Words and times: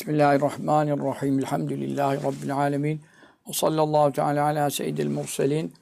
Bismillahirrahmanirrahim. 0.00 1.38
Elhamdülillahi 1.38 2.16
Rabbil 2.24 2.56
alemin. 2.56 3.00
Ve 3.48 3.52
sallallahu 3.52 4.12
teala 4.12 4.44
ala 4.44 4.70
seyyidil 4.70 5.08
murselin. 5.08 5.74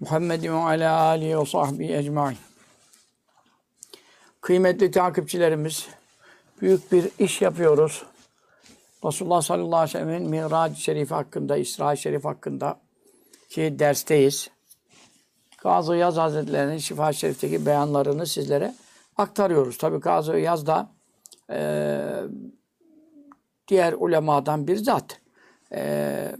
Muhammedin 0.00 0.52
ve 0.52 0.56
ala 0.56 1.00
alihi 1.00 1.38
ve 1.38 1.46
sahbihi 1.46 1.94
ecmain. 1.94 2.36
Kıymetli 4.40 4.90
takipçilerimiz, 4.90 5.88
büyük 6.60 6.92
bir 6.92 7.10
iş 7.18 7.42
yapıyoruz. 7.42 8.02
Resulullah 9.04 9.42
sallallahu 9.42 9.76
aleyhi 9.76 9.98
ve 9.98 9.98
sellem'in 9.98 10.30
Mirac-ı 10.30 11.14
hakkında, 11.14 11.56
İsra-i 11.56 11.98
Şerif 11.98 12.24
hakkında 12.24 12.80
ki 13.48 13.78
dersteyiz. 13.78 14.50
Gazı 15.62 15.96
Yaz 15.96 16.16
Hazretleri'nin 16.16 16.78
Şifa-i 16.78 17.14
Şerif'teki 17.14 17.66
beyanlarını 17.66 18.26
sizlere 18.26 18.74
aktarıyoruz. 19.16 19.78
Tabi 19.78 19.98
Gazı 19.98 20.38
Yaz 20.38 20.66
da 20.66 20.88
e, 21.50 21.58
diğer 23.68 23.92
ulemadan 23.92 24.66
bir 24.66 24.76
zat. 24.76 25.20
E, 25.72 26.32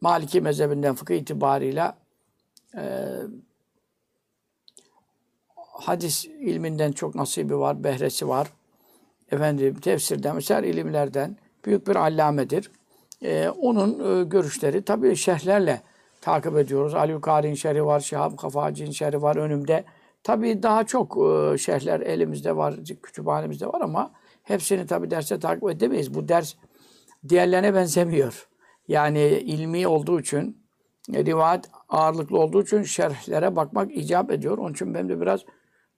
Maliki 0.00 0.40
mezhebinden 0.40 0.94
fıkıh 0.94 1.14
itibarıyla 1.14 1.98
e, 2.76 2.82
hadis 5.56 6.24
ilminden 6.24 6.92
çok 6.92 7.14
nasibi 7.14 7.58
var, 7.58 7.84
behresi 7.84 8.28
var. 8.28 8.48
Efendim 9.30 9.74
tefsirden, 9.80 10.34
mesela 10.34 10.66
ilimlerden 10.66 11.36
büyük 11.64 11.88
bir 11.88 11.96
allamedir. 11.96 12.70
E, 13.22 13.48
onun 13.48 14.20
e, 14.20 14.24
görüşleri 14.24 14.82
tabii 14.82 15.16
şerhlerle 15.16 15.82
takip 16.20 16.56
ediyoruz. 16.56 16.94
Ali 16.94 17.12
Yukari'nin 17.12 17.54
şerhi 17.54 17.84
var, 17.84 18.00
Şihab 18.00 18.36
Kafaci'nin 18.36 18.90
şerhi 18.90 19.22
var 19.22 19.36
önümde. 19.36 19.84
Tabii 20.22 20.62
daha 20.62 20.84
çok 20.84 21.16
e, 21.16 21.58
şerhler 21.58 22.00
elimizde 22.00 22.56
var, 22.56 22.74
kütüphanemizde 23.02 23.66
var 23.66 23.80
ama 23.80 24.10
hepsini 24.48 24.86
tabii 24.86 25.10
derse 25.10 25.38
takip 25.38 25.70
edemeyiz. 25.70 26.14
Bu 26.14 26.28
ders 26.28 26.54
diğerlerine 27.28 27.74
benzemiyor. 27.74 28.48
Yani 28.88 29.20
ilmi 29.28 29.86
olduğu 29.88 30.20
için, 30.20 30.64
e, 31.14 31.24
rivayet 31.24 31.70
ağırlıklı 31.88 32.38
olduğu 32.38 32.62
için 32.62 32.82
şerhlere 32.82 33.56
bakmak 33.56 33.96
icap 33.96 34.30
ediyor. 34.30 34.58
Onun 34.58 34.72
için 34.72 34.94
ben 34.94 35.08
de 35.08 35.20
biraz 35.20 35.40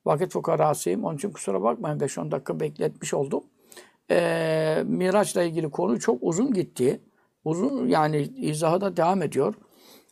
vakit 0.04 0.32
fukarasıyım. 0.32 1.04
Onun 1.04 1.16
için 1.16 1.30
kusura 1.30 1.62
bakmayın 1.62 1.98
5-10 1.98 2.30
dakika 2.30 2.60
bekletmiş 2.60 3.14
oldum. 3.14 3.44
Ee, 4.10 4.82
Miraç'la 4.86 5.42
ilgili 5.42 5.70
konu 5.70 6.00
çok 6.00 6.18
uzun 6.22 6.52
gitti. 6.52 7.00
Uzun 7.44 7.88
yani 7.88 8.22
izahı 8.22 8.80
da 8.80 8.96
devam 8.96 9.22
ediyor. 9.22 9.54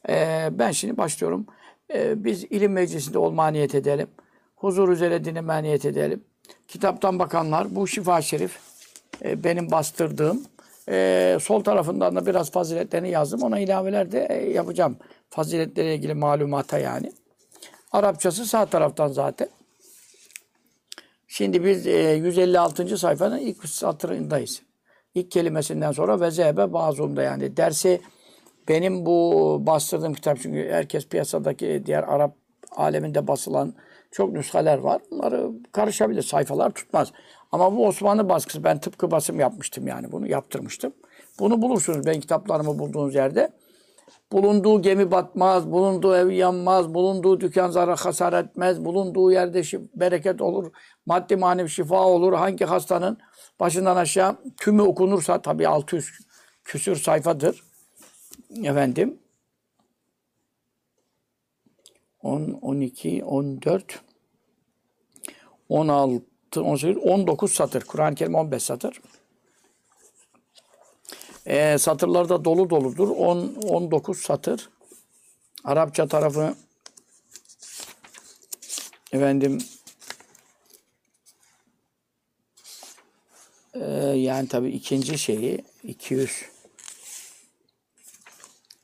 Ee, 0.08 0.48
ben 0.52 0.70
şimdi 0.70 0.96
başlıyorum. 0.96 1.46
Ee, 1.94 2.24
biz 2.24 2.44
ilim 2.44 2.72
meclisinde 2.72 3.18
olmaya 3.18 3.50
niyet 3.50 3.74
edelim. 3.74 4.08
Huzur 4.56 4.88
üzere 4.88 5.24
dinlemeye 5.24 5.62
niyet 5.62 5.84
edelim. 5.84 6.24
Kitaptan 6.68 7.18
bakanlar 7.18 7.74
bu 7.74 7.86
şifa 7.86 8.22
şerif 8.22 8.58
e, 9.24 9.44
benim 9.44 9.70
bastırdığım 9.70 10.42
e, 10.88 11.38
sol 11.40 11.64
tarafından 11.64 12.16
da 12.16 12.26
biraz 12.26 12.50
faziletlerini 12.50 13.10
yazdım. 13.10 13.42
Ona 13.42 13.58
ilaveler 13.58 14.12
de 14.12 14.26
e, 14.30 14.52
yapacağım. 14.52 14.96
Faziletleriyle 15.30 15.94
ilgili 15.94 16.14
malumata 16.14 16.78
yani. 16.78 17.12
Arapçası 17.92 18.46
sağ 18.46 18.66
taraftan 18.66 19.08
zaten. 19.08 19.48
Şimdi 21.26 21.64
biz 21.64 21.86
e, 21.86 22.12
156. 22.12 22.98
sayfanın 22.98 23.38
ilk 23.38 23.64
satırındayız. 23.64 24.62
İlk 25.14 25.30
kelimesinden 25.30 25.92
sonra 25.92 26.20
ve 26.20 26.30
zehbe 26.30 26.72
bazumda 26.72 27.22
yani 27.22 27.56
dersi 27.56 28.00
benim 28.68 29.06
bu 29.06 29.58
bastırdığım 29.66 30.14
kitap 30.14 30.38
çünkü 30.42 30.68
herkes 30.70 31.08
piyasadaki 31.08 31.82
diğer 31.86 32.02
Arap 32.02 32.34
aleminde 32.76 33.26
basılan 33.26 33.74
çok 34.10 34.32
nüshaler 34.32 34.78
var. 34.78 35.02
Bunları 35.10 35.50
karışabilir. 35.72 36.22
Sayfalar 36.22 36.70
tutmaz. 36.70 37.12
Ama 37.52 37.76
bu 37.76 37.86
Osmanlı 37.86 38.28
baskısı. 38.28 38.64
Ben 38.64 38.80
tıpkı 38.80 39.10
basım 39.10 39.40
yapmıştım 39.40 39.86
yani. 39.86 40.12
Bunu 40.12 40.26
yaptırmıştım. 40.26 40.92
Bunu 41.38 41.62
bulursunuz. 41.62 42.06
Ben 42.06 42.20
kitaplarımı 42.20 42.78
bulduğunuz 42.78 43.14
yerde. 43.14 43.50
Bulunduğu 44.32 44.82
gemi 44.82 45.10
batmaz, 45.10 45.70
bulunduğu 45.70 46.16
ev 46.16 46.30
yanmaz, 46.30 46.94
bulunduğu 46.94 47.40
dükkan 47.40 47.70
zarar 47.70 47.98
hasar 47.98 48.32
etmez, 48.32 48.84
bulunduğu 48.84 49.32
yerde 49.32 49.62
bereket 49.94 50.40
olur, 50.40 50.72
maddi 51.06 51.36
manevi 51.36 51.68
şifa 51.68 52.06
olur. 52.06 52.32
Hangi 52.32 52.64
hastanın 52.64 53.18
başından 53.60 53.96
aşağı 53.96 54.36
tümü 54.56 54.82
okunursa 54.82 55.42
tabii 55.42 55.68
600 55.68 56.10
küsür 56.64 56.96
sayfadır. 56.96 57.62
Efendim 58.64 59.18
10, 62.22 62.58
12, 62.62 63.24
14, 63.24 64.00
16, 65.68 66.62
18, 66.62 67.02
19 67.02 67.52
satır. 67.52 67.84
Kur'an-ı 67.84 68.14
Kerim 68.14 68.34
15 68.34 68.62
satır. 68.62 69.00
E, 71.46 71.78
satırları 71.78 72.28
da 72.28 72.44
dolu 72.44 72.70
doludur. 72.70 73.08
10, 73.08 73.54
19 73.68 74.18
satır. 74.18 74.68
Arapça 75.64 76.08
tarafı 76.08 76.54
efendim 79.12 79.58
e, 83.74 83.84
yani 84.16 84.48
tabii 84.48 84.70
ikinci 84.70 85.18
şeyi 85.18 85.64
200 85.84 86.44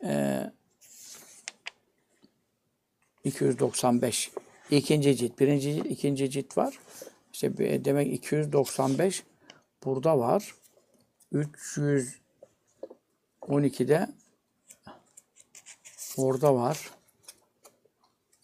e, 0.05 0.43
295 3.25 4.31
ikinci 4.71 5.17
cilt, 5.17 5.41
birinci 5.41 5.75
cilt, 5.75 5.87
ikinci 5.87 6.31
cilt 6.31 6.57
var. 6.57 6.79
İşte 7.33 7.85
demek 7.85 8.13
295 8.13 9.25
burada 9.85 10.19
var. 10.19 10.55
312'de 11.33 14.09
orada 16.17 16.55
var. 16.55 16.91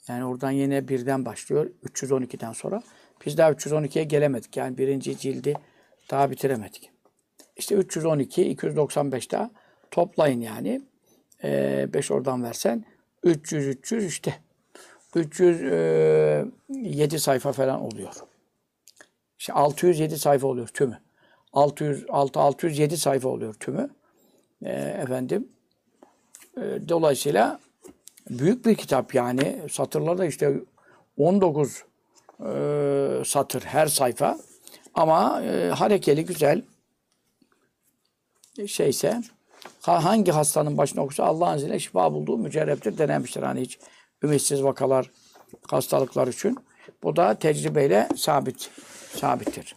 Yani 0.08 0.24
oradan 0.24 0.50
yine 0.50 0.88
birden 0.88 1.24
başlıyor. 1.24 1.70
312'den 1.84 2.52
sonra. 2.52 2.82
Biz 3.26 3.38
daha 3.38 3.50
312'ye 3.50 4.04
gelemedik. 4.04 4.56
Yani 4.56 4.78
birinci 4.78 5.18
cildi 5.18 5.54
daha 6.10 6.30
bitiremedik. 6.30 6.90
İşte 7.56 7.74
312, 7.74 8.50
295 8.50 9.30
daha 9.30 9.50
toplayın 9.90 10.40
yani. 10.40 10.82
5 11.42 12.10
ee, 12.10 12.14
oradan 12.14 12.42
versen 12.42 12.84
300, 13.22 13.66
300 13.66 14.04
işte 14.04 14.34
307 15.14 17.20
sayfa 17.20 17.52
falan 17.52 17.80
oluyor. 17.80 18.14
İşte 19.38 19.52
607 19.52 20.18
sayfa 20.18 20.46
oluyor 20.46 20.68
tümü. 20.68 21.00
600, 21.52 22.04
6, 22.08 22.40
607 22.40 22.96
sayfa 22.96 23.28
oluyor 23.28 23.54
tümü. 23.54 23.90
E, 24.62 24.72
efendim. 24.72 25.48
E, 26.56 26.60
dolayısıyla 26.88 27.60
büyük 28.30 28.66
bir 28.66 28.74
kitap 28.74 29.14
yani. 29.14 29.62
Satırları 29.70 30.18
da 30.18 30.26
işte 30.26 30.60
19 31.16 31.84
e, 32.40 33.22
satır 33.26 33.62
her 33.62 33.86
sayfa. 33.86 34.38
Ama 34.94 35.42
e, 35.42 35.68
harekeli 35.68 36.24
güzel 36.24 36.62
şeyse 38.66 39.20
hangi 39.80 40.32
hastanın 40.32 40.78
başına 40.78 41.04
okusa 41.04 41.24
Allah'ın 41.24 41.56
izniyle 41.56 41.78
şifa 41.78 42.12
bulduğu 42.12 42.38
mücerreptir 42.38 42.98
denemiştir. 42.98 43.42
Hani 43.42 43.60
hiç 43.60 43.78
ümitsiz 44.22 44.64
vakalar, 44.64 45.10
hastalıklar 45.68 46.26
için. 46.26 46.58
Bu 47.02 47.16
da 47.16 47.34
tecrübeyle 47.34 48.08
sabit, 48.16 48.70
sabittir. 49.16 49.76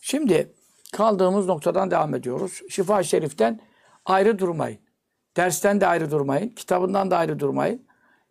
Şimdi 0.00 0.52
kaldığımız 0.92 1.46
noktadan 1.46 1.90
devam 1.90 2.14
ediyoruz. 2.14 2.60
Şifa-i 2.70 3.04
Şerif'ten 3.04 3.60
ayrı 4.04 4.38
durmayın. 4.38 4.78
Dersten 5.36 5.80
de 5.80 5.86
ayrı 5.86 6.10
durmayın. 6.10 6.48
Kitabından 6.48 7.10
da 7.10 7.16
ayrı 7.16 7.38
durmayın. 7.38 7.86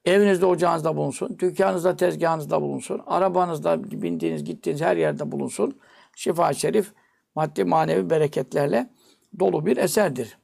Evinizde, 0.06 0.46
ocağınızda 0.46 0.96
bulunsun. 0.96 1.38
Dükkanınızda, 1.40 1.96
tezgahınızda 1.96 2.62
bulunsun. 2.62 3.02
Arabanızda 3.08 3.84
bindiğiniz, 3.84 4.44
gittiğiniz 4.44 4.82
her 4.82 4.98
yerde 4.98 5.32
bulunsun. 5.32 5.80
Şifa-i 6.16 6.56
Şerif 6.56 6.94
maddi 7.36 7.64
manevi 7.64 8.10
bereketlerle 8.10 8.90
dolu 9.40 9.66
bir 9.66 9.78
eserdir. 9.78 10.38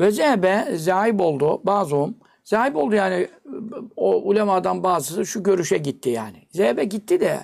Ve 0.00 0.10
zehbe 0.10 0.76
zahib 0.76 1.20
oldu 1.20 1.60
bazıum. 1.64 2.14
Zahib 2.44 2.74
oldu 2.74 2.94
yani 2.94 3.28
o 3.96 4.22
ulemadan 4.22 4.82
bazısı 4.82 5.26
şu 5.26 5.42
görüşe 5.42 5.78
gitti 5.78 6.10
yani. 6.10 6.46
Zehbe 6.50 6.84
gitti 6.84 7.20
de 7.20 7.40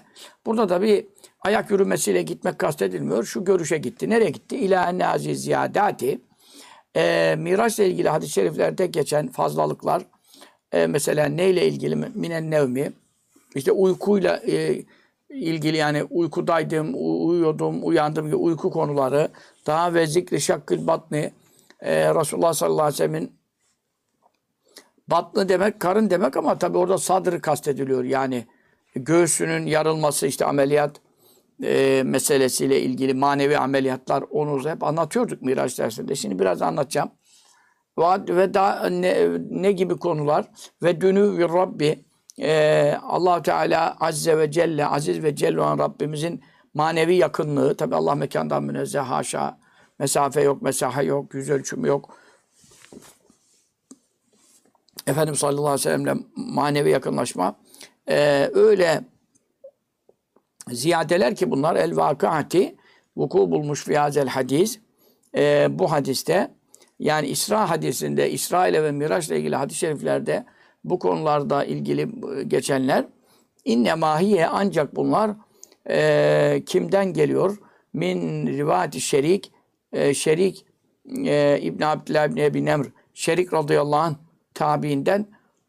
burada 0.47 0.69
da 0.69 0.83
bir 0.83 1.06
ayak 1.41 1.71
yürümesiyle 1.71 2.23
gitmek 2.23 2.59
kastedilmiyor. 2.59 3.25
Şu 3.25 3.45
görüşe 3.45 3.79
gitti. 3.79 4.11
Nereye 4.11 4.31
gitti? 4.31 4.56
İlâ 4.56 4.91
enne 4.91 5.06
aziz 5.06 5.43
ziyadati. 5.43 6.21
E, 6.97 7.35
Miraçla 7.39 7.85
ilgili 7.85 8.09
hadis-i 8.09 8.33
şeriflerde 8.33 8.87
geçen 8.87 9.29
fazlalıklar 9.29 10.03
e, 10.73 10.87
mesela 10.87 11.27
neyle 11.27 11.69
ilgili 11.69 11.97
minen 11.97 12.51
nevmi 12.51 12.93
işte 13.55 13.73
uykuyla 13.73 14.37
e, 14.37 14.83
ilgili 15.31 15.77
yani 15.77 16.05
uykudaydım, 16.05 16.94
uyuyordum, 17.29 17.87
uyandım 17.87 18.27
gibi 18.27 18.37
uyku 18.37 18.71
konuları 18.71 19.29
daha 19.67 19.94
ve 19.94 20.06
zikri 20.06 20.41
şakkül 20.41 20.87
batni 20.87 21.33
e, 21.81 22.15
Resulullah 22.15 22.53
sallallahu 22.53 22.83
aleyhi 22.83 22.94
ve 22.94 22.97
sellem'in 22.97 23.38
batını 25.10 25.49
demek 25.49 25.81
karın 25.81 26.10
demek 26.10 26.37
ama 26.37 26.58
tabi 26.58 26.78
orada 26.78 26.99
sadrı 26.99 27.40
kastediliyor. 27.40 28.05
Yani 28.05 28.46
göğsünün 28.94 29.66
yarılması 29.66 30.26
işte 30.26 30.44
ameliyat 30.44 31.00
e, 31.62 32.02
meselesiyle 32.06 32.81
ilgili 32.81 33.14
manevi 33.14 33.58
ameliyatlar 33.58 34.25
onu 34.31 34.70
hep 34.70 34.84
anlatıyorduk 34.84 35.43
Miraç 35.43 35.78
dersinde. 35.78 36.14
Şimdi 36.14 36.38
biraz 36.38 36.62
anlatacağım. 36.62 37.10
Ve, 37.99 38.37
ve 38.37 38.55
da 38.55 38.88
ne, 38.88 39.28
ne 39.50 39.72
gibi 39.72 39.96
konular? 39.96 40.50
Ve 40.82 41.00
dünü 41.00 41.38
ve 41.38 41.49
Rabbi 41.49 42.05
e, 42.40 42.93
allah 43.02 43.43
Teala 43.43 43.96
Azze 44.00 44.38
ve 44.38 44.50
Celle, 44.50 44.87
Aziz 44.87 45.22
ve 45.22 45.37
Celle 45.37 45.60
olan 45.60 45.78
Rabbimizin 45.78 46.43
manevi 46.75 47.14
yakınlığı. 47.14 47.76
Tabi 47.76 47.94
Allah 47.94 48.14
mekandan 48.14 48.62
münezzeh 48.62 49.05
haşa. 49.05 49.58
Mesafe 49.99 50.40
yok, 50.40 50.62
mesafe 50.62 51.02
yok, 51.02 51.34
yüz 51.34 51.50
ölçümü 51.50 51.88
yok. 51.88 52.14
Efendimiz 55.08 55.38
sallallahu 55.38 55.66
aleyhi 55.66 55.78
ve 55.81 55.82
sellemle 55.82 56.14
manevi 56.37 56.90
yakınlaşma. 56.90 57.56
E, 58.08 58.50
öyle 58.55 59.05
ziyadeler 60.70 61.37
ki 61.37 61.50
bunlar 61.50 61.76
el 61.76 61.96
vakıati 61.96 62.76
vuku 63.16 63.50
bulmuş 63.50 63.84
fiyazel 63.84 64.28
hadis. 64.28 64.81
E, 65.37 65.66
bu 65.70 65.93
hadiste 65.93 66.50
yani 66.99 67.26
İsra 67.26 67.70
hadisinde, 67.70 68.31
İsra 68.31 68.69
ile 68.69 68.82
ve 68.82 68.93
Miraç 68.93 69.28
ile 69.28 69.38
ilgili 69.38 69.56
hadis-i 69.56 69.78
şeriflerde 69.78 70.44
bu 70.84 70.99
konularda 70.99 71.64
ilgili 71.64 72.08
geçenler 72.49 73.05
inne 73.64 73.94
mahiye 73.94 74.46
ancak 74.46 74.96
bunlar 74.96 75.31
e, 75.90 76.62
kimden 76.66 77.12
geliyor? 77.12 77.58
Min 77.93 78.46
rivati 78.46 79.00
şerik 79.00 79.52
e, 79.93 80.14
şerik 80.14 80.66
e, 81.26 81.58
İbn 81.62 81.82
Abdullah 81.82 82.26
İbn 82.26 82.37
Ebi 82.37 82.64
Nemr 82.64 82.87
şerik 83.14 83.52
radıyallahu 83.55 84.00
anh 84.00 84.14
tabiinden 84.58 85.26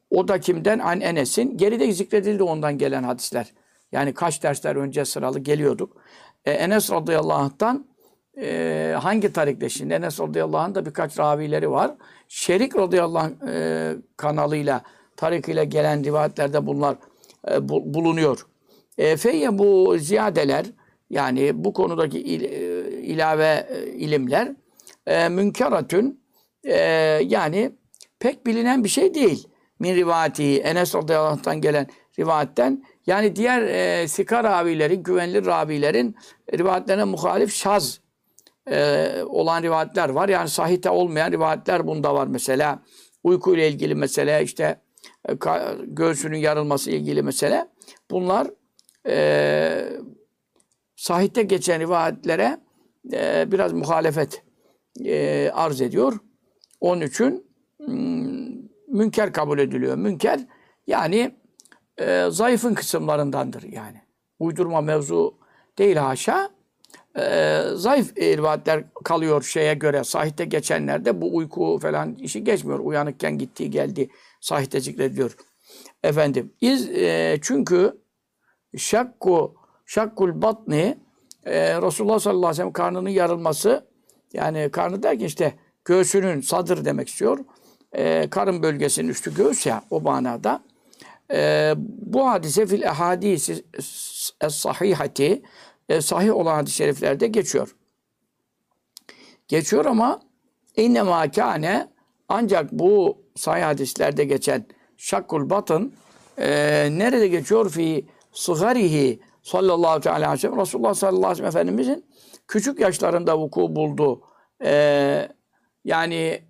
o 0.10 0.28
da 0.28 0.40
kimden? 0.40 0.80
An 0.80 1.02
Enes'in. 1.02 1.58
Geride 1.58 1.92
zikredildi 1.92 2.44
ondan 2.44 2.78
gelen 2.78 3.04
hadisler. 3.04 3.54
Yani 3.92 4.14
kaç 4.14 4.44
dersler 4.44 4.76
önce 4.76 5.06
sıralı 5.06 5.40
geliyorduk. 5.40 5.98
E, 6.46 6.52
Enes 6.52 6.92
radıyallahu 6.92 7.38
anh'tan 7.38 7.86
e, 8.42 8.96
hangi 9.02 9.34
tarikle 9.34 9.70
şimdi? 9.70 9.94
Enes 9.94 10.20
radıyallahu 10.20 10.62
anh 10.62 10.76
da 10.76 10.86
birkaç 10.86 11.20
ravileri 11.20 11.72
var. 11.72 11.92
Şerik 12.28 12.78
radıyallahu 12.78 13.24
anh 13.24 13.54
e, 13.54 13.96
kanalıyla, 14.18 14.82
tarikıyla 15.18 15.64
gelen 15.64 16.04
rivayetlerde 16.04 16.66
bunlar 16.66 16.96
e, 17.52 17.70
bu, 17.70 17.94
bulunuyor. 17.94 18.46
E, 18.98 19.18
feyye 19.18 19.58
bu 19.58 19.98
ziyadeler 19.98 20.66
yani 21.10 21.64
bu 21.64 21.74
konudaki 21.74 22.20
il, 22.20 22.44
e, 22.44 22.92
ilave 23.02 23.68
e, 23.70 23.86
ilimler 23.86 24.52
e, 25.08 25.30
münkeratün 25.30 26.24
e, 26.64 26.76
yani 27.26 27.72
pek 28.20 28.46
bilinen 28.46 28.84
bir 28.84 28.90
şey 28.90 29.14
değil. 29.14 29.48
Min 29.80 29.96
rivati 29.96 30.60
Enes 30.60 30.96
radıyallahu 30.96 31.32
anh'tan 31.34 31.62
gelen 31.62 31.88
rivayetten 32.20 32.84
yani 33.08 33.36
diğer 33.36 33.62
e, 33.62 34.08
sika 34.08 34.44
ravilerin, 34.44 35.04
güvenilir 35.04 35.46
ravilerin 35.46 36.16
rivayetlerine 36.54 37.04
muhalif 37.04 37.54
şaz 37.54 38.00
e, 38.72 39.10
olan 39.28 39.64
rivayetler 39.64 40.10
var. 40.10 40.30
Yani 40.30 40.50
sahite 40.50 40.90
olmayan 40.90 41.32
rivayetler 41.32 41.88
bunda 41.88 42.14
var 42.16 42.28
mesela. 42.28 42.84
Uyku 43.24 43.56
ile 43.56 43.68
ilgili 43.68 43.96
mesele, 43.96 44.44
işte 44.44 44.82
e, 45.30 45.34
göğsünün 45.86 46.38
yarılması 46.38 46.92
ilgili 46.92 47.22
mesele. 47.22 47.68
Bunlar 48.12 48.48
e, 49.08 49.86
sahite 50.96 51.44
geçen 51.44 51.80
rivayetlere 51.80 52.58
e, 53.14 53.52
biraz 53.52 53.74
muhalefet 53.74 54.44
e, 55.06 55.50
arz 55.54 55.82
ediyor. 55.82 56.20
Onun 56.80 57.02
için 57.02 57.49
münker 58.88 59.34
kabul 59.34 59.60
ediliyor. 59.60 59.96
Münker 59.96 60.40
yani 60.88 61.36
e, 61.98 62.26
zayıfın 62.30 62.74
kısımlarındandır 62.74 63.64
yani. 63.64 64.02
Uydurma 64.40 64.82
mevzu 64.82 65.38
değil 65.78 65.96
haşa. 65.96 66.50
E, 67.20 67.62
zayıf 67.76 68.18
rivayetler 68.18 68.84
kalıyor 69.04 69.44
şeye 69.44 69.74
göre. 69.74 70.04
Sahihte 70.04 70.46
geçenlerde 70.46 71.22
bu 71.22 71.36
uyku 71.36 71.80
falan 71.82 72.16
işi 72.16 72.44
geçmiyor. 72.44 72.80
Uyanıkken 72.80 73.38
gittiği 73.38 73.70
geldi. 73.70 74.10
Sahihte 74.42 74.80
zikrediyor. 74.80 75.38
Efendim. 76.04 76.54
Iz, 76.62 76.90
e, 76.90 77.40
çünkü 77.42 77.98
şakku 78.78 79.56
şakkul 79.86 80.42
batni 80.42 80.98
e, 81.46 81.82
Resulullah 81.82 82.20
sallallahu 82.20 82.40
aleyhi 82.40 82.52
ve 82.52 82.56
sellem 82.56 82.74
karnının 82.74 83.10
yarılması 83.10 83.86
yani 84.34 84.70
karnı 84.72 85.04
derken 85.04 85.26
işte 85.26 85.54
göğsünün 85.86 86.42
sadır 86.42 86.86
demek 86.86 87.10
istiyor. 87.10 87.40
E, 87.94 88.30
karın 88.30 88.64
bölgesinin 88.64 89.08
üstü 89.10 89.36
göğüs 89.36 89.66
ya 89.66 89.84
o 89.90 90.02
manada. 90.02 90.64
E, 91.32 91.74
bu 91.78 92.30
hadise 92.30 92.66
fil 92.66 92.82
ehadisi 92.82 93.66
sahihati 94.50 95.42
e, 95.90 96.02
sahih 96.02 96.36
olan 96.36 96.56
hadis-i 96.56 96.76
şeriflerde 96.76 97.28
geçiyor. 97.28 97.76
Geçiyor 99.48 99.86
ama 99.86 100.22
innema 100.76 101.32
kâne 101.32 101.88
ancak 102.30 102.72
bu 102.72 103.18
sahih 103.36 103.64
hadislerde 103.64 104.24
geçen 104.24 104.66
şakkul 104.98 105.50
batın 105.50 105.94
e, 106.38 106.48
nerede 106.92 107.28
geçiyor? 107.28 107.70
Fi 107.70 108.06
sıgarihi 108.32 109.20
sallallahu 109.44 110.10
aleyhi 110.10 110.34
ve 110.34 110.38
sellem 110.38 110.60
Resulullah 110.60 110.94
sallallahu 110.94 111.28
aleyhi 111.28 111.44
ve 111.44 111.52
sellem 111.52 111.68
Efendimizin 111.68 112.06
küçük 112.48 112.80
yaşlarında 112.80 113.40
vuku 113.40 113.76
buldu. 113.76 114.22
E, 114.64 115.30
yani 115.86 116.49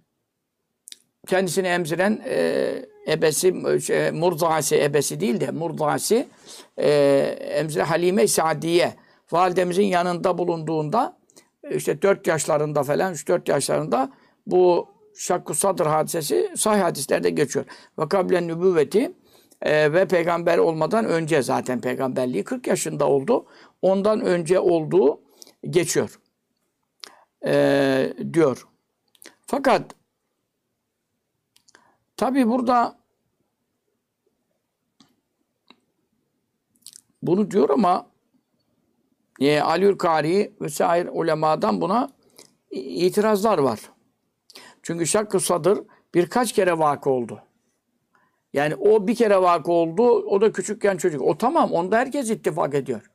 kendisini 1.29 1.67
emziren 1.67 2.21
e, 2.25 2.85
ebesi, 3.07 3.81
şey, 3.81 4.11
murdaasi 4.11 4.83
ebesi 4.83 5.19
değil 5.19 5.41
de 5.41 5.51
murdaasi 5.51 6.27
e, 6.77 6.89
emzire 7.39 7.83
Halime 7.83 8.27
Sadiye 8.27 8.93
validemizin 9.31 9.83
yanında 9.85 10.37
bulunduğunda 10.37 11.17
işte 11.71 12.01
4 12.01 12.27
yaşlarında 12.27 12.83
falan 12.83 13.13
3-4 13.13 13.51
yaşlarında 13.51 14.11
bu 14.47 14.87
şakku 15.15 15.55
sadır 15.55 15.85
hadisesi 15.85 16.51
sahih 16.55 16.81
hadislerde 16.83 17.29
geçiyor. 17.29 17.65
Ve 17.99 18.09
kablen 18.09 18.47
nübüvveti 18.47 19.11
e, 19.61 19.93
ve 19.93 20.07
peygamber 20.07 20.57
olmadan 20.57 21.05
önce 21.05 21.41
zaten 21.41 21.81
peygamberliği 21.81 22.43
40 22.43 22.67
yaşında 22.67 23.07
oldu. 23.07 23.45
Ondan 23.81 24.21
önce 24.21 24.59
olduğu 24.59 25.21
geçiyor. 25.69 26.19
E, 27.45 28.13
diyor. 28.33 28.67
Fakat 29.47 29.98
tabi 32.19 32.47
burada 32.47 32.97
bunu 37.21 37.51
diyor 37.51 37.69
ama 37.69 38.07
e, 39.39 39.61
Aliül 39.61 39.97
Kari 39.97 40.53
vesaire 40.61 41.09
ulemadan 41.09 41.81
buna 41.81 42.09
itirazlar 42.71 43.57
var. 43.57 43.79
Çünkü 44.83 45.07
şakkı 45.07 45.39
sadır 45.39 45.79
birkaç 46.15 46.53
kere 46.53 46.79
vakı 46.79 47.09
oldu. 47.09 47.41
Yani 48.53 48.75
o 48.75 49.07
bir 49.07 49.15
kere 49.15 49.41
vakı 49.41 49.71
oldu, 49.71 50.03
o 50.03 50.41
da 50.41 50.51
küçükken 50.51 50.97
çocuk. 50.97 51.21
O 51.21 51.37
tamam, 51.37 51.71
onda 51.71 51.97
herkes 51.97 52.29
ittifak 52.29 52.73
ediyor. 52.73 53.11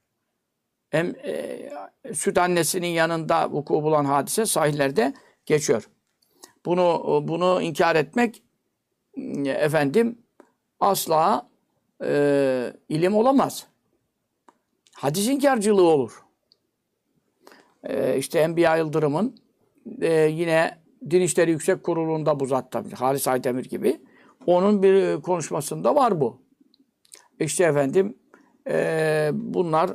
Hem 0.90 1.14
e, 1.24 1.70
süt 2.12 2.38
annesinin 2.38 2.88
yanında 2.88 3.50
vuku 3.50 3.82
bulan 3.82 4.04
hadise 4.04 4.46
sahillerde 4.46 5.14
geçiyor. 5.46 5.90
Bunu 6.66 7.20
bunu 7.28 7.62
inkar 7.62 7.96
etmek 7.96 8.38
e, 8.38 8.43
efendim 9.46 10.18
asla 10.80 11.48
e, 12.04 12.72
ilim 12.88 13.14
olamaz. 13.14 13.66
Hadis 14.94 15.28
inkarcılığı 15.28 15.82
olur. 15.82 16.24
E, 17.84 18.18
işte 18.18 18.38
Enbiya 18.38 18.76
Yıldırım'ın 18.76 19.36
e, 20.00 20.12
yine 20.12 20.78
Din 21.10 21.20
İşleri 21.20 21.50
Yüksek 21.50 21.84
Kurulu'nda 21.84 22.40
bu 22.40 22.46
zat 22.46 22.72
tabii. 22.72 22.90
Halis 22.90 23.28
Aydemir 23.28 23.64
gibi. 23.64 24.00
Onun 24.46 24.82
bir 24.82 25.22
konuşmasında 25.22 25.94
var 25.94 26.20
bu. 26.20 26.42
İşte 27.40 27.64
efendim 27.64 28.18
e, 28.68 29.30
bunlar 29.32 29.90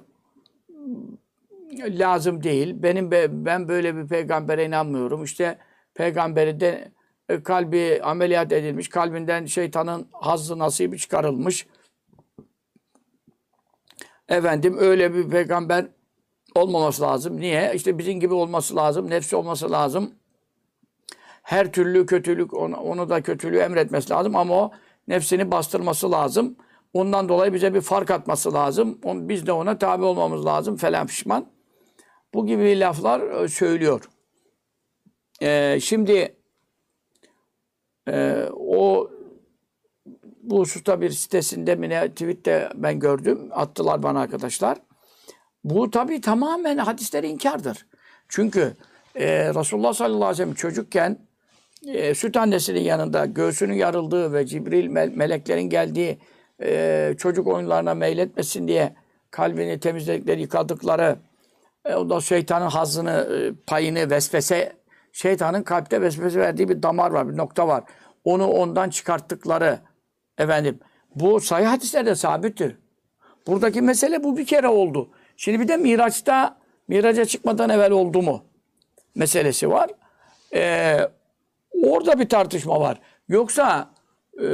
lazım 1.80 2.44
değil. 2.44 2.84
Benim 2.84 3.12
ben 3.46 3.68
böyle 3.68 3.96
bir 3.96 4.08
peygambere 4.08 4.66
inanmıyorum. 4.66 5.24
İşte 5.24 5.58
peygamberi 5.94 6.60
de 6.60 6.92
kalbi 7.44 8.02
ameliyat 8.04 8.52
edilmiş, 8.52 8.90
kalbinden 8.90 9.46
şeytanın 9.46 10.08
hazzı 10.12 10.60
nasibi 10.60 10.98
çıkarılmış. 10.98 11.68
Efendim 14.30 14.76
öyle 14.80 15.14
bir 15.14 15.30
peygamber 15.30 15.88
olmaması 16.56 17.02
lazım. 17.02 17.40
Niye? 17.40 17.72
İşte 17.76 17.98
bizim 17.98 18.20
gibi 18.20 18.34
olması 18.34 18.76
lazım, 18.76 19.10
nefsi 19.10 19.36
olması 19.36 19.72
lazım. 19.72 20.12
Her 21.44 21.72
türlü 21.72 22.06
kötülük, 22.06 22.54
onu, 22.54 22.78
onu 22.78 23.10
da 23.10 23.22
kötülüğü 23.22 23.58
emretmesi 23.58 24.10
lazım 24.10 24.36
ama 24.36 24.54
o 24.54 24.72
nefsini 25.08 25.52
bastırması 25.52 26.12
lazım. 26.12 26.56
Ondan 26.94 27.30
dolayı 27.30 27.54
bize 27.54 27.74
bir 27.74 27.82
fark 27.82 28.12
atması 28.12 28.54
lazım. 28.54 29.00
Biz 29.04 29.48
de 29.48 29.52
ona 29.52 29.78
tabi 29.78 30.04
olmamız 30.04 30.46
lazım 30.46 30.78
falan 30.78 31.08
pişman. 31.08 31.46
Bu 32.34 32.48
gibi 32.48 32.80
laflar 32.80 33.44
e, 33.44 33.48
söylüyor. 33.48 34.10
Ee, 35.42 35.80
şimdi 35.82 36.39
e, 38.12 38.46
o 38.52 39.12
bu 40.44 40.60
hususta 40.60 41.02
bir 41.02 41.10
sitesinde 41.10 41.76
mi 41.76 41.90
ne 41.90 42.10
tweette 42.10 42.70
ben 42.76 43.00
gördüm. 43.00 43.50
Attılar 43.52 44.04
bana 44.04 44.20
arkadaşlar. 44.20 44.78
Bu 45.64 45.92
tabi 45.92 46.22
tamamen 46.22 46.78
hadisleri 46.78 47.28
inkardır. 47.28 47.86
Çünkü 48.30 48.74
e, 49.16 49.54
Resulullah 49.54 49.94
sallallahu 49.94 50.26
aleyhi 50.26 50.32
ve 50.32 50.36
sellem 50.36 50.54
çocukken 50.54 51.18
e, 51.88 52.16
süt 52.16 52.38
annesinin 52.38 52.82
yanında 52.82 53.26
göğsünün 53.26 53.74
yarıldığı 53.74 54.34
ve 54.34 54.46
Cibril 54.46 54.90
mel- 54.90 55.16
meleklerin 55.16 55.70
geldiği 55.70 56.20
e, 56.62 57.14
çocuk 57.18 57.48
oyunlarına 57.48 57.94
meyletmesin 57.94 58.68
diye 58.68 58.96
kalbini 59.32 59.80
temizledikleri, 59.80 60.42
yıkadıkları 60.42 61.16
e, 61.86 61.96
o 61.96 62.10
da 62.10 62.22
şeytanın 62.22 62.70
hazını, 62.70 63.12
e, 63.12 63.66
payını, 63.68 64.10
vesvese, 64.10 64.74
şeytanın 65.12 65.64
kalpte 65.64 66.02
vesvese 66.02 66.40
verdiği 66.40 66.70
bir 66.70 66.84
damar 66.84 67.12
var, 67.12 67.30
bir 67.30 67.38
nokta 67.38 67.68
var. 67.68 67.84
Onu 68.24 68.48
ondan 68.48 68.90
çıkarttıkları 68.90 69.80
efendim. 70.38 70.80
Bu 71.16 71.40
sayı 71.40 71.66
hadislerde 71.66 72.16
sabittir. 72.16 72.78
Buradaki 73.48 73.82
mesele 73.82 74.24
bu 74.24 74.38
bir 74.38 74.46
kere 74.46 74.68
oldu. 74.68 75.10
Şimdi 75.38 75.60
bir 75.60 75.68
de 75.68 75.78
Miraç'ta, 75.78 76.58
Miraç'a 76.88 77.26
çıkmadan 77.26 77.70
evvel 77.70 77.92
oldu 77.92 78.22
mu 78.22 78.44
meselesi 79.16 79.70
var. 79.70 79.90
Ee, 80.54 81.00
orada 81.84 82.20
bir 82.20 82.30
tartışma 82.30 82.80
var. 82.80 83.00
Yoksa 83.28 83.92
e, 84.42 84.48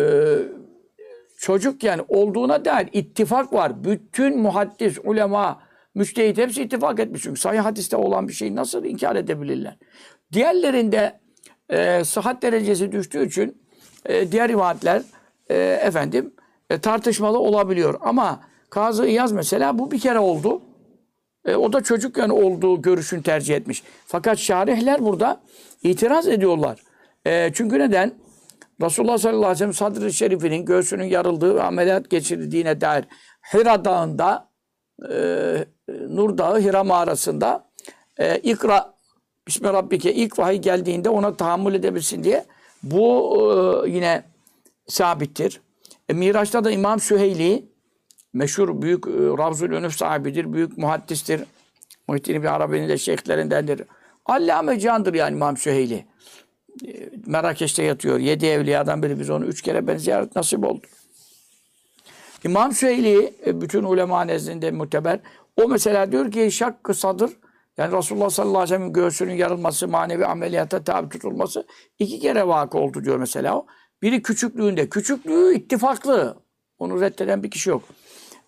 çocuk 1.37 1.83
yani 1.83 2.01
olduğuna 2.07 2.65
dair 2.65 2.89
ittifak 2.93 3.53
var. 3.53 3.83
Bütün 3.83 4.39
muhaddis, 4.39 4.97
ulema, 5.03 5.61
müçtehit 5.95 6.37
hepsi 6.37 6.63
ittifak 6.63 6.99
etmiş. 6.99 7.21
Çünkü 7.23 7.39
sahih 7.39 7.59
hadiste 7.59 7.97
olan 7.97 8.27
bir 8.27 8.33
şeyi 8.33 8.55
nasıl 8.55 8.85
inkar 8.85 9.15
edebilirler? 9.15 9.77
Diğerlerinde 10.33 11.19
e, 11.69 12.03
sıhhat 12.03 12.41
derecesi 12.41 12.91
düştüğü 12.91 13.27
için 13.27 13.61
e, 14.05 14.31
diğer 14.31 14.49
rivayetler 14.49 15.01
e, 15.49 15.55
efendim 15.57 16.33
e, 16.69 16.77
tartışmalı 16.77 17.39
olabiliyor. 17.39 17.99
Ama 18.01 18.39
Kazı 18.69 19.07
İyaz 19.07 19.31
mesela 19.31 19.79
bu 19.79 19.91
bir 19.91 19.99
kere 19.99 20.19
oldu. 20.19 20.61
E, 21.45 21.55
o 21.55 21.73
da 21.73 21.83
çocukken 21.83 22.29
olduğu 22.29 22.81
görüşünü 22.81 23.23
tercih 23.23 23.55
etmiş. 23.55 23.83
Fakat 24.07 24.37
şarihler 24.37 25.05
burada 25.05 25.41
itiraz 25.83 26.27
ediyorlar. 26.27 26.79
E, 27.25 27.51
çünkü 27.53 27.79
neden? 27.79 28.13
Resulullah 28.81 29.17
sallallahu 29.17 29.45
aleyhi 29.45 29.53
ve 29.53 29.57
sellem 29.57 29.73
sadr-ı 29.73 30.13
şerifinin 30.13 30.65
göğsünün 30.65 31.03
yarıldığı 31.03 31.55
ve 31.55 31.63
ameliyat 31.63 32.09
geçirdiğine 32.09 32.81
dair 32.81 33.05
Hira 33.53 33.85
Dağı'nda 33.85 34.49
e, 35.11 35.17
Nur 36.09 36.37
Dağı 36.37 36.59
Hira 36.61 36.83
mağarasında 36.83 37.69
e, 38.17 38.37
ikra 38.37 38.94
Bismi 39.47 39.69
ilk 40.03 40.39
vahiy 40.39 40.57
geldiğinde 40.57 41.09
ona 41.09 41.33
tahammül 41.37 41.73
edebilsin 41.73 42.23
diye 42.23 42.45
bu 42.83 43.37
e, 43.85 43.89
yine 43.89 44.23
sabittir. 44.87 45.61
E, 46.09 46.13
Miraç'ta 46.13 46.63
da 46.63 46.71
İmam 46.71 46.99
Süheyli 46.99 47.65
meşhur 48.33 48.81
büyük 48.81 49.07
e, 49.07 49.11
Ravzul 49.11 49.71
Önüf 49.71 49.97
sahibidir, 49.97 50.53
büyük 50.53 50.77
muhaddistir. 50.77 51.41
Muhittin 52.07 52.41
bir 52.41 52.55
Arabi'nin 52.55 52.89
de 52.89 52.97
şeyhlerindendir. 52.97 53.81
Allame 54.25 54.79
candır 54.79 55.13
yani 55.13 55.35
İmam 55.35 55.57
Süheyli. 55.57 56.05
E, 56.87 57.09
Merakeş'te 57.25 57.83
yatıyor. 57.83 58.19
Yedi 58.19 58.45
evliyadan 58.45 59.03
biri. 59.03 59.19
Biz 59.19 59.29
onu 59.29 59.45
üç 59.45 59.61
kere 59.61 59.87
ben 59.87 59.97
ziyaret 59.97 60.35
nasip 60.35 60.65
oldu. 60.65 60.81
İmam 62.43 62.71
Süheyli 62.71 63.33
e, 63.45 63.61
bütün 63.61 63.83
ulema 63.83 64.23
nezdinde 64.23 64.71
muteber. 64.71 65.19
O 65.63 65.67
mesela 65.67 66.11
diyor 66.11 66.31
ki 66.31 66.51
şakkı 66.51 66.93
sadır 66.93 67.31
yani 67.77 67.97
Resulullah 67.97 68.29
sallallahu 68.29 68.57
aleyhi 68.57 68.73
ve 68.73 68.77
sellem 68.77 68.93
göğsünün 68.93 69.33
yarılması, 69.33 69.87
manevi 69.87 70.25
ameliyata 70.25 70.83
tabi 70.83 71.09
tutulması 71.09 71.67
iki 71.99 72.19
kere 72.19 72.47
vakı 72.47 72.77
oldu 72.77 73.03
diyor 73.03 73.17
mesela 73.17 73.57
o. 73.57 73.65
Biri 74.01 74.21
küçüklüğünde. 74.21 74.89
Küçüklüğü 74.89 75.55
ittifaklı. 75.55 76.37
Onu 76.79 77.01
reddeden 77.01 77.43
bir 77.43 77.51
kişi 77.51 77.69
yok. 77.69 77.83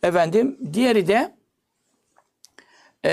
Efendim 0.04 0.58
diğeri 0.74 1.08
de 1.08 1.36
e, 3.04 3.12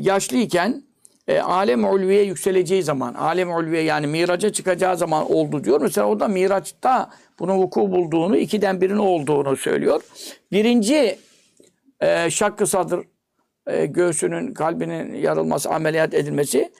yaşlıyken 0.00 0.82
e, 1.28 1.40
alem 1.40 1.84
ulviye 1.84 2.22
yükseleceği 2.22 2.82
zaman, 2.82 3.14
alem 3.14 3.50
ulviye 3.50 3.82
yani 3.82 4.06
miraca 4.06 4.52
çıkacağı 4.52 4.96
zaman 4.96 5.32
oldu 5.32 5.64
diyor. 5.64 5.80
Mesela 5.80 6.06
o 6.06 6.20
da 6.20 6.28
miraçta 6.28 7.10
bunun 7.38 7.56
vuku 7.56 7.80
bulduğunu, 7.80 8.36
ikiden 8.36 8.80
birinin 8.80 8.98
olduğunu 8.98 9.56
söylüyor. 9.56 10.02
Birinci 10.52 11.18
e, 12.00 12.30
şakkı 12.30 12.66
sadır, 12.66 13.06
e, 13.66 13.86
göğsünün, 13.86 14.54
kalbinin 14.54 15.14
yarılması, 15.14 15.70
ameliyat 15.70 16.14
edilmesi, 16.14 16.72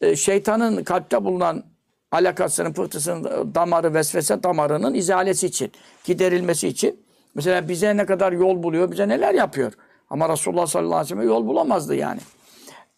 e, 0.00 0.16
şeytanın 0.16 0.84
kalpte 0.84 1.24
bulunan 1.24 1.64
alakasının, 2.12 2.72
pıhtısının, 2.72 3.54
damarı, 3.54 3.94
vesvese 3.94 4.42
damarının 4.42 4.94
izalesi 4.94 5.46
için, 5.46 5.72
giderilmesi 6.04 6.68
için. 6.68 7.04
Mesela 7.34 7.68
bize 7.68 7.96
ne 7.96 8.06
kadar 8.06 8.32
yol 8.32 8.62
buluyor, 8.62 8.90
bize 8.90 9.08
neler 9.08 9.34
yapıyor. 9.34 9.72
Ama 10.10 10.28
Resulullah 10.28 10.66
sallallahu 10.66 10.94
aleyhi 10.94 11.04
ve 11.04 11.08
sellem 11.08 11.28
yol 11.28 11.46
bulamazdı 11.46 11.94
yani. 11.94 12.20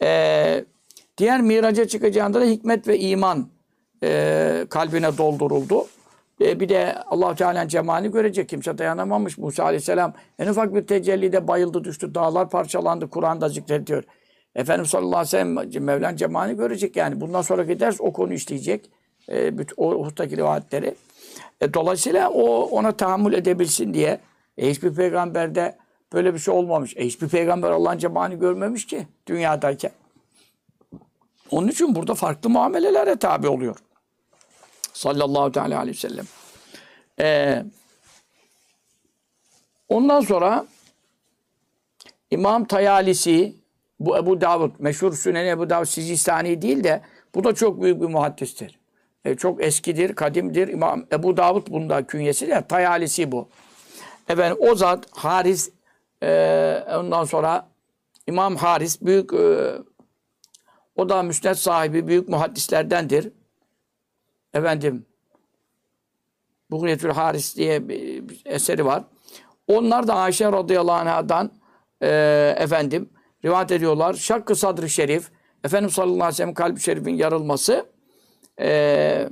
Ee, 0.03 0.65
diğer 1.19 1.41
miraca 1.41 1.89
çıkacağında 1.89 2.41
da 2.41 2.45
hikmet 2.45 2.89
ve 2.89 2.99
iman 2.99 3.49
e, 4.03 4.67
kalbine 4.71 5.19
dolduruldu. 5.19 5.87
E, 6.41 6.61
bir 6.61 6.69
de 6.69 6.95
allah 7.03 7.35
Teala'nın 7.35 7.69
cemalini 7.69 8.13
görecek. 8.13 8.49
Kimse 8.49 8.79
dayanamamış. 8.79 9.39
Musa 9.39 9.65
aleyhisselam 9.65 10.13
en 10.39 10.49
ufak 10.49 10.75
bir 10.75 10.87
tecellide 10.87 11.49
bayıldı 11.49 11.85
düştü. 11.85 12.15
Dağlar 12.15 12.51
parçalandı. 12.51 13.11
Kur'an'da 13.11 13.49
zikrediyor. 13.49 14.05
Efendimiz 14.55 14.91
sallallahu 14.91 15.19
aleyhi 15.19 15.27
ve 15.27 15.71
sellem 15.71 15.85
Mevla'nın 15.85 16.17
cemalini 16.17 16.57
görecek 16.57 16.97
yani. 16.97 17.21
Bundan 17.21 17.43
sonraki 17.43 17.81
ders 17.81 18.01
o 18.01 18.13
konu 18.13 18.33
işleyecek. 18.33 18.91
E, 19.29 19.59
bütün, 19.59 19.75
o 19.77 20.05
hustaki 20.05 20.37
rivayetleri. 20.37 20.95
E, 21.61 21.75
dolayısıyla 21.75 22.31
o 22.31 22.63
ona 22.63 22.93
tahammül 22.93 23.33
edebilsin 23.33 23.95
diye 23.95 24.21
e, 24.59 24.71
hiçbir 24.71 24.95
peygamberde 24.95 25.77
böyle 26.13 26.35
bir 26.35 26.39
şey 26.39 26.55
olmamış. 26.55 26.97
E, 26.97 27.07
hiçbir 27.07 27.29
peygamber 27.29 27.71
Allah'ın 27.71 27.99
cemalini 27.99 28.39
görmemiş 28.41 28.87
ki 28.87 29.07
dünyadayken. 29.27 29.91
Onun 31.51 31.69
için 31.69 31.95
burada 31.95 32.15
farklı 32.15 32.51
muamelelere 32.51 33.17
tabi 33.17 33.49
oluyor. 33.49 33.77
Sallallahu 34.97 35.53
teala 35.53 35.79
aleyhi 35.79 35.97
ve 35.97 36.01
sellem. 36.01 36.25
Ee, 37.21 37.65
ondan 39.89 40.21
sonra 40.21 40.67
İmam 42.31 42.65
Tayalisi 42.65 43.55
bu 44.01 44.17
Ebu 44.17 44.41
Davud, 44.41 44.71
meşhur 44.79 45.13
Sünen 45.13 45.47
Ebu 45.47 45.71
Davud 45.71 45.87
Sicistani 45.87 46.63
değil 46.63 46.85
de 46.85 47.03
bu 47.35 47.45
da 47.45 47.55
çok 47.55 47.83
büyük 47.83 48.01
bir 48.01 48.07
muhaddistir. 48.07 48.79
E, 49.25 49.35
çok 49.35 49.65
eskidir, 49.65 50.15
kadimdir. 50.15 50.69
İmam 50.69 51.07
Ebu 51.13 51.37
Davud 51.37 51.67
bunda 51.71 52.07
künyesi 52.07 52.49
de 52.49 52.67
Tayalisi 52.69 53.33
bu. 53.33 53.49
Efendim 54.29 54.59
o 54.61 54.75
zat 54.75 55.07
Haris 55.11 55.71
e, 56.23 56.85
ondan 56.99 57.25
sonra 57.25 57.69
İmam 58.27 58.57
Haris 58.57 59.03
büyük 59.03 59.33
e, 59.33 59.73
o 60.97 61.09
da 61.09 61.23
müsned 61.23 61.55
sahibi 61.55 62.07
büyük 62.07 62.29
muhaddislerdendir. 62.29 63.33
Efendim 64.57 65.07
Buğyetül 66.71 67.11
Haris 67.11 67.57
diye 67.57 67.89
bir, 67.89 68.43
eseri 68.45 68.87
var. 68.87 69.05
Onlar 69.67 70.09
da 70.09 70.15
Ayşe 70.15 70.53
radıyallahu 70.53 71.11
anh'dan 71.11 71.51
e, 72.03 72.09
efendim 72.59 73.09
rivayet 73.45 73.73
ediyorlar. 73.73 74.15
Şakkı 74.15 74.55
sadrı 74.57 74.89
şerif 74.89 75.31
Efendimiz 75.65 75.95
sallallahu 75.95 76.15
aleyhi 76.15 76.33
ve 76.33 76.37
sellem 76.37 76.55
kalbi 76.55 76.81
şerifin 76.81 77.15
yarılması 77.15 77.87
e, 78.61 79.29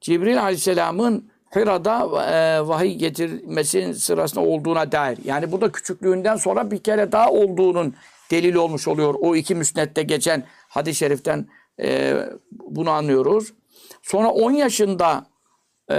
Cibril 0.00 0.42
aleyhisselamın 0.42 1.30
Hira'da 1.54 2.24
e, 2.32 2.68
vahiy 2.68 2.94
getirmesinin 2.94 3.92
sırasında 3.92 4.44
olduğuna 4.44 4.92
dair. 4.92 5.18
Yani 5.24 5.52
bu 5.52 5.60
da 5.60 5.72
küçüklüğünden 5.72 6.36
sonra 6.36 6.70
bir 6.70 6.78
kere 6.78 7.12
daha 7.12 7.30
olduğunun 7.30 7.94
delil 8.30 8.54
olmuş 8.54 8.88
oluyor. 8.88 9.14
O 9.20 9.36
iki 9.36 9.54
müsnette 9.54 10.02
geçen 10.02 10.44
hadis-i 10.68 10.98
şeriften 10.98 11.46
e, 11.80 12.16
bunu 12.52 12.90
anlıyoruz. 12.90 13.52
Sonra 14.02 14.30
10 14.30 14.52
yaşında 14.52 15.26
e, 15.90 15.94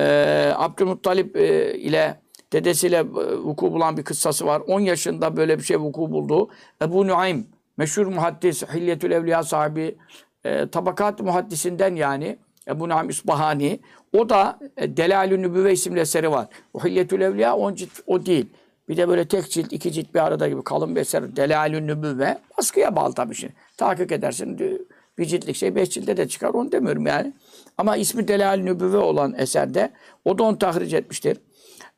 Abdülmuttalip 0.56 1.38
e, 1.38 1.78
ile 1.78 2.22
dedesiyle 2.54 2.98
e, 2.98 3.04
vuku 3.38 3.72
bulan 3.74 3.98
bir 3.98 4.04
kıssası 4.04 4.46
var. 4.46 4.62
10 4.68 4.80
yaşında 4.80 5.38
böyle 5.38 5.58
bir 5.58 5.64
şey 5.64 5.78
vuku 5.78 6.12
buldu. 6.12 6.50
Ebu 6.82 7.08
Nuaym, 7.08 7.48
meşhur 7.78 8.06
muhaddis, 8.06 8.64
Hilyetül 8.74 9.12
Evliya 9.12 9.44
sahibi, 9.44 9.98
e, 10.44 10.68
tabakat 10.68 11.20
muhaddisinden 11.20 11.96
yani 11.96 12.38
Ebu 12.68 12.90
Nuaym 12.90 13.10
İsbahani. 13.10 13.80
O 14.18 14.30
da 14.30 14.60
e, 14.78 14.98
Delalü 14.98 15.42
Nübüve 15.42 15.74
isimli 15.74 16.00
eseri 16.00 16.32
var. 16.32 16.48
O 16.74 16.86
Hilyetül 16.86 17.22
Evliya 17.22 17.56
10 17.56 17.76
cilt 17.76 17.92
o 18.08 18.26
değil. 18.26 18.46
Bir 18.90 18.98
de 18.98 19.08
böyle 19.08 19.28
tek 19.28 19.52
cilt, 19.52 19.74
iki 19.74 19.92
cilt 19.92 20.14
bir 20.14 20.20
arada 20.20 20.48
gibi 20.48 20.64
kalın 20.64 20.96
bir 20.96 21.02
eser. 21.02 21.36
Delalü 21.36 21.88
Nübüve. 21.88 22.38
Baskıya 22.58 22.96
bağlı 22.96 23.14
tabii 23.14 23.36
şimdi. 23.36 23.54
Tahkik 23.78 24.12
edersin. 24.12 24.80
Bir 25.18 25.26
ciltlik 25.26 25.56
şey 25.56 25.76
beş 25.76 25.90
cilde 25.90 26.18
de 26.18 26.28
çıkar. 26.28 26.50
Onu 26.50 26.72
demiyorum 26.72 27.08
yani. 27.08 27.34
Ama 27.78 27.98
ismi 27.98 28.28
Delalü 28.28 28.66
Nübüve 28.66 28.98
olan 28.98 29.34
eserde 29.38 29.94
o 30.26 30.38
da 30.38 30.44
onu 30.44 30.58
tahric 30.58 30.98
etmiştir. 30.98 31.38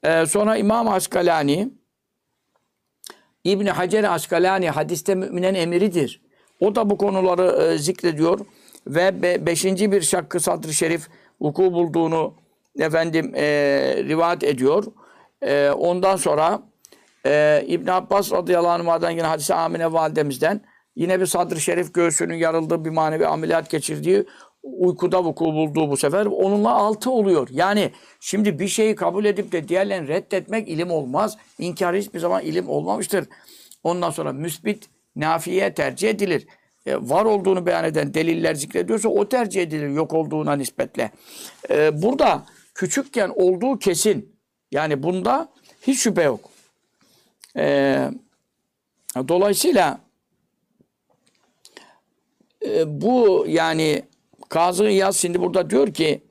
Ee, 0.04 0.26
sonra 0.26 0.58
İmam 0.58 0.88
Askalani 0.88 1.70
İbni 3.44 3.72
Hacer 3.72 4.04
Askalani 4.04 4.70
hadiste 4.70 5.16
müminen 5.16 5.56
emiridir. 5.56 6.22
O 6.60 6.76
da 6.76 6.90
bu 6.90 6.98
konuları 6.98 7.64
e, 7.64 7.78
zikrediyor 7.78 8.40
ve 8.88 9.22
be, 9.22 9.46
beşinci 9.46 9.92
bir 9.92 10.02
şakkı 10.02 10.40
sadr-ı 10.40 10.74
şerif 10.74 11.08
vuku 11.42 11.74
bulduğunu 11.74 12.34
efendim 12.80 13.32
e, 13.36 13.44
rivayet 14.08 14.44
ediyor. 14.44 14.84
E, 15.42 15.70
ondan 15.70 16.16
sonra 16.16 16.62
Ee, 17.26 17.64
İbn 17.68 17.90
Abbas 17.90 18.32
radıyallahu 18.32 18.92
anh'dan 18.92 19.10
yine 19.10 19.24
hadise 19.24 19.56
Amine 19.56 19.94
validemizden 19.94 20.62
yine 20.96 21.20
bir 21.20 21.26
sadr-ı 21.26 21.62
şerif 21.62 21.94
göğsünün 21.94 22.36
yarıldığı 22.36 22.86
bir 22.86 22.90
manevi 22.90 23.28
ameliyat 23.28 23.70
geçirdiği 23.70 24.26
uykuda 24.66 25.24
vuku 25.24 25.46
bulduğu 25.46 25.90
bu 25.90 25.98
sefer 25.98 26.26
onunla 26.26 26.72
altı 26.72 27.12
oluyor. 27.12 27.48
Yani 27.52 27.92
şimdi 28.20 28.60
bir 28.60 28.68
şeyi 28.68 28.96
kabul 28.96 29.26
edip 29.26 29.52
de 29.52 29.68
diğerlerini 29.68 30.08
reddetmek 30.08 30.70
ilim 30.70 30.92
olmaz. 30.92 31.38
İnkar 31.60 31.96
hiçbir 31.96 32.20
zaman 32.20 32.44
ilim 32.44 32.70
olmamıştır. 32.70 33.26
Ondan 33.84 34.10
sonra 34.10 34.34
müsbit 34.34 34.90
nafiye 35.16 35.74
tercih 35.74 36.10
edilir. 36.10 36.48
E, 36.86 36.96
var 36.96 37.26
olduğunu 37.26 37.66
beyan 37.66 37.86
eden 37.86 38.14
deliller 38.14 38.56
zikrediyorsa 38.56 39.10
o 39.10 39.30
tercih 39.30 39.62
edilir 39.62 39.90
yok 39.90 40.14
olduğuna 40.14 40.56
nispetle. 40.56 41.12
E, 41.70 42.02
burada 42.02 42.46
küçükken 42.76 43.32
olduğu 43.36 43.80
kesin. 43.80 44.36
Yani 44.72 45.04
bunda 45.04 45.50
hiç 45.82 46.00
şüphe 46.00 46.24
yok. 46.24 46.50
E, 47.58 47.98
dolayısıyla 49.28 50.00
e, 52.66 53.02
bu 53.02 53.46
yani 53.48 54.04
Kazı 54.50 54.90
İyaz 54.90 55.18
şimdi 55.18 55.42
burada 55.42 55.70
diyor 55.70 55.94
ki 55.94 56.22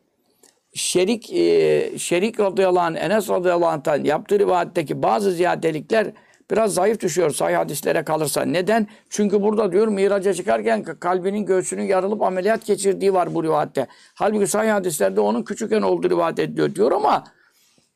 Şerik 0.75 1.33
e, 1.33 1.99
Şerik 1.99 2.41
radıyallahu 2.41 2.85
anh, 2.85 2.97
Enes 2.97 3.31
radıyallahu 3.31 3.69
anh'tan 3.69 4.05
yaptığı 4.05 4.39
rivayetteki 4.39 5.03
bazı 5.03 5.33
ziyadelikler 5.33 6.13
biraz 6.51 6.75
zayıf 6.75 7.01
düşüyor 7.01 7.31
sahih 7.31 7.57
hadislere 7.57 8.05
kalırsa. 8.05 8.43
Neden? 8.43 8.87
Çünkü 9.11 9.43
burada 9.43 9.73
diyor 9.73 9.89
miraca 9.89 10.35
çıkarken 10.35 10.83
kalbinin 10.83 11.47
göğsünün 11.47 11.83
yarılıp 11.83 12.23
ameliyat 12.23 12.67
geçirdiği 12.67 13.15
var 13.15 13.35
bu 13.35 13.45
rivayette. 13.45 13.87
Halbuki 14.15 14.47
sahih 14.47 14.73
hadislerde 14.73 15.21
onun 15.21 15.43
küçükken 15.43 15.83
olduğu 15.83 16.11
rivayet 16.11 16.39
ediliyor 16.39 16.75
diyor 16.75 16.93
ama 16.93 17.25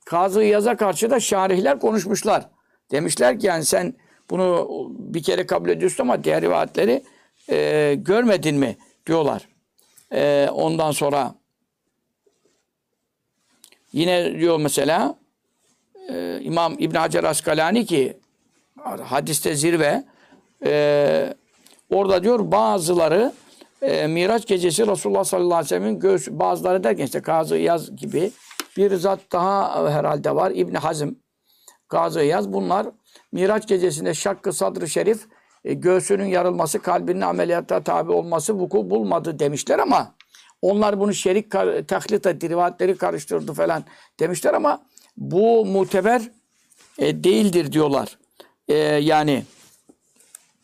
Kazı 0.04 0.44
Yaz'a 0.44 0.76
karşı 0.76 1.10
da 1.10 1.20
şarihler 1.20 1.80
konuşmuşlar. 1.80 2.48
Demişler 2.90 3.40
ki 3.40 3.46
yani 3.46 3.64
sen 3.64 3.94
bunu 4.30 4.68
bir 4.98 5.22
kere 5.22 5.46
kabul 5.46 5.68
ediyorsun 5.68 6.04
ama 6.04 6.24
diğer 6.24 6.42
rivayetleri 6.42 7.02
e, 7.50 7.94
görmedin 7.98 8.56
mi 8.56 8.76
diyorlar. 9.06 9.48
E, 10.12 10.48
ondan 10.52 10.90
sonra 10.90 11.34
yine 13.92 14.38
diyor 14.38 14.60
mesela 14.60 15.18
e, 16.08 16.40
İmam 16.42 16.76
İbn 16.78 16.96
Hacer 16.96 17.24
Askalani 17.24 17.86
ki 17.86 18.18
hadiste 19.04 19.54
zirve 19.54 20.04
e, 20.64 21.34
orada 21.90 22.22
diyor 22.22 22.52
bazıları 22.52 23.32
e, 23.82 24.06
Miraç 24.06 24.46
gecesi 24.46 24.86
Resulullah 24.86 25.24
sallallahu 25.24 25.54
aleyhi 25.54 25.64
ve 25.64 25.68
sellem'in 25.68 26.00
göğsü 26.00 26.38
bazıları 26.38 26.84
derken 26.84 27.04
işte 27.04 27.22
Kazı 27.22 27.56
Yaz 27.56 27.96
gibi 27.96 28.30
bir 28.76 28.94
zat 28.94 29.20
daha 29.32 29.90
herhalde 29.90 30.34
var 30.34 30.52
İbn 30.54 30.74
Hazm 30.74 31.08
Kazı 31.88 32.20
Yaz. 32.20 32.52
Bunlar 32.52 32.86
Miraç 33.32 33.68
gecesinde 33.68 34.14
şakkı 34.14 34.52
sadrı 34.52 34.88
şerif 34.88 35.26
e, 35.64 35.74
göğsünün 35.74 36.26
yarılması, 36.26 36.78
kalbinin 36.78 37.20
ameliyatta 37.20 37.82
tabi 37.82 38.12
olması 38.12 38.54
vuku 38.54 38.90
bulmadı 38.90 39.38
demişler 39.38 39.78
ama 39.78 40.14
onlar 40.62 41.00
bunu 41.00 41.14
şerik 41.14 41.50
taklit 41.88 42.26
etti, 42.26 42.48
rivayetleri 42.48 42.96
karıştırdı 42.96 43.52
falan 43.52 43.84
demişler 44.20 44.54
ama 44.54 44.82
bu 45.16 45.64
muteber 45.66 46.22
e, 46.98 47.24
değildir 47.24 47.72
diyorlar. 47.72 48.18
E, 48.68 48.74
yani 48.78 49.44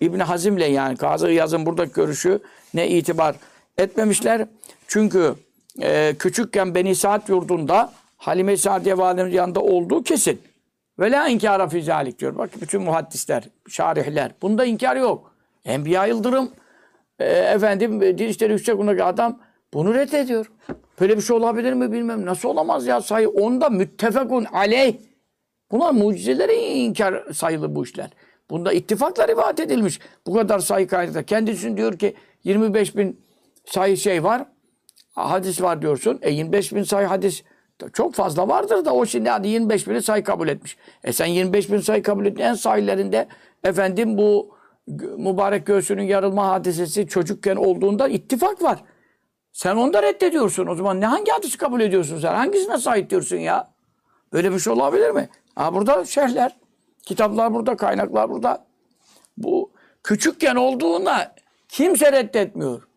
İbn 0.01 0.21
Hazim'le 0.21 0.59
yani 0.71 0.97
Kazı 0.97 1.31
Yaz'ın 1.31 1.67
buradaki 1.67 1.93
görüşü 1.93 2.41
ne 2.75 2.89
itibar 2.89 3.37
etmemişler. 3.79 4.47
Çünkü 4.89 5.35
e, 5.81 6.15
küçükken 6.19 6.75
Beni 6.75 6.95
Saat 6.95 7.29
yurdunda 7.29 7.93
Halime 8.17 8.57
Sadiye 8.57 8.99
validemiz 8.99 9.35
yanında 9.35 9.61
olduğu 9.61 10.03
kesin. 10.03 10.41
Ve 10.99 11.11
la 11.11 11.29
inkara 11.29 11.69
fi 11.69 11.83
zalik 11.83 12.19
diyor. 12.19 12.39
Bak 12.39 12.51
bütün 12.61 12.83
muhaddisler, 12.83 13.45
şarihler. 13.69 14.33
Bunda 14.43 14.65
inkar 14.65 14.97
yok. 14.97 15.35
Enbiya 15.65 16.07
Yıldırım 16.07 16.51
e, 17.19 17.25
efendim 17.25 18.01
din 18.01 18.29
işleri 18.29 18.53
yüksek 18.53 19.01
adam 19.01 19.41
bunu 19.75 19.95
reddediyor. 19.95 20.51
Böyle 21.01 21.17
bir 21.17 21.23
şey 21.23 21.37
olabilir 21.37 21.73
mi 21.73 21.93
bilmem. 21.93 22.27
Nasıl 22.27 22.49
olamaz 22.49 22.87
ya 22.87 23.01
sayı. 23.01 23.29
Onda 23.29 23.71
müttefekun 23.71 24.45
aleyh. 24.45 24.95
Bunlar 25.71 25.93
mucizelere 25.93 26.57
inkar 26.57 27.33
sayılı 27.33 27.75
bu 27.75 27.85
işler. 27.85 28.11
Bunda 28.51 28.73
ittifakla 28.73 29.29
rivayet 29.29 29.61
edilmiş. 29.61 30.01
Bu 30.27 30.35
kadar 30.35 30.59
sayı 30.59 30.89
kaynakta. 30.89 31.23
Kendisi 31.23 31.77
diyor 31.77 31.99
ki 31.99 32.15
25 32.45 32.97
bin 32.97 33.21
sayı 33.65 33.97
şey 33.97 34.25
var. 34.25 34.45
Hadis 35.15 35.63
var 35.63 35.83
diyorsun. 35.83 36.19
E 36.23 36.31
25 36.31 36.75
bin 36.75 36.83
sayı 36.83 37.07
hadis 37.07 37.43
çok 37.93 38.15
fazla 38.15 38.49
vardır 38.49 38.85
da 38.85 38.95
o 38.95 39.07
şimdi 39.07 39.31
hadi 39.31 39.49
25 39.49 39.89
bini 39.89 40.03
sayı 40.03 40.25
kabul 40.25 40.49
etmiş. 40.49 40.77
E 41.05 41.13
sen 41.13 41.27
25 41.27 41.73
bin 41.73 41.79
sayı 41.79 42.03
kabul 42.03 42.27
ettin. 42.27 42.43
En 42.43 42.55
sayılarında 42.55 43.27
efendim 43.65 44.19
bu 44.19 44.57
mübarek 45.19 45.67
göğsünün 45.67 46.03
yarılma 46.03 46.49
hadisesi 46.49 47.09
çocukken 47.09 47.57
olduğunda 47.57 48.09
ittifak 48.09 48.63
var. 48.63 48.85
Sen 49.53 49.77
onu 49.77 49.93
da 49.93 50.03
reddediyorsun. 50.03 50.67
O 50.67 50.75
zaman 50.75 51.01
ne 51.01 51.07
hangi 51.07 51.33
hadisi 51.33 51.59
kabul 51.59 51.81
ediyorsun 51.81 52.19
sen? 52.19 52.35
Hangisine 52.35 52.79
sahip 52.79 53.11
diyorsun 53.11 53.37
ya? 53.37 53.75
Böyle 54.33 54.53
bir 54.53 54.59
şey 54.59 54.73
olabilir 54.73 55.11
mi? 55.11 55.29
Ha 55.55 55.75
burada 55.75 56.05
şerhler, 56.05 56.57
kitaplar 57.03 57.55
burada, 57.55 57.77
kaynaklar 57.77 58.31
burada. 58.31 58.67
Bu 59.37 59.71
küçükken 60.05 60.57
olduğunda 60.57 61.35
kimse 61.69 62.13
reddetmiyor. 62.13 62.89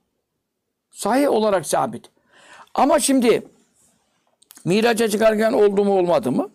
Sahih 0.92 1.32
olarak 1.32 1.66
sabit. 1.66 2.12
Ama 2.74 3.00
şimdi 3.00 3.48
Miraca 4.68 5.08
çıkarken 5.08 5.54
oldu 5.54 5.86
mu 5.86 5.98
olmadı 5.98 6.32
mı? 6.32 6.50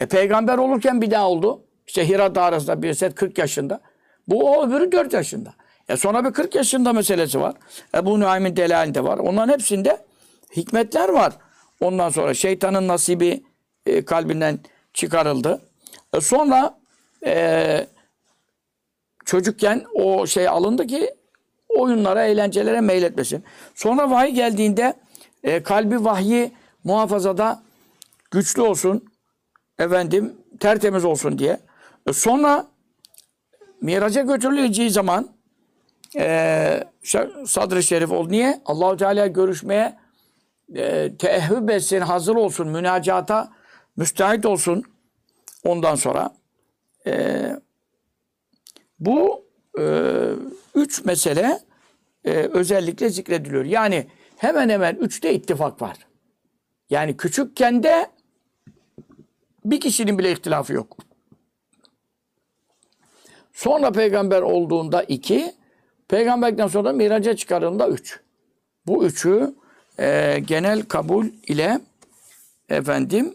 E 0.00 0.06
peygamber 0.06 0.58
olurken 0.58 1.00
bir 1.00 1.10
daha 1.10 1.28
oldu. 1.28 1.62
İşte 1.86 2.08
Hira 2.08 2.34
Dağı'nda 2.34 2.82
bir 2.82 2.94
set 2.94 3.14
40 3.14 3.38
yaşında. 3.38 3.80
Bu 4.28 4.50
o 4.50 4.66
öbürü 4.66 4.92
4 4.92 5.12
yaşında. 5.12 5.54
E 5.88 5.96
sonra 5.96 6.24
bir 6.24 6.30
40 6.30 6.54
yaşında 6.54 6.92
meselesi 6.92 7.40
var. 7.40 7.54
Ebu 7.94 8.20
Nuaym'in 8.20 8.56
delalinde 8.56 9.04
var. 9.04 9.18
Onların 9.18 9.52
hepsinde 9.52 10.04
hikmetler 10.56 11.08
var. 11.08 11.32
Ondan 11.80 12.08
sonra 12.08 12.34
şeytanın 12.34 12.88
nasibi 12.88 13.42
e, 13.86 14.04
kalbinden 14.04 14.58
çıkarıldı. 14.94 15.62
E 16.14 16.20
sonra 16.20 16.78
e, 17.26 17.86
çocukken 19.24 19.84
o 19.94 20.26
şey 20.26 20.48
alındı 20.48 20.86
ki 20.86 21.14
oyunlara, 21.68 22.24
eğlencelere 22.24 22.80
meyletmesin. 22.80 23.44
Sonra 23.74 24.10
vahiy 24.10 24.34
geldiğinde 24.34 24.94
e, 25.44 25.62
kalbi 25.62 26.04
vahyi 26.04 26.52
muhafazada 26.84 27.62
güçlü 28.30 28.62
olsun, 28.62 29.04
efendim 29.78 30.36
tertemiz 30.60 31.04
olsun 31.04 31.38
diye. 31.38 31.60
E 32.06 32.12
sonra 32.12 32.66
miraca 33.80 34.22
götürüleceği 34.22 34.90
zaman 34.90 35.28
e, 36.16 36.84
sadr-ı 37.46 37.82
şerif 37.82 38.12
oldu. 38.12 38.32
Niye? 38.32 38.60
Allahu 38.66 38.96
Teala 38.96 39.26
görüşmeye 39.26 39.98
e, 40.74 41.16
teehhüb 41.18 41.68
etsin, 41.68 42.00
hazır 42.00 42.36
olsun, 42.36 42.68
münacata 42.68 43.52
müstahit 43.96 44.46
olsun. 44.46 44.84
Ondan 45.64 45.94
sonra 45.94 46.30
e, 47.06 47.46
bu 48.98 49.44
e, 49.78 49.84
üç 50.74 51.04
mesele 51.04 51.60
e, 52.24 52.30
özellikle 52.32 53.08
zikrediliyor. 53.08 53.64
Yani 53.64 54.06
hemen 54.36 54.68
hemen 54.68 54.94
üçte 54.94 55.34
ittifak 55.34 55.82
var. 55.82 55.96
Yani 56.90 57.16
küçükken 57.16 57.82
de 57.82 58.10
bir 59.64 59.80
kişinin 59.80 60.18
bile 60.18 60.32
ihtilafı 60.32 60.72
yok. 60.72 60.96
Sonra 63.52 63.92
peygamber 63.92 64.42
olduğunda 64.42 65.02
iki, 65.02 65.54
peygamberden 66.08 66.66
sonra 66.66 66.92
miraca 66.92 67.36
çıkarında 67.36 67.88
üç. 67.88 68.20
Bu 68.86 69.04
üçü 69.04 69.54
e, 69.98 70.38
genel 70.46 70.82
kabul 70.82 71.26
ile 71.46 71.80
efendim 72.68 73.34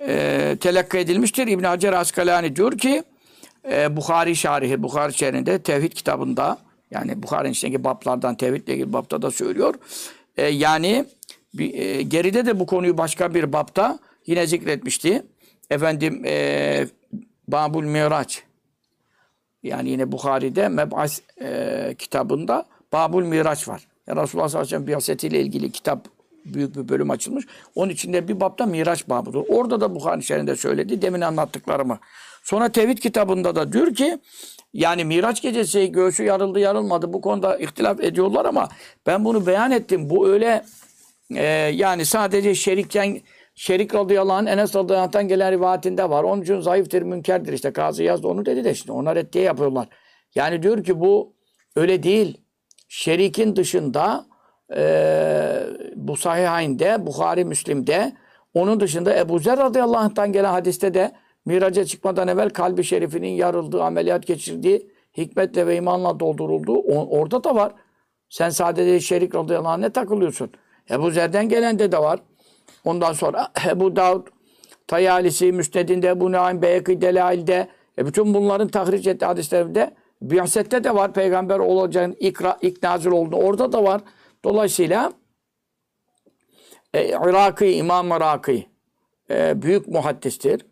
e, 0.00 0.56
telakki 0.60 0.98
edilmiştir. 0.98 1.46
İbn 1.46 1.64
Hacer 1.64 1.92
Askalani 1.92 2.56
diyor 2.56 2.78
ki 2.78 3.04
e, 3.70 3.96
Bukhari 3.96 4.36
şarihi, 4.36 4.82
Bukhari 4.82 5.14
şehrinde 5.14 5.62
tevhid 5.62 5.92
kitabında 5.92 6.67
yani 6.90 7.22
Bukhari'nin 7.22 7.52
içindeki 7.52 7.84
bablardan 7.84 8.34
tevhidle 8.34 8.74
ilgili 8.74 8.92
babda 8.92 9.22
da 9.22 9.30
söylüyor. 9.30 9.74
E, 10.36 10.46
yani 10.46 11.04
bir, 11.54 11.74
e, 11.74 12.02
geride 12.02 12.46
de 12.46 12.60
bu 12.60 12.66
konuyu 12.66 12.98
başka 12.98 13.34
bir 13.34 13.52
babda 13.52 13.98
yine 14.26 14.46
zikretmişti. 14.46 15.22
Efendim 15.70 16.22
e, 16.26 16.86
Babul 17.48 17.84
Miraç 17.84 18.42
yani 19.62 19.90
yine 19.90 20.12
Bukhari'de 20.12 20.68
Meb'as 20.68 21.20
e, 21.40 21.94
kitabında 21.98 22.66
Babul 22.92 23.22
Miraç 23.22 23.68
var. 23.68 23.88
Yani 24.06 24.22
Resulullah 24.22 24.48
sallallahu 24.48 24.66
aleyhi 24.66 24.74
ve 24.74 24.76
sellem 24.76 24.86
biyasetiyle 24.86 25.40
ilgili 25.40 25.72
kitap 25.72 26.08
büyük 26.44 26.76
bir 26.76 26.88
bölüm 26.88 27.10
açılmış. 27.10 27.44
Onun 27.74 27.90
içinde 27.90 28.28
bir 28.28 28.40
babda 28.40 28.66
Miraç 28.66 29.08
babıdır. 29.08 29.44
Orada 29.48 29.80
da 29.80 29.94
Bukhari 29.94 30.22
şerinde 30.22 30.56
söyledi. 30.56 31.02
Demin 31.02 31.20
anlattıklarımı. 31.20 31.98
Sonra 32.42 32.68
Tevhid 32.68 32.98
kitabında 32.98 33.56
da 33.56 33.72
diyor 33.72 33.94
ki 33.94 34.18
yani 34.72 35.04
Miraç 35.04 35.42
gecesi 35.42 35.92
göğsü 35.92 36.24
yarıldı 36.24 36.60
yarılmadı 36.60 37.12
bu 37.12 37.20
konuda 37.20 37.56
ihtilaf 37.56 38.00
ediyorlar 38.00 38.44
ama 38.44 38.68
ben 39.06 39.24
bunu 39.24 39.46
beyan 39.46 39.70
ettim. 39.70 40.10
Bu 40.10 40.28
öyle 40.28 40.64
e, 41.34 41.44
yani 41.74 42.04
sadece 42.04 42.54
şerikken 42.54 43.20
Şerik 43.54 43.94
radıyallahu 43.94 44.36
anh 44.36 44.46
Enes 44.46 44.76
radıyallahu 44.76 45.04
anh'tan 45.04 45.28
gelen 45.28 45.52
rivayetinde 45.52 46.10
var. 46.10 46.24
Onun 46.24 46.42
için 46.42 46.60
zayıftır, 46.60 47.02
münkerdir. 47.02 47.52
İşte 47.52 47.72
Kazı 47.72 48.02
Yaz 48.02 48.22
da 48.22 48.28
onu 48.28 48.46
dedi 48.46 48.64
de 48.64 48.74
şimdi 48.74 48.92
ona 48.92 49.14
reddiye 49.16 49.44
yapıyorlar. 49.44 49.88
Yani 50.34 50.62
diyor 50.62 50.84
ki 50.84 51.00
bu 51.00 51.32
öyle 51.76 52.02
değil. 52.02 52.40
Şerikin 52.88 53.56
dışında 53.56 54.26
e, 54.76 54.82
bu 55.96 56.16
Sahihayn'de, 56.16 57.06
Bukhari, 57.06 57.44
Müslim'de 57.44 58.12
onun 58.54 58.80
dışında 58.80 59.18
Ebu 59.18 59.38
Zer 59.38 59.58
radıyallahu 59.58 60.00
anh'tan 60.00 60.32
gelen 60.32 60.50
hadiste 60.50 60.94
de 60.94 61.12
miraca 61.48 61.84
çıkmadan 61.84 62.28
evvel 62.28 62.50
kalbi 62.50 62.84
şerifinin 62.84 63.28
yarıldığı, 63.28 63.82
ameliyat 63.82 64.26
geçirdiği, 64.26 64.90
hikmetle 65.16 65.66
ve 65.66 65.76
imanla 65.76 66.20
doldurulduğu 66.20 66.76
o- 66.76 67.18
orada 67.18 67.44
da 67.44 67.54
var. 67.54 67.72
Sen 68.28 68.50
sadece 68.50 69.00
Şerik 69.00 69.34
radıyallahu 69.34 69.72
anh'e 69.72 69.90
takılıyorsun. 69.90 70.50
Ebu 70.90 71.10
Zer'den 71.10 71.48
gelen 71.48 71.78
de 71.78 71.92
de 71.92 71.98
var. 71.98 72.20
Ondan 72.84 73.12
sonra 73.12 73.48
Ebu 73.70 73.96
Davud, 73.96 74.26
Tayalisi, 74.86 75.52
Müsned'inde, 75.52 76.08
Ebu 76.08 76.32
Naim, 76.32 76.62
Beyekî, 76.62 77.00
Delail'de, 77.00 77.68
e 77.98 78.06
bütün 78.06 78.34
bunların 78.34 78.68
tahric 78.68 79.10
ettiği 79.10 79.26
hadislerinde 79.26 79.94
Bihaset'te 80.22 80.84
de 80.84 80.94
var. 80.94 81.12
Peygamber 81.12 81.58
olacağın 81.58 82.16
ikra, 82.20 82.58
ilk 82.62 82.82
nazil 82.82 83.10
olduğu 83.10 83.36
orada 83.36 83.72
da 83.72 83.84
var. 83.84 84.00
Dolayısıyla 84.44 85.12
e, 86.94 87.08
Iraki, 87.08 87.72
İmam 87.72 88.08
Iraki 88.08 88.66
e, 89.30 89.62
büyük 89.62 89.88
muhaddistir. 89.88 90.66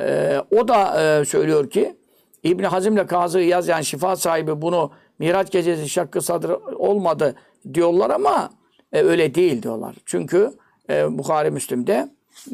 E, 0.00 0.40
o 0.56 0.68
da 0.68 1.02
e, 1.02 1.24
söylüyor 1.24 1.70
ki 1.70 1.96
İbn 2.42 2.64
Hazim'le 2.64 3.06
Kazı 3.06 3.40
Yaz 3.40 3.68
yani 3.68 3.84
şifa 3.84 4.16
sahibi 4.16 4.62
bunu 4.62 4.90
Miraç 5.18 5.50
gecesi 5.50 5.88
şakkı 5.88 6.20
sadr 6.20 6.50
olmadı 6.74 7.34
diyorlar 7.74 8.10
ama 8.10 8.50
e, 8.92 9.02
öyle 9.02 9.34
değil 9.34 9.62
diyorlar. 9.62 9.96
Çünkü 10.06 10.52
e, 10.90 11.18
Bukhari 11.18 11.50
Müslim'de 11.50 12.08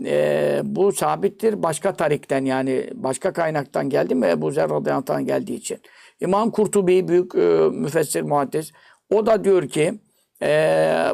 e, 0.04 0.61
bu 0.64 0.92
sabittir. 0.92 1.62
Başka 1.62 1.92
tarikten 1.92 2.44
yani 2.44 2.90
başka 2.94 3.32
kaynaktan 3.32 3.90
geldi 3.90 4.14
mi 4.14 4.26
Ebu 4.26 4.50
Zer 4.50 4.70
radıyallahu 4.70 5.26
geldiği 5.26 5.54
için. 5.54 5.78
İmam 6.20 6.50
Kurtubi 6.50 7.09
büyük 7.09 7.35
e, 7.35 7.68
müfessir 7.72 8.22
muhaddis. 8.22 8.72
O 9.14 9.26
da 9.26 9.44
diyor 9.44 9.68
ki 9.68 9.94
e, 10.42 10.48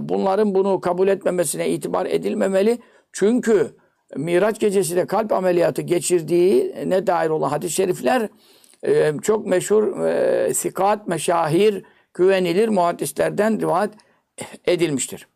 bunların 0.01 0.55
bunu 0.55 0.81
kabul 0.81 1.09
etmemesine 1.09 1.69
itibar 1.69 2.07
edilmemeli. 2.07 2.79
Çünkü 3.13 3.77
Miraç 4.17 4.61
gecesinde 4.61 5.07
kalp 5.07 5.33
ameliyatı 5.33 5.83
geçirdiğine 5.83 7.07
dair 7.07 7.31
olan 7.31 7.49
hadis-i 7.49 7.75
şerifler 7.75 8.29
e, 8.87 9.13
çok 9.23 9.47
meşhur 9.47 10.07
e, 10.07 10.55
sikat, 10.55 11.09
meşahir, 11.09 11.85
güvenilir 12.15 12.69
muhaddislerden 12.69 13.61
rivayet 13.61 13.91
edilmiştir. 14.67 15.29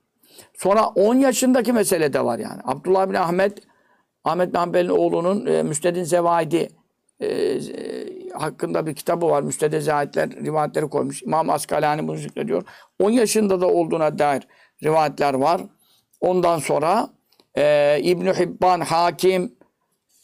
Sonra 0.54 0.86
10 0.86 1.14
yaşındaki 1.14 1.72
mesele 1.72 2.12
de 2.12 2.24
var 2.24 2.38
yani. 2.38 2.60
Abdullah 2.64 3.08
bin 3.08 3.14
Ahmet, 3.14 3.58
Ahmet 4.24 4.48
bin 4.48 4.58
Hanbel'in 4.58 4.88
oğlunun 4.88 5.46
e, 5.46 5.62
Müstedin 5.62 6.04
Zevaidi 6.04 6.68
e, 7.22 7.58
hakkında 8.32 8.86
bir 8.86 8.94
kitabı 8.94 9.26
var. 9.26 9.42
Müstede 9.42 9.80
Zahitler 9.80 10.30
rivayetleri 10.30 10.88
koymuş. 10.88 11.22
İmam 11.22 11.50
Askalani 11.50 12.08
bunu 12.08 12.16
zikrediyor. 12.16 12.62
10 13.00 13.10
yaşında 13.10 13.60
da 13.60 13.66
olduğuna 13.66 14.18
dair 14.18 14.42
rivayetler 14.84 15.34
var. 15.34 15.60
Ondan 16.20 16.58
sonra 16.58 17.08
e, 17.57 17.99
İbn 18.03 18.27
Hibban, 18.27 18.81
Hakim, 18.81 19.57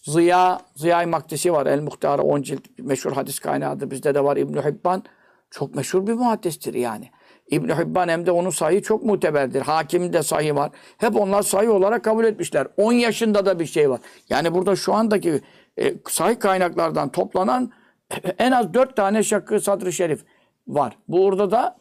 Ziya, 0.02 0.60
Ziya-i 0.74 1.06
Maktisi 1.06 1.52
var. 1.52 1.66
El 1.66 1.80
Muhtar'a 1.80 2.22
10 2.22 2.42
cilt 2.42 2.62
meşhur 2.78 3.12
hadis 3.12 3.38
kaynağıdır. 3.38 3.90
Bizde 3.90 4.14
de 4.14 4.24
var 4.24 4.36
İbn 4.36 4.58
Hibban. 4.58 5.04
Çok 5.50 5.74
meşhur 5.74 6.06
bir 6.06 6.12
muhaddistir 6.12 6.74
yani. 6.74 7.10
İbn 7.50 7.68
Hibban 7.68 8.08
hem 8.08 8.26
de 8.26 8.30
onun 8.30 8.50
sahih 8.50 8.82
çok 8.82 9.04
muteberdir. 9.04 9.60
Hakimin 9.60 10.12
de 10.12 10.22
sahih 10.22 10.54
var. 10.54 10.70
Hep 10.98 11.16
onlar 11.16 11.42
sahih 11.42 11.70
olarak 11.70 12.04
kabul 12.04 12.24
etmişler. 12.24 12.66
10 12.76 12.92
yaşında 12.92 13.46
da 13.46 13.58
bir 13.58 13.66
şey 13.66 13.90
var. 13.90 14.00
Yani 14.30 14.54
burada 14.54 14.76
şu 14.76 14.94
andaki 14.94 15.40
e, 15.78 15.94
sahih 16.08 16.40
kaynaklardan 16.40 17.08
toplanan 17.08 17.72
en 18.38 18.52
az 18.52 18.74
4 18.74 18.96
tane 18.96 19.22
şakkı 19.22 19.60
sadrı 19.60 19.92
şerif 19.92 20.24
var. 20.66 20.98
Burada 21.08 21.50
da 21.50 21.76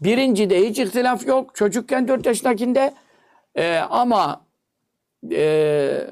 birincide 0.00 0.68
hiç 0.68 0.78
ihtilaf 0.78 1.26
yok. 1.26 1.54
Çocukken 1.54 2.08
4 2.08 2.26
yaşındakinde 2.26 2.94
e, 3.54 3.76
ama 3.76 4.43
e, 5.32 6.10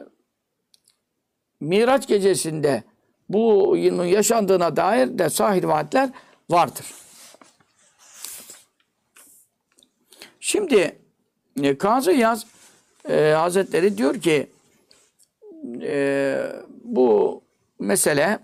Miraç 1.61 2.09
gecesinde 2.09 2.83
bu 3.29 3.75
yılın 3.77 4.05
yaşandığına 4.05 4.77
dair 4.77 5.19
de 5.19 5.31
sahih 5.31 5.63
rivayetler 5.63 6.11
vardır. 6.51 6.87
Şimdi 10.41 10.99
e, 11.63 11.79
Kazı 11.79 12.13
Yaz 12.13 12.47
e, 13.09 13.31
Hazretleri 13.31 13.99
diyor 13.99 14.21
ki 14.21 14.47
e, 15.83 16.37
bu 16.85 17.43
mesele 17.79 18.39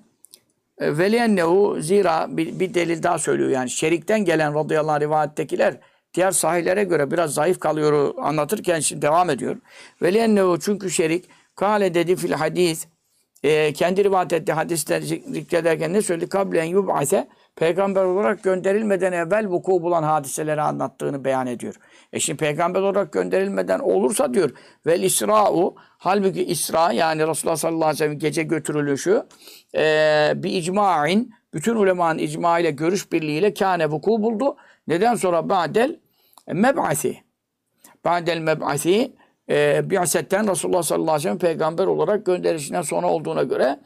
e, 0.78 0.98
veliyennehu 0.98 1.76
zira 1.81 2.37
bir, 2.37 2.61
bir 2.61 2.74
delil 2.74 3.02
daha 3.02 3.18
söylüyor 3.18 3.50
yani 3.50 3.70
şerikten 3.70 4.24
gelen 4.24 4.54
radıyallahu 4.54 4.92
anh 4.94 5.00
rivayettekiler 5.00 5.76
diğer 6.18 6.31
sahihlere 6.31 6.85
göre 6.85 7.11
biraz 7.11 7.35
zayıf 7.35 7.61
kalıyor 7.61 8.14
anlatırken 8.18 8.81
şimdi 8.81 9.02
devam 9.02 9.31
ediyor. 9.31 9.57
Veliyennehu 10.02 10.59
çünkü 10.61 10.90
şerik 10.90 11.24
kale 11.57 11.94
dedi 11.94 12.16
fil 12.16 12.33
hadis 12.33 12.87
e, 13.42 13.72
kendi 13.72 14.04
rivayet 14.04 14.33
ettiği 14.33 14.52
hadisler 14.52 15.00
zikrederken 15.00 15.92
ne 15.92 16.02
söyledi? 16.02 16.28
Kablen 16.28 16.64
yub'ase 16.64 17.28
peygamber 17.57 18.04
olarak 18.04 18.42
gönderilmeden 18.42 19.12
evvel 19.12 19.46
vuku 19.46 19.83
bulan 19.83 20.02
hadiseleri 20.02 20.61
anlattığını 20.61 21.24
beyan 21.24 21.46
ediyor. 21.46 21.74
E 22.12 22.20
şimdi 22.20 22.38
peygamber 22.38 22.81
olarak 22.81 23.12
gönderilmeden 23.12 23.78
olursa 23.78 24.35
diyor 24.35 24.50
vel 24.87 25.02
isra'u 25.02 25.74
halbuki 25.78 26.44
isra 26.44 26.92
yani 26.92 27.26
Resulullah 27.26 27.57
sallallahu 27.57 27.85
aleyhi 27.85 27.94
ve 27.94 28.04
sellem 28.04 28.18
gece 28.18 28.42
götürülüşü 28.42 29.22
e, 29.74 30.33
bir 30.37 30.52
icmain 30.52 31.35
bütün 31.54 31.76
ulemanın 31.76 32.18
icma 32.18 32.59
ile 32.59 32.70
görüş 32.70 33.12
birliğiyle 33.12 33.54
kâne 33.54 33.90
vuku 33.90 34.22
buldu. 34.22 34.57
Neden 34.88 35.14
sonra 35.14 35.48
ba'del 35.48 36.00
meb'asi 36.53 37.23
ba'del 38.05 38.39
meb'asi 38.39 39.13
e, 39.51 39.91
bi'asetten 39.91 40.51
Resulullah 40.51 40.83
sallallahu 40.83 41.11
aleyhi 41.11 41.19
ve 41.19 41.23
sellem 41.23 41.39
peygamber 41.39 41.87
olarak 41.87 42.27
gönderişinden 42.27 42.83
sonra 42.83 43.07
olduğuna 43.07 43.43
göre 43.43 43.79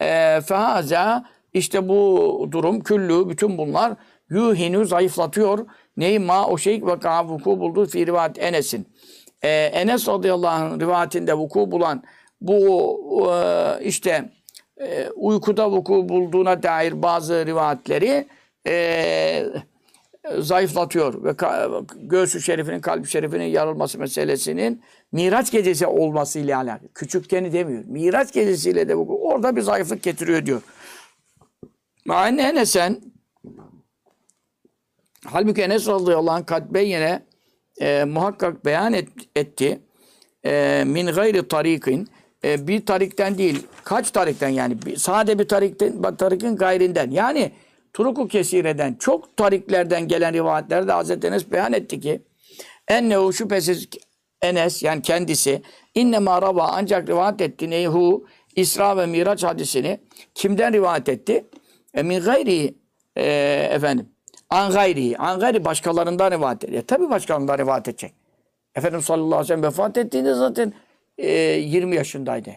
e, 0.00 0.40
fehaza 0.40 1.24
işte 1.52 1.88
bu 1.88 2.48
durum 2.50 2.80
küllü 2.80 3.28
bütün 3.28 3.58
bunlar 3.58 3.92
yuhinu 4.30 4.84
zayıflatıyor. 4.84 5.66
Neyi 5.96 6.18
ma 6.18 6.46
o 6.46 6.58
şey 6.58 6.82
vaka 6.82 7.28
vuku 7.28 7.60
buldu 7.60 7.86
fi 7.86 8.06
rivayet 8.06 8.38
Enes'in. 8.38 8.86
E, 9.42 9.48
Enes 9.50 10.08
radıyallahu 10.08 10.64
anh 10.64 10.80
rivayetinde 10.80 11.34
vuku 11.34 11.70
bulan 11.70 12.02
bu 12.40 13.30
e, 13.32 13.84
işte 13.84 14.30
e, 14.80 15.08
uykuda 15.10 15.70
vuku 15.70 16.08
bulduğuna 16.08 16.62
dair 16.62 17.02
bazı 17.02 17.46
rivayetleri 17.46 18.26
e, 18.66 19.44
zayıflatıyor 20.38 21.24
ve 21.24 21.34
göğsü 21.96 22.40
şerifinin, 22.40 22.80
kalbi 22.80 23.08
şerifinin 23.08 23.44
yarılması 23.44 23.98
meselesinin 23.98 24.82
Miraç 25.12 25.52
gecesi 25.52 25.86
olması 25.86 26.38
ile 26.38 26.56
alakalı. 26.56 26.92
Küçükkeni 26.94 27.52
demiyor. 27.52 27.84
Miraç 27.84 28.32
gecesiyle 28.32 28.88
de 28.88 28.96
bu 28.96 29.28
orada 29.28 29.56
bir 29.56 29.62
zayıflık 29.62 30.02
getiriyor 30.02 30.46
diyor. 30.46 30.62
Aynı 32.08 32.42
Enes'en 32.42 33.00
halbuki 35.24 35.62
Enes 35.62 35.88
radıyallahu 35.88 36.34
anh 36.34 36.46
kad 36.46 36.74
beyyene 36.74 37.22
e, 37.80 38.04
muhakkak 38.04 38.64
beyan 38.64 38.92
et, 38.92 39.08
etti. 39.36 39.80
E, 40.44 40.84
min 40.86 41.06
gayri 41.06 41.48
tarikin 41.48 42.08
e, 42.44 42.68
bir 42.68 42.86
tarikten 42.86 43.38
değil. 43.38 43.66
Kaç 43.84 44.10
tarikten 44.10 44.48
yani? 44.48 44.82
Bir, 44.82 44.96
sade 44.96 45.38
bir 45.38 45.48
tarikten, 45.48 46.16
tarikin 46.16 46.56
gayrinden. 46.56 47.10
Yani 47.10 47.52
Turuku 47.92 48.28
kesireden 48.28 48.94
çok 48.94 49.36
tariklerden 49.36 50.08
gelen 50.08 50.32
rivayetlerde 50.32 50.92
Hazreti 50.92 51.26
Enes 51.26 51.52
beyan 51.52 51.72
etti 51.72 52.00
ki 52.00 52.22
ennehu 52.88 53.32
şüphesiz 53.32 53.88
Enes 54.42 54.82
yani 54.82 55.02
kendisi 55.02 55.62
innema 55.94 56.42
rava 56.42 56.68
ancak 56.72 57.08
rivayet 57.08 57.40
etti 57.40 57.70
neyhu 57.70 58.26
İsra 58.56 58.96
ve 58.96 59.06
Miraç 59.06 59.44
hadisini 59.44 60.00
kimden 60.34 60.72
rivayet 60.72 61.08
etti? 61.08 61.44
E 61.94 62.02
min 62.02 62.20
gayri 62.20 62.74
e, 63.16 63.24
efendim 63.72 64.08
an 64.50 64.72
gayri 64.72 65.18
an 65.18 65.40
gayri 65.40 65.64
başkalarından 65.64 66.30
rivayet 66.30 66.64
etti. 66.64 66.76
E, 66.76 66.82
tabi 66.82 67.10
başkalarından 67.10 67.58
rivayet 67.58 67.88
edecek. 67.88 68.14
Efendimiz 68.74 69.04
sallallahu 69.04 69.26
aleyhi 69.26 69.42
ve 69.42 69.46
sellem 69.46 69.62
vefat 69.62 69.98
ettiğinde 69.98 70.34
zaten 70.34 70.72
e, 71.18 71.32
20 71.32 71.96
yaşındaydı. 71.96 72.50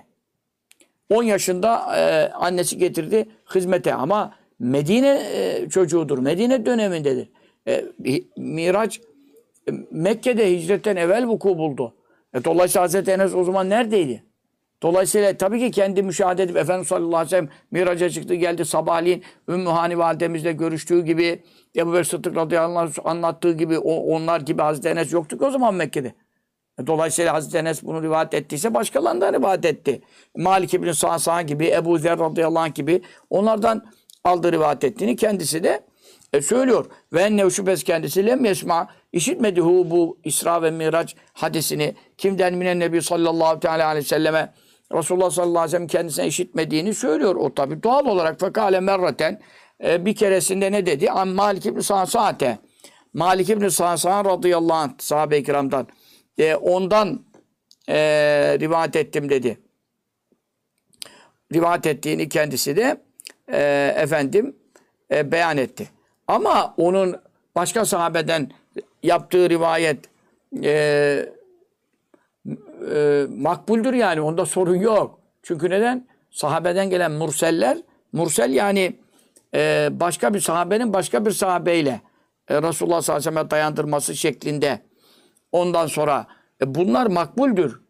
10 1.09 1.23
yaşında 1.23 1.97
e, 1.97 2.31
annesi 2.33 2.77
getirdi 2.77 3.29
hizmete 3.55 3.93
ama 3.93 4.35
Medine 4.59 5.21
e, 5.33 5.69
çocuğudur. 5.69 6.19
Medine 6.19 6.65
dönemindedir. 6.65 7.29
E, 7.67 7.85
Miraç 8.37 9.01
e, 9.69 9.71
Mekke'de 9.91 10.51
hicretten 10.51 10.95
evvel 10.95 11.27
vuku 11.27 11.57
buldu. 11.57 11.93
E, 12.33 12.43
dolayısıyla 12.43 12.83
Hazreti 12.83 13.11
Enes 13.11 13.35
o 13.35 13.43
zaman 13.43 13.69
neredeydi? 13.69 14.23
Dolayısıyla 14.83 15.37
tabii 15.37 15.59
ki 15.59 15.71
kendi 15.71 16.03
müşahede 16.03 16.43
edip 16.43 16.57
Efendimiz 16.57 16.87
sallallahu 16.87 17.15
aleyhi 17.15 17.25
ve 17.25 17.29
sellem 17.29 17.49
miraca 17.71 18.09
çıktı 18.09 18.33
geldi 18.33 18.65
sabahleyin 18.65 19.23
Ümmü 19.49 19.69
Hani 19.69 19.97
validemizle 19.97 20.51
görüştüğü 20.51 21.05
gibi 21.05 21.43
Ebu 21.75 21.93
Bekir 21.93 22.03
Sıddık 22.03 22.35
radıyallahu 22.35 23.09
anlattığı 23.09 23.51
gibi 23.53 23.77
onlar 23.77 24.41
gibi 24.41 24.61
Hazreti 24.61 24.89
Enes 24.89 25.13
yoktu 25.13 25.37
o 25.41 25.51
zaman 25.51 25.75
Mekke'de. 25.75 26.13
Dolayısıyla 26.87 27.33
Hazreti 27.33 27.57
Enes 27.57 27.83
bunu 27.83 28.03
rivayet 28.03 28.33
ettiyse 28.33 28.73
başkalarından 28.73 29.33
rivayet 29.33 29.65
etti. 29.65 30.01
Malik 30.37 30.73
İbni 30.73 30.95
Sa'sa 30.95 31.41
gibi, 31.41 31.67
Ebu 31.67 31.97
Zer 31.97 32.19
radıyallahu 32.19 32.63
anh 32.63 32.75
gibi 32.75 33.01
onlardan 33.29 33.85
aldığı 34.23 34.51
rivayet 34.51 34.83
ettiğini 34.83 35.15
kendisi 35.15 35.63
de 35.63 35.83
e, 36.33 36.41
söylüyor. 36.41 36.86
Ve 37.13 37.21
enne 37.21 37.49
şüphes 37.49 37.83
kendisi 37.83 38.25
lem 38.25 38.45
yesma 38.45 38.88
işitmedi 39.12 39.62
hu 39.62 39.91
bu 39.91 40.17
İsra 40.23 40.62
ve 40.62 40.71
Miraç 40.71 41.15
hadisini 41.33 41.95
kimden 42.17 42.53
minen 42.53 42.79
Nebi 42.79 43.01
sallallahu 43.01 43.59
teala 43.59 43.88
aleyhi 43.88 44.05
ve 44.05 44.09
selleme 44.09 44.53
Resulullah 44.93 45.29
sallallahu 45.29 45.59
aleyhi 45.59 45.67
ve 45.67 45.77
sellem 45.77 45.88
kendisine 45.88 46.27
işitmediğini 46.27 46.93
söylüyor. 46.93 47.36
O 47.36 47.53
tabi 47.53 47.83
doğal 47.83 48.05
olarak 48.05 48.39
fekale 48.39 48.79
merraten 48.79 49.41
e, 49.83 50.05
bir 50.05 50.15
keresinde 50.15 50.71
ne 50.71 50.86
dedi? 50.86 51.12
Am 51.12 51.29
Malik 51.29 51.65
İbni 51.65 51.83
Sa'sa'te 51.83 52.57
Malik 53.13 53.49
İbni 53.49 53.71
Sa'sa 53.71 54.25
radıyallahu 54.25 54.77
anh 54.77 54.91
sahabe-i 54.99 55.43
kiramdan 55.43 55.88
e, 56.38 56.55
ondan 56.55 57.25
e, 57.89 57.95
rivayet 58.59 58.95
ettim 58.95 59.29
dedi. 59.29 59.59
Rivayet 61.53 61.86
ettiğini 61.86 62.29
kendisi 62.29 62.75
de 62.75 63.01
e, 63.51 63.93
efendim 63.97 64.56
e, 65.12 65.32
beyan 65.32 65.58
etti. 65.58 65.89
Ama 66.27 66.73
onun 66.77 67.15
başka 67.56 67.86
sahabeden 67.86 68.51
yaptığı 69.03 69.49
rivayet 69.49 69.99
e, 70.63 71.25
e, 72.95 73.25
makbuldür 73.29 73.93
yani. 73.93 74.21
Onda 74.21 74.45
sorun 74.45 74.75
yok. 74.75 75.19
Çünkü 75.43 75.69
neden? 75.69 76.08
Sahabeden 76.32 76.89
gelen 76.89 77.12
murseller, 77.12 77.77
mursel 78.13 78.53
yani 78.53 78.95
e, 79.56 79.89
başka 79.91 80.34
bir 80.34 80.39
sahabenin 80.39 80.93
başka 80.93 81.25
bir 81.25 81.32
sahabeyle 81.32 82.01
e, 82.47 82.62
Resulullah 82.62 83.01
sallallahu 83.01 83.21
aleyhi 83.21 83.36
ve 83.36 83.39
sellem 83.39 83.49
dayandırması 83.49 84.15
şeklinde 84.15 84.79
ondan 85.51 85.88
sonra 85.88 86.27
e, 86.62 86.75
bunlar 86.75 87.06
makbuldür. 87.06 87.82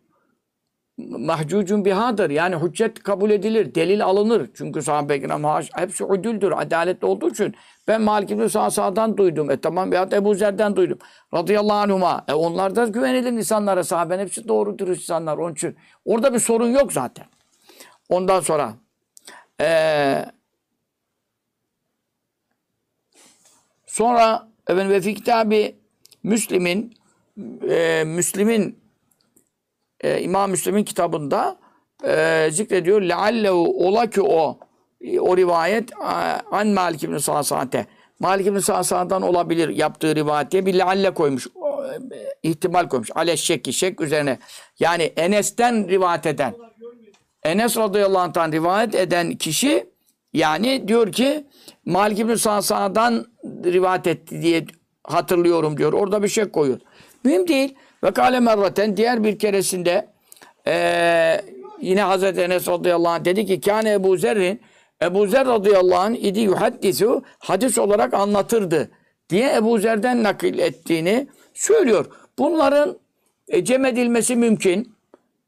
Mahcucun 0.97 1.85
bihadır. 1.85 2.29
Yani 2.29 2.55
hüccet 2.55 3.03
kabul 3.03 3.29
edilir, 3.29 3.75
delil 3.75 4.05
alınır. 4.05 4.49
Çünkü 4.53 4.81
sahabe-i 4.81 5.21
kiram 5.21 5.61
hepsi 5.73 6.03
udüldür, 6.03 6.61
adaletli 6.61 7.05
olduğu 7.05 7.29
için. 7.29 7.55
Ben 7.87 8.01
Malik 8.01 8.31
İbni 8.31 8.49
Sa'sa'dan 8.49 9.17
duydum. 9.17 9.51
E 9.51 9.61
tamam 9.61 9.91
veyahut 9.91 10.13
Ebu 10.13 10.35
Zer'den 10.35 10.75
duydum. 10.75 10.97
Radıyallahu 11.33 11.77
anhuma. 11.77 12.25
E 12.27 12.33
onlar 12.33 12.75
da 12.75 12.85
güvenilir 12.85 13.31
insanlara. 13.31 13.83
Sahaben 13.83 14.19
hepsi 14.19 14.47
doğru 14.47 14.79
dürüst 14.79 15.01
insanlar. 15.01 15.37
Onun 15.37 15.53
için 15.53 15.75
orada 16.05 16.33
bir 16.33 16.39
sorun 16.39 16.69
yok 16.69 16.93
zaten. 16.93 17.25
Ondan 18.09 18.39
sonra 18.39 18.73
eee 19.59 20.25
sonra 23.85 24.47
efendim, 24.67 24.91
ve 24.91 25.01
fi 25.01 25.13
kitabı 25.13 25.71
Müslim'in 26.23 26.93
e, 27.69 28.03
Müslim'in 28.03 28.82
e, 30.03 30.21
İmam 30.21 30.51
Müslim'in 30.51 30.83
kitabında 30.83 31.57
e, 32.07 32.47
zikrediyor. 32.51 33.01
Leallehu 33.01 33.87
ola 33.87 34.09
ki 34.09 34.21
o 34.21 34.59
e, 35.01 35.19
o 35.19 35.37
rivayet 35.37 35.89
an 36.51 36.67
Malik 36.67 37.03
İbni 37.03 37.19
Sa'sa'te. 37.19 37.85
Malik 38.19 38.47
İbni 38.47 38.61
Sa'sa'dan 38.61 39.21
olabilir 39.21 39.69
yaptığı 39.69 40.15
rivayet 40.15 40.51
diye 40.51 40.65
bir 40.65 40.73
lealle 40.73 41.13
koymuş. 41.13 41.47
E, 41.47 41.49
ihtimal 42.43 42.89
koymuş. 42.89 43.09
Ale 43.15 43.37
şekki 43.37 43.73
şek 43.73 44.01
üzerine. 44.01 44.39
Yani 44.79 45.03
Enes'ten 45.03 45.89
rivayet 45.89 46.25
eden. 46.25 46.53
Enes 47.43 47.77
radıyallahu 47.77 48.21
anh'tan 48.21 48.51
rivayet 48.51 48.95
eden 48.95 49.31
kişi 49.35 49.89
yani 50.33 50.87
diyor 50.87 51.11
ki 51.11 51.47
Malik 51.85 52.19
İbni 52.19 52.37
Sa'sa'dan 52.37 53.25
rivayet 53.45 54.07
etti 54.07 54.41
diye 54.41 54.65
hatırlıyorum 55.03 55.77
diyor. 55.77 55.93
Orada 55.93 56.23
bir 56.23 56.27
şey 56.27 56.45
koyuyor. 56.45 56.79
Mühim 57.23 57.47
değil. 57.47 57.75
Ve 58.03 58.11
kâle 58.11 58.39
merraten 58.39 58.97
diğer 58.97 59.23
bir 59.23 59.39
keresinde 59.39 60.07
eee, 60.67 61.41
yine 61.81 62.01
Hazreti 62.01 62.41
Enes 62.41 62.67
radıyallahu 62.67 63.11
anh 63.11 63.25
dedi 63.25 63.45
ki 63.45 63.61
kâne 63.61 63.91
Ebu 63.93 64.17
Zer'in 64.17 64.61
Ebu 65.03 65.27
Zer 65.27 65.47
radıyallahu 65.47 65.99
anh 65.99 66.15
idi 66.15 66.39
yuhaddisu 66.39 67.23
hadis 67.39 67.77
olarak 67.77 68.13
anlatırdı 68.13 68.91
diye 69.29 69.55
Ebu 69.55 69.77
Zer'den 69.77 70.23
nakil 70.23 70.59
ettiğini 70.59 71.27
söylüyor. 71.53 72.05
Bunların 72.39 72.97
e, 73.47 73.65
cem 73.65 73.85
edilmesi 73.85 74.35
mümkün. 74.35 74.93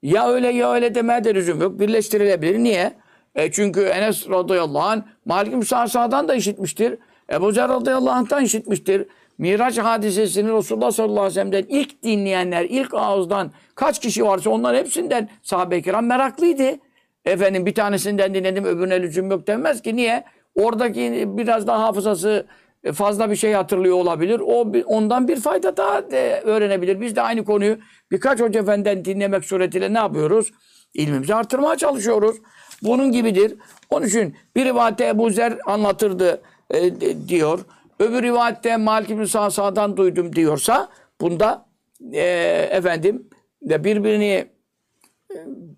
Ya 0.03 0.29
öyle 0.29 0.47
ya 0.47 0.73
öyle 0.73 0.95
demeye 0.95 1.23
de 1.23 1.35
lüzum 1.35 1.61
yok. 1.61 1.79
Birleştirilebilir. 1.79 2.59
Niye? 2.59 2.93
E 3.35 3.51
çünkü 3.51 3.81
Enes 3.81 4.29
radıyallahu 4.29 4.83
anh 4.83 5.01
Malik 5.25 5.53
bin 5.53 5.61
Sa'sa'dan 5.61 6.27
da 6.27 6.35
işitmiştir. 6.35 6.97
Ebu 7.31 7.51
Zer 7.51 7.69
radıyallahu 7.69 8.15
anh'tan 8.15 8.43
işitmiştir. 8.43 9.07
Miraç 9.37 9.77
hadisesini 9.77 10.53
Resulullah 10.53 10.91
sallallahu 10.91 11.19
aleyhi 11.19 11.29
ve 11.29 11.33
sellem'den 11.33 11.65
ilk 11.69 12.03
dinleyenler, 12.03 12.65
ilk 12.69 12.93
ağızdan 12.93 13.51
kaç 13.75 13.99
kişi 13.99 14.25
varsa 14.25 14.49
onlar 14.49 14.77
hepsinden 14.77 15.29
sahabe-i 15.43 15.81
kiram 15.81 16.05
meraklıydı. 16.05 16.79
Efendim 17.25 17.65
bir 17.65 17.73
tanesinden 17.73 18.33
dinledim 18.33 18.65
öbürüne 18.65 19.01
lüzum 19.01 19.31
yok 19.31 19.47
denmez 19.47 19.81
ki. 19.81 19.95
Niye? 19.95 20.23
Oradaki 20.55 21.25
biraz 21.27 21.67
daha 21.67 21.83
hafızası 21.83 22.45
fazla 22.93 23.31
bir 23.31 23.35
şey 23.35 23.53
hatırlıyor 23.53 23.95
olabilir. 23.95 24.39
O 24.39 24.71
ondan 24.85 25.27
bir 25.27 25.39
fayda 25.39 25.77
daha 25.77 26.11
de 26.11 26.41
öğrenebilir. 26.45 27.01
Biz 27.01 27.15
de 27.15 27.21
aynı 27.21 27.45
konuyu 27.45 27.77
birkaç 28.11 28.41
hoca 28.41 28.59
efendiden 28.59 29.05
dinlemek 29.05 29.45
suretiyle 29.45 29.93
ne 29.93 29.97
yapıyoruz? 29.97 30.51
İlmimizi 30.93 31.35
artırmaya 31.35 31.75
çalışıyoruz. 31.75 32.35
Bunun 32.83 33.11
gibidir. 33.11 33.53
Onun 33.89 34.05
için 34.05 34.35
bir 34.55 34.65
rivayette 34.65 35.07
Ebu 35.07 35.29
Zer 35.29 35.57
anlatırdı 35.65 36.41
e, 36.71 36.91
diyor. 37.27 37.59
Öbür 37.99 38.23
rivayette 38.23 38.77
Malik 38.77 39.09
İbni 39.09 39.27
Sa'sa'dan 39.27 39.97
duydum 39.97 40.35
diyorsa 40.35 40.89
bunda 41.21 41.65
e, 42.13 42.23
efendim 42.71 43.29
de 43.61 43.83
birbirini 43.83 44.47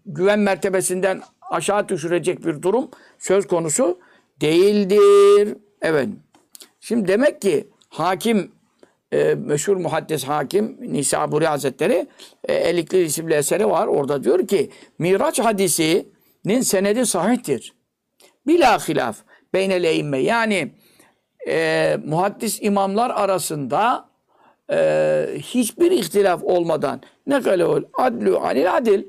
güven 0.05 0.39
mertebesinden 0.39 1.21
aşağı 1.51 1.89
düşürecek 1.89 2.45
bir 2.45 2.61
durum 2.61 2.89
söz 3.19 3.47
konusu 3.47 3.99
değildir. 4.41 5.57
Evet. 5.81 6.09
Şimdi 6.79 7.07
demek 7.07 7.41
ki 7.41 7.67
hakim 7.89 8.51
e, 9.11 9.35
meşhur 9.35 9.77
muhaddis 9.77 10.23
hakim 10.23 10.77
Nisaburi 10.81 11.47
Hazretleri 11.47 12.07
e, 12.43 12.53
Elikli 12.53 13.03
isimli 13.03 13.33
eseri 13.33 13.69
var. 13.69 13.87
Orada 13.87 14.23
diyor 14.23 14.47
ki 14.47 14.69
Miraç 14.99 15.39
hadisinin 15.39 16.61
senedi 16.61 17.05
sahihtir. 17.05 17.73
Bila 18.47 18.79
hilaf 18.79 19.17
beynel 19.53 19.83
eimme. 19.83 20.17
Yani 20.17 20.71
e, 21.47 21.97
muhaddis 22.05 22.61
imamlar 22.61 23.09
arasında 23.09 24.09
e, 24.71 25.25
hiçbir 25.37 25.91
ihtilaf 25.91 26.43
olmadan 26.43 27.01
ne 27.27 27.41
kadar 27.41 27.83
adlu 27.93 28.39
anil 28.39 28.77
adil 28.77 29.03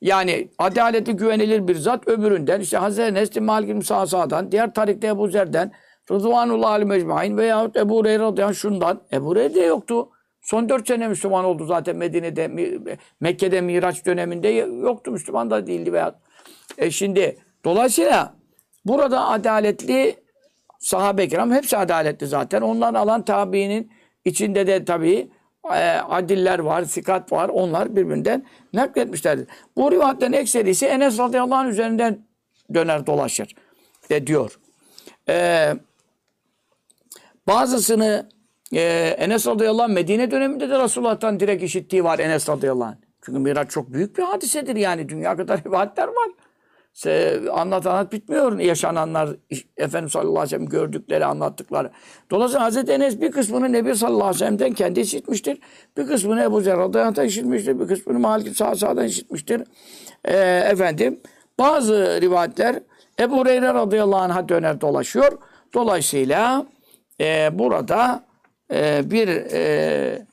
yani 0.00 0.48
adaleti 0.58 1.12
güvenilir 1.12 1.68
bir 1.68 1.74
zat 1.74 2.08
öbüründen 2.08 2.60
işte 2.60 2.76
Hazreti 2.76 3.14
Nesli 3.14 3.40
Malik 3.40 3.68
bin 3.68 3.80
Sa'sa'dan 3.80 4.52
diğer 4.52 4.74
tarikte 4.74 5.06
Ebu 5.06 5.28
Zer'den 5.28 5.72
Rıdvanullah 6.10 6.70
Ali 6.70 6.84
Mecmain 6.84 7.36
veyahut 7.36 7.76
Ebu 7.76 7.96
Hureyre 7.96 8.22
radıyallahu 8.22 8.54
şundan 8.54 9.00
Ebu 9.12 9.26
Hureyre 9.26 9.54
de 9.54 9.60
yoktu. 9.60 10.08
Son 10.42 10.68
dört 10.68 10.88
sene 10.88 11.08
Müslüman 11.08 11.44
oldu 11.44 11.64
zaten 11.64 11.96
Medine'de, 11.96 12.50
Mekke'de 13.20 13.60
Miraç 13.60 14.06
döneminde 14.06 14.48
yoktu. 14.48 15.10
Müslüman 15.10 15.50
da 15.50 15.66
değildi 15.66 15.92
veya. 15.92 16.14
E 16.78 16.90
şimdi 16.90 17.38
dolayısıyla 17.64 18.34
burada 18.84 19.28
adaletli 19.28 20.21
sahabe-i 20.82 21.28
kiram 21.28 21.52
hepsi 21.52 21.76
adaletli 21.76 22.26
zaten. 22.26 22.60
Ondan 22.60 22.94
alan 22.94 23.24
tabiinin 23.24 23.92
içinde 24.24 24.66
de 24.66 24.84
tabii 24.84 25.30
e, 25.64 25.88
adiller 26.08 26.58
var, 26.58 26.84
sikat 26.84 27.32
var. 27.32 27.48
Onlar 27.48 27.96
birbirinden 27.96 28.46
nakletmişlerdir. 28.72 29.46
Bu 29.76 29.92
rivayetlerin 29.92 30.32
ekserisi 30.32 30.86
Enes 30.86 31.18
radıyallahu 31.18 31.58
anh 31.58 31.68
üzerinden 31.68 32.26
döner 32.74 33.06
dolaşır 33.06 33.54
de 34.10 34.26
diyor. 34.26 34.58
E, 35.28 35.68
bazısını 37.46 38.28
e, 38.72 38.82
Enes 39.18 39.46
radıyallahu 39.46 39.82
anh 39.82 39.92
Medine 39.92 40.30
döneminde 40.30 40.70
de 40.70 40.78
Resulullah'tan 40.78 41.40
direkt 41.40 41.62
işittiği 41.62 42.04
var 42.04 42.18
Enes 42.18 42.48
radıyallahu 42.48 42.88
anh. 42.88 42.96
Çünkü 43.22 43.38
Miraç 43.38 43.70
çok 43.70 43.92
büyük 43.92 44.18
bir 44.18 44.22
hadisedir 44.22 44.76
yani. 44.76 45.08
Dünya 45.08 45.36
kadar 45.36 45.64
rivayetler 45.64 46.08
var. 46.08 46.28
Anlat 47.52 47.86
anlat 47.86 48.12
bitmiyor 48.12 48.58
yaşananlar 48.58 49.30
Efendimiz 49.76 50.12
sallallahu 50.12 50.30
aleyhi 50.30 50.44
ve 50.44 50.48
sellem 50.48 50.68
gördükleri 50.68 51.24
anlattıkları. 51.24 51.90
Dolayısıyla 52.30 52.64
Hazreti 52.64 52.92
Enes 52.92 53.20
bir 53.20 53.30
kısmını 53.30 53.72
Nebi 53.72 53.94
sallallahu 53.94 54.24
aleyhi 54.24 54.34
ve 54.34 54.38
sellem'den 54.38 54.72
kendi 54.72 55.00
işitmiştir. 55.00 55.58
Bir 55.96 56.06
kısmını 56.06 56.42
Ebu 56.42 56.60
Zer 56.60 56.78
radıyallahu 56.78 57.22
işitmiştir. 57.22 57.80
Bir 57.80 57.86
kısmını 57.86 58.18
Malik 58.18 58.56
sağ 58.56 58.74
sağdan 58.74 59.06
işitmiştir. 59.06 59.62
Ee, 60.24 60.36
efendim 60.70 61.20
bazı 61.58 62.20
rivayetler 62.20 62.82
Ebu 63.20 63.38
Hureyre 63.38 63.74
radıyallahu 63.74 64.20
anh'a 64.20 64.48
döner 64.48 64.80
dolaşıyor. 64.80 65.38
Dolayısıyla 65.74 66.66
e, 67.20 67.58
burada 67.58 68.24
e, 68.72 69.10
bir 69.10 69.28
e, 69.28 70.26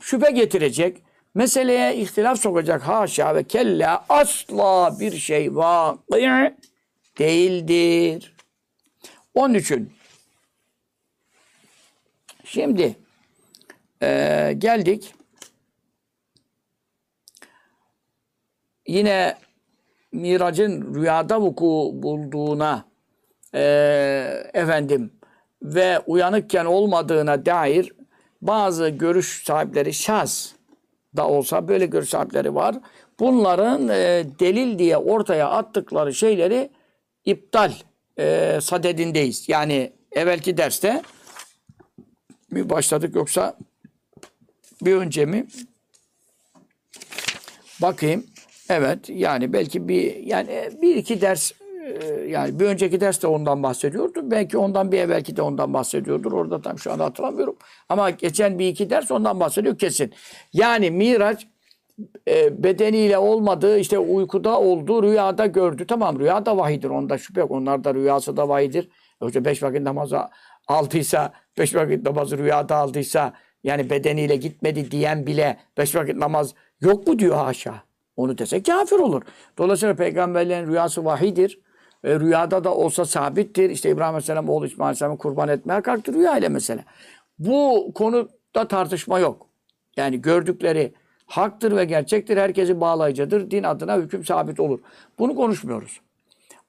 şüphe 0.00 0.30
getirecek, 0.30 1.03
meseleye 1.34 1.96
ihtilaf 1.96 2.40
sokacak 2.40 2.82
haşa 2.82 3.34
ve 3.34 3.44
kella 3.44 4.04
asla 4.08 4.96
bir 5.00 5.12
şey 5.18 5.56
vakı 5.56 6.54
değildir. 7.18 8.34
Onun 9.34 9.54
için 9.54 9.92
şimdi 12.44 12.96
eee, 14.02 14.52
geldik 14.52 15.14
yine 18.86 19.38
miracın 20.12 20.94
rüyada 20.94 21.40
vuku 21.40 21.90
bulduğuna 21.94 22.84
e, 23.54 23.62
efendim 24.54 25.12
ve 25.62 25.98
uyanıkken 26.06 26.64
olmadığına 26.64 27.46
dair 27.46 27.92
bazı 28.42 28.88
görüş 28.88 29.44
sahipleri 29.44 29.94
şaz 29.94 30.53
da 31.16 31.28
olsa 31.28 31.68
böyle 31.68 31.86
görüş 31.86 32.08
sahipleri 32.08 32.54
var. 32.54 32.76
Bunların 33.20 33.88
e, 33.88 34.24
delil 34.40 34.78
diye 34.78 34.96
ortaya 34.96 35.48
attıkları 35.48 36.14
şeyleri 36.14 36.70
iptal 37.24 37.72
e, 38.18 38.58
sadedindeyiz. 38.62 39.48
Yani 39.48 39.92
evvelki 40.12 40.56
derste 40.56 41.02
mi 42.50 42.70
başladık 42.70 43.14
yoksa 43.14 43.58
bir 44.82 44.94
önce 44.94 45.26
mi? 45.26 45.46
Bakayım. 47.82 48.26
Evet 48.68 49.08
yani 49.08 49.52
belki 49.52 49.88
bir 49.88 50.16
yani 50.16 50.70
bir 50.82 50.96
iki 50.96 51.20
ders 51.20 51.52
yani 52.28 52.60
bir 52.60 52.64
önceki 52.64 53.00
ders 53.00 53.22
de 53.22 53.26
ondan 53.26 53.62
bahsediyordu. 53.62 54.30
Belki 54.30 54.58
ondan 54.58 54.92
bir 54.92 54.98
evvelki 54.98 55.36
de 55.36 55.42
ondan 55.42 55.74
bahsediyordur. 55.74 56.32
Orada 56.32 56.62
tam 56.62 56.78
şu 56.78 56.92
anda 56.92 57.04
hatırlamıyorum. 57.04 57.56
Ama 57.88 58.10
geçen 58.10 58.58
bir 58.58 58.68
iki 58.68 58.90
ders 58.90 59.10
ondan 59.10 59.40
bahsediyor 59.40 59.78
kesin. 59.78 60.12
Yani 60.52 60.90
Miraç 60.90 61.46
e, 62.28 62.62
bedeniyle 62.64 63.18
olmadığı 63.18 63.78
işte 63.78 63.98
uykuda 63.98 64.60
oldu, 64.60 65.02
rüyada 65.02 65.46
gördü. 65.46 65.86
Tamam 65.86 66.20
rüya 66.20 66.46
da 66.46 66.56
vahidir. 66.56 66.90
Onda 66.90 67.18
şüphe 67.18 67.40
yok. 67.40 67.50
Onlar 67.50 67.84
da 67.84 67.94
rüyası 67.94 68.36
da 68.36 68.48
vahidir. 68.48 68.88
Hoca 69.18 69.44
beş 69.44 69.62
vakit 69.62 69.82
namazı 69.82 70.18
aldıysa, 70.68 71.32
beş 71.58 71.74
vakit 71.74 72.06
namazı 72.06 72.38
rüyada 72.38 72.76
aldıysa 72.76 73.32
yani 73.64 73.90
bedeniyle 73.90 74.36
gitmedi 74.36 74.90
diyen 74.90 75.26
bile 75.26 75.58
beş 75.78 75.94
vakit 75.94 76.16
namaz 76.16 76.54
yok 76.80 77.06
mu 77.06 77.18
diyor 77.18 77.36
haşa. 77.36 77.74
Onu 78.16 78.38
dese 78.38 78.62
kafir 78.62 78.96
olur. 78.96 79.22
Dolayısıyla 79.58 79.94
peygamberlerin 79.94 80.66
rüyası 80.66 81.04
vahidir. 81.04 81.60
E, 82.04 82.20
rüyada 82.20 82.64
da 82.64 82.74
olsa 82.74 83.04
sabittir. 83.04 83.70
İşte 83.70 83.90
İbrahim 83.90 84.14
Aleyhisselam 84.14 84.48
oğlu 84.48 84.66
İsmail 84.66 84.86
Aleyhisselam'ı 84.86 85.18
kurban 85.18 85.48
etmeye 85.48 85.80
kalktı 85.80 86.12
rüya 86.14 86.38
ile 86.38 86.48
mesele. 86.48 86.84
Bu 87.38 87.90
konuda 87.94 88.68
tartışma 88.68 89.18
yok. 89.18 89.46
Yani 89.96 90.22
gördükleri 90.22 90.92
haktır 91.26 91.76
ve 91.76 91.84
gerçektir. 91.84 92.36
Herkesi 92.36 92.80
bağlayıcıdır. 92.80 93.50
Din 93.50 93.62
adına 93.62 93.96
hüküm 93.96 94.24
sabit 94.24 94.60
olur. 94.60 94.80
Bunu 95.18 95.36
konuşmuyoruz. 95.36 96.00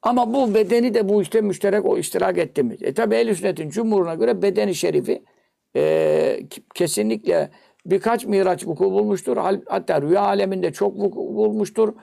Ama 0.02 0.34
bu 0.34 0.54
bedeni 0.54 0.94
de 0.94 1.10
bu 1.10 1.22
işte 1.22 1.42
müşterek 1.42 1.86
o 1.86 1.98
iştirak 1.98 2.38
etti 2.38 2.64
mi? 2.64 2.78
E 2.82 2.94
tabi 2.94 3.16
ehl 3.16 3.34
sünnetin 3.34 3.70
cumhuruna 3.70 4.16
göre 4.16 4.42
bedeni 4.42 4.76
şerifi 4.76 5.24
e, 5.76 6.40
kesinlikle 6.74 7.50
birkaç 7.86 8.26
miraç 8.26 8.68
vuku 8.68 8.84
bulmuştur. 8.92 9.38
Hatta 9.68 10.02
rüya 10.02 10.22
aleminde 10.22 10.74
çok 10.74 11.00
vuku 11.00 11.18
bulmuştur. 11.18 11.94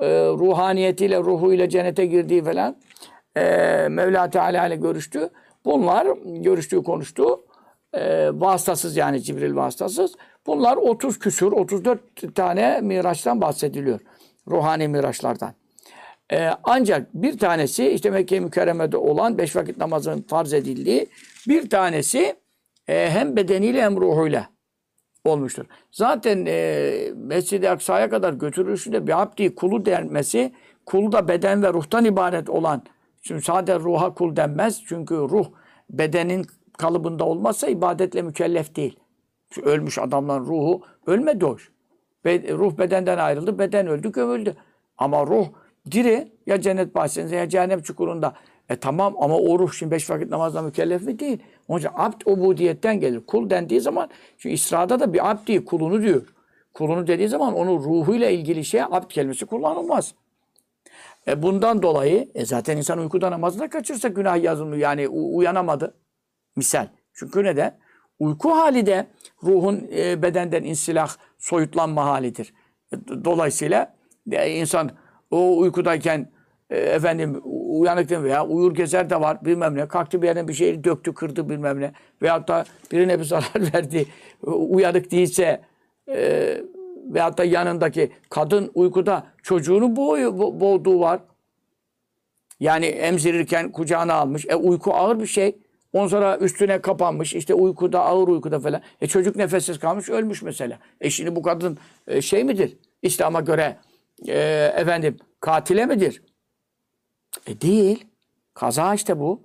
E, 0.00 0.06
ruhaniyetiyle, 0.26 1.18
ruhuyla 1.18 1.68
cennete 1.68 2.06
girdiği 2.06 2.44
falan. 2.44 2.76
E, 3.36 3.42
Mevla 3.90 4.30
Teala 4.30 4.66
ile 4.66 4.76
görüştü. 4.76 5.30
Bunlar 5.64 6.06
görüştüğü 6.24 6.82
konuştu. 6.82 7.44
E, 7.94 8.30
vasıtasız 8.32 8.96
yani 8.96 9.22
Cibril 9.22 9.56
vasıtasız. 9.56 10.14
Bunlar 10.46 10.76
30 10.76 11.18
küsur, 11.18 11.52
34 11.52 12.34
tane 12.34 12.80
miraçtan 12.80 13.40
bahsediliyor. 13.40 14.00
Ruhani 14.48 14.88
miraçlardan. 14.88 15.54
Ee, 16.32 16.50
ancak 16.64 17.14
bir 17.14 17.38
tanesi 17.38 17.88
işte 17.88 18.10
Mekke-i 18.10 18.40
Mükerreme'de 18.40 18.96
olan 18.96 19.38
beş 19.38 19.56
vakit 19.56 19.76
namazın 19.76 20.22
farz 20.22 20.52
edildiği 20.52 21.06
bir 21.48 21.70
tanesi 21.70 22.36
e, 22.88 23.10
hem 23.10 23.36
bedeniyle 23.36 23.82
hem 23.82 24.00
ruhuyla 24.00 24.48
olmuştur. 25.24 25.64
Zaten 25.92 26.44
e, 26.46 27.12
Mescid-i 27.16 27.70
Aksa'ya 27.70 28.10
kadar 28.10 28.32
götürülüşünde 28.32 29.06
bir 29.06 29.22
abdi 29.22 29.54
kulu 29.54 29.86
denmesi, 29.86 30.52
kulu 30.86 31.12
da 31.12 31.28
beden 31.28 31.62
ve 31.62 31.72
ruhtan 31.72 32.04
ibaret 32.04 32.50
olan, 32.50 32.82
çünkü 33.22 33.44
sadece 33.44 33.78
ruha 33.78 34.14
kul 34.14 34.36
denmez. 34.36 34.82
Çünkü 34.86 35.14
ruh 35.14 35.46
bedenin 35.90 36.46
kalıbında 36.78 37.24
olmazsa 37.24 37.68
ibadetle 37.68 38.22
mükellef 38.22 38.76
değil. 38.76 38.98
Çünkü 39.50 39.68
ölmüş 39.68 39.98
adamların 39.98 40.44
ruhu 40.44 40.82
ölmedi 41.06 41.44
hoş. 41.44 41.70
Be, 42.24 42.52
ruh 42.52 42.78
bedenden 42.78 43.18
ayrıldı, 43.18 43.58
beden 43.58 43.86
öldü, 43.86 44.12
gömüldü. 44.12 44.56
Ama 44.98 45.26
ruh 45.26 45.46
diri 45.90 46.32
ya 46.46 46.60
cennet 46.60 46.94
bahçesinde 46.94 47.36
ya 47.36 47.48
cehennem 47.48 47.82
çukurunda. 47.82 48.34
E 48.68 48.76
tamam 48.76 49.14
ama 49.20 49.36
o 49.36 49.58
ruh 49.58 49.72
şimdi 49.72 49.90
beş 49.90 50.10
vakit 50.10 50.30
namazla 50.30 50.62
mükellef 50.62 51.02
mi 51.02 51.18
değil? 51.18 51.38
Onun 51.70 51.78
için 51.78 51.90
abd 51.94 52.20
ubudiyetten 52.26 53.00
gelir. 53.00 53.20
Kul 53.26 53.50
dendiği 53.50 53.80
zaman, 53.80 54.10
çünkü 54.38 54.54
İsra'da 54.54 55.00
da 55.00 55.12
bir 55.12 55.30
abd 55.30 55.48
değil, 55.48 55.64
kulunu 55.64 56.02
diyor. 56.02 56.22
Kulunu 56.74 57.06
dediği 57.06 57.28
zaman 57.28 57.54
onun 57.54 57.78
ruhuyla 57.78 58.30
ilgili 58.30 58.64
şey 58.64 58.82
abd 58.82 59.08
kelimesi 59.08 59.46
kullanılmaz. 59.46 60.14
E 61.28 61.42
bundan 61.42 61.82
dolayı 61.82 62.28
e 62.34 62.46
zaten 62.46 62.76
insan 62.76 62.98
uykuda 62.98 63.30
namazını 63.30 63.70
kaçırsa 63.70 64.08
günah 64.08 64.42
yazılmıyor. 64.42 64.78
Yani 64.78 65.08
uyanamadı. 65.08 65.94
Misal. 66.56 66.88
Çünkü 67.12 67.44
neden? 67.44 67.78
Uyku 68.18 68.50
hali 68.50 68.86
de 68.86 69.06
ruhun 69.42 69.88
e, 69.96 70.22
bedenden 70.22 70.62
insilah, 70.62 71.16
soyutlanma 71.38 72.04
halidir. 72.04 72.54
E, 72.92 72.96
dolayısıyla 73.24 73.94
e, 74.30 74.50
insan 74.50 74.90
o 75.30 75.58
uykudayken 75.58 76.30
e, 76.70 76.78
efendim 76.78 77.40
uyanık 77.44 78.10
veya 78.10 78.46
uyur 78.46 78.74
gezer 78.74 79.10
de 79.10 79.20
var 79.20 79.44
bilmem 79.44 79.74
ne. 79.74 79.88
Kalktı 79.88 80.22
bir 80.22 80.26
yerden 80.26 80.48
bir 80.48 80.54
şey 80.54 80.84
döktü, 80.84 81.14
kırdı 81.14 81.48
bilmem 81.48 81.80
ne. 81.80 81.92
Veyahut 82.22 82.48
da 82.48 82.64
birine 82.92 83.18
bir 83.18 83.24
zarar 83.24 83.54
verdi. 83.74 84.06
Uyanık 84.42 85.10
değilse 85.10 85.60
e, 86.08 86.60
veyahut 87.06 87.38
da 87.38 87.44
yanındaki 87.44 88.10
kadın 88.30 88.70
uykuda 88.74 89.26
çocuğunu 89.42 89.96
boğuyor, 89.96 90.38
bo 90.38 90.60
boğduğu 90.60 91.00
var. 91.00 91.20
Yani 92.60 92.86
emzirirken 92.86 93.72
kucağına 93.72 94.14
almış. 94.14 94.46
E 94.48 94.54
uyku 94.54 94.94
ağır 94.94 95.20
bir 95.20 95.26
şey. 95.26 95.56
Ondan 95.92 96.08
sonra 96.08 96.38
üstüne 96.38 96.80
kapanmış. 96.80 97.34
işte 97.34 97.54
uykuda, 97.54 98.00
ağır 98.00 98.28
uykuda 98.28 98.60
falan. 98.60 98.80
E 99.00 99.06
çocuk 99.06 99.36
nefessiz 99.36 99.78
kalmış, 99.78 100.08
ölmüş 100.08 100.42
mesela. 100.42 100.78
E 101.00 101.10
şimdi 101.10 101.36
bu 101.36 101.42
kadın 101.42 101.78
e, 102.06 102.22
şey 102.22 102.44
midir? 102.44 102.76
İslam'a 103.02 103.40
göre 103.40 103.76
e, 104.28 104.38
efendim 104.76 105.16
katile 105.40 105.86
midir? 105.86 106.22
E 107.46 107.60
değil. 107.60 108.04
Kaza 108.54 108.94
işte 108.94 109.20
bu. 109.20 109.40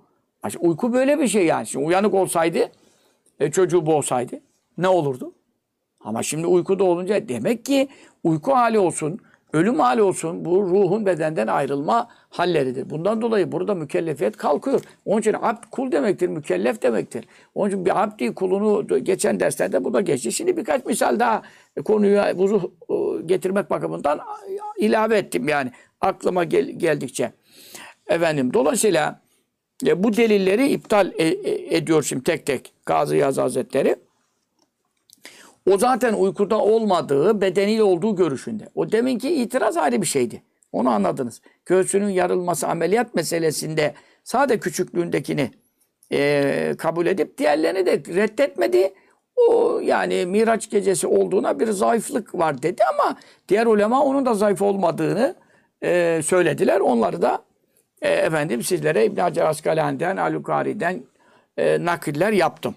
Uyku 0.60 0.92
böyle 0.92 1.18
bir 1.18 1.28
şey 1.28 1.46
yani. 1.46 1.66
Şimdi 1.66 1.84
uyanık 1.84 2.14
olsaydı, 2.14 2.70
e, 3.40 3.50
çocuğu 3.50 3.86
boğsaydı 3.86 4.40
ne 4.78 4.88
olurdu? 4.88 5.32
Ama 6.00 6.22
şimdi 6.22 6.46
uykuda 6.46 6.84
olunca 6.84 7.28
demek 7.28 7.64
ki 7.64 7.88
uyku 8.24 8.52
hali 8.52 8.78
olsun, 8.78 9.20
ölüm 9.52 9.78
hali 9.78 10.02
olsun 10.02 10.44
bu 10.44 10.62
ruhun 10.62 11.06
bedenden 11.06 11.46
ayrılma 11.46 12.08
halleridir. 12.30 12.90
Bundan 12.90 13.22
dolayı 13.22 13.52
burada 13.52 13.74
mükellefiyet 13.74 14.36
kalkıyor. 14.36 14.80
Onun 15.04 15.20
için 15.20 15.36
abd 15.40 15.64
kul 15.70 15.92
demektir, 15.92 16.28
mükellef 16.28 16.82
demektir. 16.82 17.24
Onun 17.54 17.68
için 17.68 17.84
bir 17.84 18.02
abdi 18.02 18.34
kulunu 18.34 19.04
geçen 19.04 19.40
derslerde 19.40 19.84
bu 19.84 19.94
da 19.94 20.00
geçti. 20.00 20.32
Şimdi 20.32 20.56
birkaç 20.56 20.84
misal 20.84 21.18
daha 21.18 21.42
konuya 21.84 22.36
vuzuh 22.36 22.64
e, 22.64 23.22
getirmek 23.26 23.70
bakımından 23.70 24.20
ilave 24.78 25.18
ettim 25.18 25.48
yani 25.48 25.72
aklıma 26.00 26.44
gel, 26.44 26.70
geldikçe. 26.70 27.32
Efendim 28.08 28.54
dolayısıyla 28.54 29.20
e, 29.86 30.02
bu 30.04 30.16
delilleri 30.16 30.68
iptal 30.68 31.12
e, 31.18 31.24
e, 31.24 31.76
ediyor 31.76 32.02
şimdi 32.02 32.24
tek 32.24 32.46
tek 32.46 32.72
Gazi 32.86 33.16
Yaz 33.16 33.38
Hazretleri. 33.38 33.96
O 35.70 35.78
zaten 35.78 36.14
uykuda 36.14 36.58
olmadığı, 36.58 37.40
bedeniyle 37.40 37.82
olduğu 37.82 38.16
görüşünde. 38.16 38.68
O 38.74 38.92
deminki 38.92 39.34
itiraz 39.34 39.76
ayrı 39.76 40.02
bir 40.02 40.06
şeydi. 40.06 40.42
Onu 40.72 40.90
anladınız. 40.90 41.40
Göğsünün 41.66 42.08
yarılması 42.08 42.68
ameliyat 42.68 43.14
meselesinde 43.14 43.94
sade 44.24 44.60
küçüklüğündekini 44.60 45.50
e, 46.12 46.74
kabul 46.78 47.06
edip 47.06 47.38
diğerlerini 47.38 47.86
de 47.86 48.14
reddetmedi. 48.14 48.94
O 49.36 49.80
yani 49.80 50.26
Miraç 50.26 50.70
gecesi 50.70 51.06
olduğuna 51.06 51.60
bir 51.60 51.70
zayıflık 51.70 52.34
var 52.34 52.62
dedi 52.62 52.82
ama 52.84 53.16
diğer 53.48 53.66
ulema 53.66 54.04
onun 54.04 54.26
da 54.26 54.34
zayıf 54.34 54.62
olmadığını 54.62 55.34
e, 55.82 56.20
söylediler. 56.24 56.80
Onları 56.80 57.22
da 57.22 57.42
e, 58.02 58.08
efendim 58.08 58.62
sizlere 58.62 59.04
İbn 59.04 59.20
Hacer 59.20 59.44
Askalani'den, 59.44 60.16
Alukari'den 60.16 61.02
e, 61.56 61.84
nakiller 61.84 62.32
yaptım. 62.32 62.74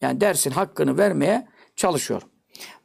Yani 0.00 0.20
dersin 0.20 0.50
hakkını 0.50 0.98
vermeye 0.98 1.48
çalışıyorum. 1.76 2.28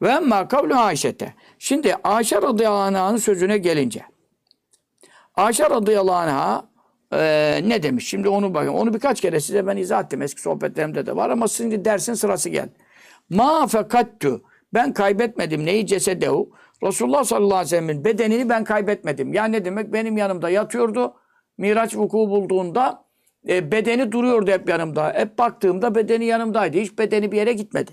Ve 0.01 0.09
emma 0.09 0.47
kavlu 0.47 0.75
Ayşe'te. 0.75 1.33
Şimdi 1.59 1.95
Ayşe 2.03 2.35
radıyallahu 2.35 2.97
anh'ın 2.97 3.17
sözüne 3.17 3.57
gelince. 3.57 4.01
Ayşe 5.35 5.69
radıyallahu 5.69 6.15
anh'a 6.15 6.69
e, 7.13 7.61
ne 7.67 7.83
demiş? 7.83 8.07
Şimdi 8.07 8.29
onu 8.29 8.53
bakın. 8.53 8.67
Onu 8.67 8.93
birkaç 8.93 9.21
kere 9.21 9.39
size 9.39 9.67
ben 9.67 9.77
izah 9.77 10.03
ettim. 10.03 10.21
Eski 10.21 10.41
sohbetlerimde 10.41 11.05
de 11.05 11.15
var 11.15 11.29
ama 11.29 11.47
şimdi 11.47 11.85
dersin 11.85 12.13
sırası 12.13 12.49
geldi. 12.49 12.73
Ma 13.29 13.67
fekattu. 13.67 14.43
Ben 14.73 14.93
kaybetmedim. 14.93 15.65
Neyi 15.65 15.87
cesedehu? 15.87 16.49
Resulullah 16.83 17.23
sallallahu 17.23 17.55
aleyhi 17.55 17.65
ve 17.65 17.69
sellem'in 17.69 18.05
bedenini 18.05 18.49
ben 18.49 18.63
kaybetmedim. 18.63 19.33
Yani 19.33 19.51
ne 19.51 19.65
demek? 19.65 19.93
Benim 19.93 20.17
yanımda 20.17 20.49
yatıyordu. 20.49 21.13
Miraç 21.57 21.95
vuku 21.95 22.17
bulduğunda 22.17 23.03
e, 23.47 23.71
bedeni 23.71 24.11
duruyordu 24.11 24.51
hep 24.51 24.69
yanımda. 24.69 25.13
Hep 25.13 25.37
baktığımda 25.37 25.95
bedeni 25.95 26.25
yanımdaydı. 26.25 26.77
Hiç 26.77 26.97
bedeni 26.97 27.31
bir 27.31 27.37
yere 27.37 27.53
gitmedi. 27.53 27.91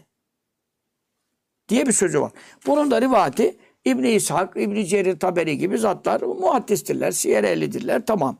Diye 1.69 1.87
bir 1.87 1.93
sözü 1.93 2.21
var. 2.21 2.33
Bunun 2.67 2.91
da 2.91 3.01
rivati 3.01 3.57
İbni 3.85 4.11
İshak, 4.11 4.57
İbni 4.57 4.87
Cerir 4.87 5.19
Taberi 5.19 5.59
gibi 5.59 5.79
zatlar 5.79 6.21
muhaddistirler, 6.21 7.11
siyer 7.11 7.45
ehlidirler. 7.45 8.07
Tamam. 8.07 8.39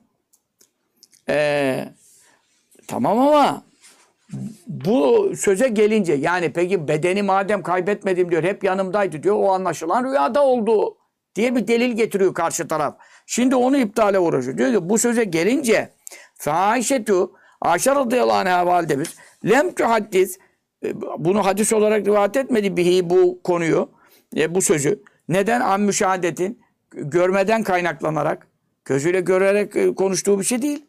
Ee, 1.29 1.89
tamam 2.87 3.19
ama 3.19 3.63
bu 4.67 5.33
söze 5.37 5.69
gelince 5.69 6.13
yani 6.13 6.53
peki 6.53 6.89
bedeni 6.89 7.23
madem 7.23 7.63
kaybetmedim 7.63 8.31
diyor 8.31 8.43
hep 8.43 8.65
yanımdaydı 8.65 9.23
diyor 9.23 9.37
o 9.39 9.53
anlaşılan 9.53 10.05
rüyada 10.05 10.47
oldu 10.47 10.97
diye 11.35 11.57
bir 11.57 11.67
delil 11.67 11.93
getiriyor 11.93 12.35
karşı 12.35 12.69
taraf. 12.69 12.97
Şimdi 13.27 13.57
onu 13.57 13.77
iptale 13.77 14.19
uğraşıyor. 14.19 14.59
Diyor 14.59 14.73
ki 14.73 14.89
bu 14.89 14.99
söze 14.99 15.25
gelince 15.25 15.91
Fâişetü 16.35 17.27
Ayşe 17.61 17.95
radıyallahu 17.95 18.37
anh'a 18.37 18.67
validemiz 18.67 19.15
lem 19.45 19.75
tuhaddis 19.75 20.39
e, 20.85 21.01
bunu 21.19 21.47
hadis 21.47 21.73
olarak 21.73 22.07
rivayet 22.07 22.37
etmedi 22.37 22.77
bihi 22.77 23.11
bu 23.11 23.41
konuyu 23.45 23.89
e, 24.37 24.55
bu 24.55 24.63
sözü. 24.63 25.03
Neden? 25.29 25.61
An 25.61 25.81
müşahadetin 25.81 26.61
görmeden 26.91 27.63
kaynaklanarak 27.63 28.47
gözüyle 28.85 29.21
görerek 29.21 29.77
e, 29.77 29.95
konuştuğu 29.95 30.39
bir 30.39 30.45
şey 30.45 30.63
değil. 30.63 30.87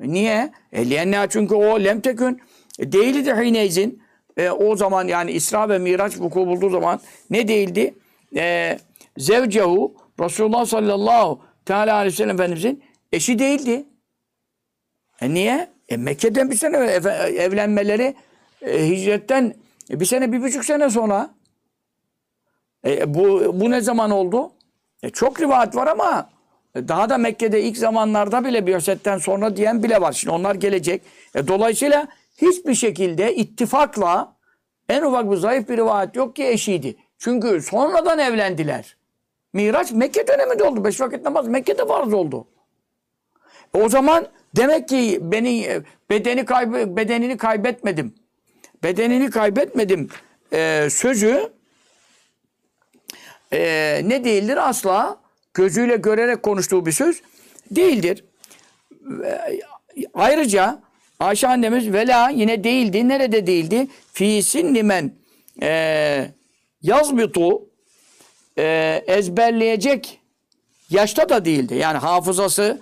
Niye? 0.00 0.52
E, 0.72 0.90
liyenna 0.90 1.28
çünkü 1.28 1.54
o 1.54 1.84
lemtekün 1.84 2.40
değildi 2.80 3.34
hineyzin. 3.34 4.02
E, 4.36 4.50
o 4.50 4.76
zaman 4.76 5.08
yani 5.08 5.32
İsra 5.32 5.68
ve 5.68 5.78
Miraç 5.78 6.18
vuku 6.18 6.46
bulduğu 6.46 6.70
zaman 6.70 7.00
ne 7.30 7.48
değildi? 7.48 7.94
E, 8.36 8.78
zevcehu 9.16 9.94
Resulullah 10.20 10.66
sallallahu 10.66 11.40
teala 11.64 11.94
aleyhi 11.94 12.12
ve 12.12 12.16
sellem 12.16 12.34
Efendimizin 12.34 12.84
eşi 13.12 13.38
değildi. 13.38 13.84
E 15.20 15.34
niye? 15.34 15.68
E 15.88 15.96
Mekke'den 15.96 16.50
bir 16.50 16.56
sene 16.56 16.76
evlenmeleri 17.36 18.14
e, 18.62 18.88
hicretten 18.88 19.54
bir 19.90 20.04
sene 20.04 20.32
bir 20.32 20.42
buçuk 20.42 20.64
sene 20.64 20.90
sonra. 20.90 21.30
E, 22.86 23.14
bu, 23.14 23.52
bu 23.60 23.70
ne 23.70 23.80
zaman 23.80 24.10
oldu? 24.10 24.52
E, 25.02 25.10
çok 25.10 25.40
rivayet 25.40 25.76
var 25.76 25.86
ama 25.86 26.30
e, 26.74 26.88
daha 26.88 27.10
da 27.10 27.18
Mekke'de 27.18 27.62
ilk 27.62 27.78
zamanlarda 27.78 28.44
bile 28.44 28.66
Biyoset'ten 28.66 29.18
sonra 29.18 29.56
diyen 29.56 29.82
bile 29.82 30.00
var. 30.00 30.12
Şimdi 30.12 30.34
onlar 30.34 30.54
gelecek. 30.54 31.02
E, 31.34 31.48
dolayısıyla 31.48 32.08
hiçbir 32.36 32.74
şekilde 32.74 33.34
ittifakla 33.34 34.36
en 34.88 35.02
ufak 35.02 35.30
bir 35.30 35.36
zayıf 35.36 35.68
bir 35.68 35.76
rivayet 35.76 36.16
yok 36.16 36.36
ki 36.36 36.44
eşiydi. 36.44 36.96
Çünkü 37.18 37.62
sonradan 37.62 38.18
evlendiler. 38.18 38.97
Miraç 39.58 39.92
Mekke 39.92 40.26
döneminde 40.26 40.64
oldu. 40.64 40.84
Beş 40.84 41.00
vakit 41.00 41.24
namaz 41.24 41.48
Mekke'de 41.48 41.86
farz 41.86 42.12
oldu. 42.12 42.46
E, 43.74 43.78
o 43.78 43.88
zaman 43.88 44.26
demek 44.56 44.88
ki 44.88 45.18
beni 45.22 45.60
e, 45.64 45.82
bedeni 46.10 46.44
kaybe, 46.44 46.96
bedenini 46.96 47.36
kaybetmedim. 47.36 48.14
Bedenini 48.82 49.30
kaybetmedim 49.30 50.08
e, 50.52 50.88
sözü 50.90 51.52
e, 53.52 53.60
ne 54.04 54.24
değildir? 54.24 54.68
Asla 54.68 55.20
gözüyle 55.54 55.96
görerek 55.96 56.42
konuştuğu 56.42 56.86
bir 56.86 56.92
söz 56.92 57.22
değildir. 57.70 58.24
Ve 59.02 59.60
Ayrıca 60.14 60.82
Ayşe 61.20 61.48
annemiz 61.48 61.92
vela 61.92 62.30
yine 62.30 62.64
değildi. 62.64 63.08
Nerede 63.08 63.46
değildi? 63.46 63.86
Fi 64.12 64.42
sinnimen 64.42 65.12
e, 65.62 66.30
yazbitu 66.82 67.67
e, 68.58 68.64
ezberleyecek 69.06 70.20
yaşta 70.90 71.28
da 71.28 71.44
değildi. 71.44 71.74
Yani 71.74 71.98
hafızası 71.98 72.80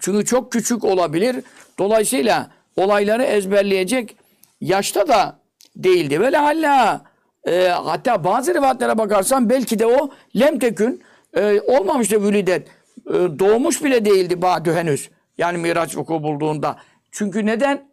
çünkü 0.00 0.24
çok 0.24 0.52
küçük 0.52 0.84
olabilir. 0.84 1.44
Dolayısıyla 1.78 2.50
olayları 2.76 3.22
ezberleyecek 3.22 4.16
yaşta 4.60 5.08
da 5.08 5.38
değildi. 5.76 6.20
Ve 6.20 6.36
halla 6.36 7.04
e, 7.46 7.68
hatta 7.68 8.24
bazı 8.24 8.54
rivayetlere 8.54 8.98
bakarsan 8.98 9.50
belki 9.50 9.78
de 9.78 9.86
o 9.86 10.10
lemtekün 10.36 11.02
e, 11.34 11.60
olmamıştı 11.60 12.22
vülidet. 12.22 12.68
E, 13.06 13.12
doğmuş 13.12 13.84
bile 13.84 14.04
değildi 14.04 14.42
Badü 14.42 14.72
henüz. 14.72 15.10
Yani 15.38 15.58
Miraç 15.58 15.96
vuku 15.96 16.22
bulduğunda. 16.22 16.76
Çünkü 17.10 17.46
neden? 17.46 17.92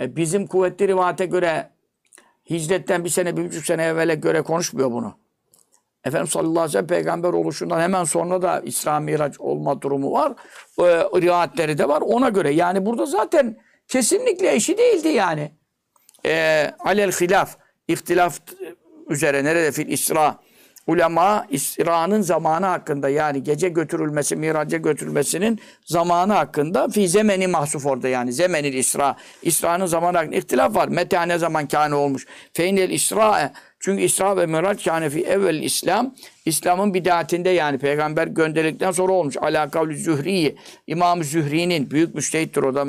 E, 0.00 0.16
bizim 0.16 0.46
kuvvetli 0.46 0.88
rivayete 0.88 1.26
göre 1.26 1.70
hicretten 2.50 3.04
bir 3.04 3.10
sene, 3.10 3.36
bir 3.36 3.44
buçuk 3.44 3.64
sene 3.64 3.84
evvele 3.84 4.14
göre 4.14 4.42
konuşmuyor 4.42 4.92
bunu. 4.92 5.14
Efendimiz 6.04 6.30
sallallahu 6.30 6.50
aleyhi 6.50 6.68
ve 6.68 6.72
sellem 6.72 6.86
peygamber 6.86 7.28
oluşundan 7.28 7.80
hemen 7.80 8.04
sonra 8.04 8.42
da 8.42 8.60
İsra 8.60 9.00
Miraç 9.00 9.40
olma 9.40 9.82
durumu 9.82 10.12
var. 10.12 10.32
E, 10.78 10.84
rivayetleri 11.20 11.78
de 11.78 11.88
var 11.88 12.00
ona 12.00 12.28
göre. 12.28 12.50
Yani 12.50 12.86
burada 12.86 13.06
zaten 13.06 13.56
kesinlikle 13.88 14.54
eşi 14.54 14.78
değildi 14.78 15.08
yani. 15.08 15.52
E, 16.26 16.64
alel 16.78 17.12
hilaf, 17.12 17.56
ihtilaf 17.88 18.38
üzere 19.08 19.44
nerede 19.44 19.72
fil 19.72 19.88
İsra 19.88 20.38
ulema 20.88 21.46
İsra'nın 21.50 22.20
zamanı 22.22 22.66
hakkında 22.66 23.08
yani 23.08 23.42
gece 23.42 23.68
götürülmesi, 23.68 24.36
miraca 24.36 24.78
götürülmesinin 24.78 25.60
zamanı 25.84 26.32
hakkında 26.32 26.88
fi 26.88 27.08
zemeni 27.08 27.46
mahsuf 27.46 27.86
orada 27.86 28.08
yani 28.08 28.32
zemenil 28.32 28.74
İsra. 28.74 29.16
İsra'nın 29.42 29.86
zamanı 29.86 30.16
hakkında 30.16 30.36
ihtilaf 30.36 30.74
var. 30.74 30.88
Meta 30.88 31.22
ne 31.22 31.38
zaman 31.38 31.68
kâne 31.68 31.94
olmuş. 31.94 32.26
Feynel 32.52 32.90
İsra 32.90 33.52
çünkü 33.80 34.02
İsra 34.02 34.36
ve 34.36 34.46
Miraç 34.46 34.84
kâne 34.84 35.10
fi 35.10 35.24
evvel 35.24 35.62
İslam. 35.62 36.14
İslam'ın 36.44 36.94
bidatinde 36.94 37.50
yani 37.50 37.78
peygamber 37.78 38.26
gönderildikten 38.26 38.90
sonra 38.90 39.12
olmuş. 39.12 39.36
Ala 39.36 39.70
kavli 39.70 39.96
Zühri'yi. 39.96 40.56
İmam 40.86 41.24
Zühri'nin 41.24 41.90
büyük 41.90 42.14
müştehittir 42.14 42.62
o 42.62 42.74
da 42.74 42.86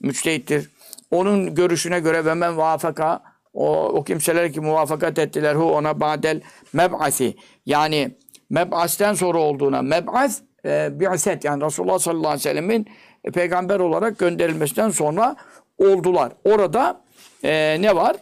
müçtehittir. 0.00 0.70
Onun 1.10 1.54
görüşüne 1.54 2.00
göre 2.00 2.24
ve 2.24 2.34
men 2.34 2.56
vafaka 2.56 3.33
o, 3.54 3.88
o 3.88 4.04
kimseler 4.04 4.52
ki 4.52 4.60
muvaffakat 4.60 5.18
ettiler 5.18 5.54
hu 5.54 5.72
ona 5.72 6.00
badel 6.00 6.40
meb'asi. 6.72 7.36
Yani 7.66 8.14
meb'asten 8.50 9.14
sonra 9.14 9.38
olduğuna 9.38 9.82
meb'as 9.82 10.40
e, 10.64 11.00
bi'set 11.00 11.44
yani 11.44 11.64
Resulullah 11.64 11.98
sallallahu 11.98 12.28
aleyhi 12.28 12.38
ve 12.38 12.50
sellemin 12.50 12.86
e, 13.24 13.30
peygamber 13.30 13.80
olarak 13.80 14.18
gönderilmesinden 14.18 14.90
sonra 14.90 15.36
oldular. 15.78 16.32
Orada 16.44 17.00
e, 17.44 17.76
ne 17.80 17.96
var? 17.96 18.16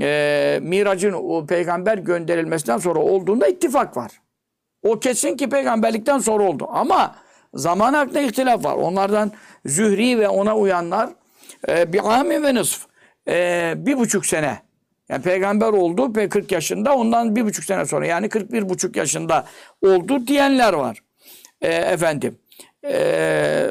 E, 0.00 0.60
Miracın 0.62 1.12
o 1.12 1.46
peygamber 1.46 1.98
gönderilmesinden 1.98 2.78
sonra 2.78 2.98
olduğunda 2.98 3.48
ittifak 3.48 3.96
var. 3.96 4.20
O 4.82 5.00
kesin 5.00 5.36
ki 5.36 5.48
peygamberlikten 5.48 6.18
sonra 6.18 6.44
oldu. 6.44 6.68
Ama 6.72 7.14
zaman 7.54 7.94
hakkında 7.94 8.20
ihtilaf 8.20 8.64
var. 8.64 8.74
Onlardan 8.74 9.32
Zühri 9.66 10.18
ve 10.18 10.28
ona 10.28 10.56
uyanlar 10.56 11.10
e, 11.68 11.92
bir 11.92 12.18
ami 12.18 12.42
ve 12.42 12.54
nısf. 12.54 12.86
E, 13.28 13.74
bir 13.76 13.98
buçuk 13.98 14.26
sene. 14.26 14.69
Yani 15.10 15.22
peygamber 15.22 15.68
oldu 15.68 16.16
ve 16.16 16.28
40 16.28 16.52
yaşında 16.52 16.96
ondan 16.96 17.36
bir 17.36 17.44
buçuk 17.44 17.64
sene 17.64 17.86
sonra 17.86 18.06
yani 18.06 18.28
41 18.28 18.68
buçuk 18.68 18.96
yaşında 18.96 19.46
oldu 19.82 20.26
diyenler 20.26 20.72
var. 20.72 20.98
E, 21.60 21.68
efendim. 21.68 22.38
E, 22.84 23.70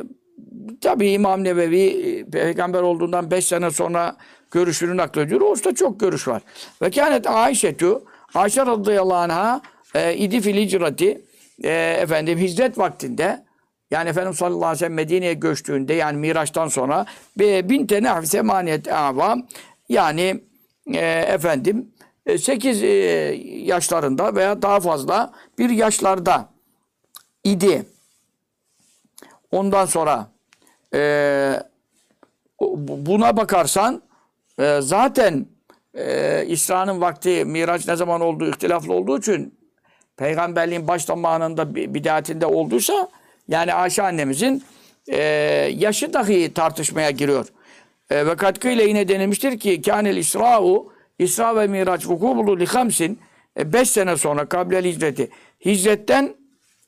tabii 0.81 1.09
İmam 1.09 1.43
Nevevi 1.43 1.81
e, 1.81 2.25
peygamber 2.25 2.81
olduğundan 2.81 3.31
5 3.31 3.45
sene 3.45 3.71
sonra 3.71 4.15
görüşünü 4.51 4.97
naklediyor. 4.97 5.41
O 5.41 5.51
usta 5.51 5.75
çok 5.75 5.99
görüş 5.99 6.27
var. 6.27 6.41
Ve 6.81 6.91
kânet 6.91 7.27
Ayşetü 7.27 7.99
Ayşe 8.35 8.65
radıyallahu 8.65 9.17
anh'a 9.17 9.61
e, 9.95 10.15
idi 10.15 10.41
fil 10.41 10.55
hicrati 10.55 11.21
e, 11.63 11.97
efendim 12.01 12.39
hicret 12.39 12.77
vaktinde 12.77 13.45
yani 13.91 14.09
Efendimiz 14.09 14.37
sallallahu 14.37 14.65
aleyhi 14.65 14.73
ve 14.73 14.79
sellem 14.79 14.93
Medine'ye 14.93 15.33
göçtüğünde 15.33 15.93
yani 15.93 16.17
Miraç'tan 16.17 16.67
sonra 16.67 17.05
bin 17.39 17.87
tane 17.87 18.07
hafise 18.07 18.41
maniyet 18.41 18.87
avam 18.93 19.47
yani 19.89 20.48
e, 20.93 20.99
efendim 21.27 21.91
8 22.37 22.81
yaşlarında 23.67 24.35
veya 24.35 24.61
daha 24.61 24.79
fazla 24.79 25.31
bir 25.57 25.69
yaşlarda 25.69 26.49
idi. 27.43 27.85
Ondan 29.51 29.85
sonra 29.85 30.27
e, 30.93 30.99
bu- 32.61 33.05
buna 33.05 33.37
bakarsan 33.37 34.01
e, 34.59 34.79
zaten 34.81 35.45
e, 35.93 36.45
İsra'nın 36.47 37.01
vakti 37.01 37.45
Miraç 37.45 37.87
ne 37.87 37.95
zaman 37.95 38.21
olduğu 38.21 38.49
ihtilaflı 38.49 38.93
olduğu 38.93 39.19
için 39.19 39.59
peygamberliğin 40.17 40.87
baş 40.87 41.05
zamanında 41.05 41.75
bi- 41.75 41.93
bidatinde 41.93 42.45
olduysa 42.45 43.09
yani 43.47 43.73
Ayşe 43.73 44.03
annemizin 44.03 44.63
e, 45.07 45.17
yaşı 45.75 46.13
dahi 46.13 46.53
tartışmaya 46.53 47.09
giriyor. 47.11 47.47
E, 48.09 48.25
ve 48.25 48.35
katkıyla 48.35 48.83
yine 48.83 49.07
denilmiştir 49.07 49.59
ki 49.59 49.81
kânel 49.81 50.17
İsra'u 50.17 50.93
İsra 51.19 51.55
ve 51.55 51.67
Miraç 51.67 52.07
vuku 52.07 52.35
buldu 52.35 52.59
li 52.59 52.65
hamsin 52.65 53.19
5 53.57 53.89
sene 53.89 54.17
sonra 54.17 54.45
kablel 54.45 54.85
hicreti. 54.85 55.29
Hicretten 55.65 56.35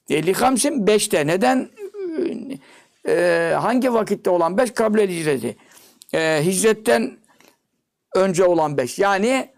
e, 0.09 0.25
li 0.25 0.33
hamsin 0.33 0.85
5'te. 0.85 1.27
Neden? 1.27 1.69
E, 3.07 3.53
hangi 3.59 3.93
vakitte 3.93 4.29
olan 4.29 4.57
5? 4.57 4.71
Kablel 4.71 5.09
hicreti. 5.09 5.57
E, 6.13 6.41
hicretten 6.45 7.17
önce 8.15 8.43
olan 8.43 8.77
5. 8.77 8.99
Yani 8.99 9.49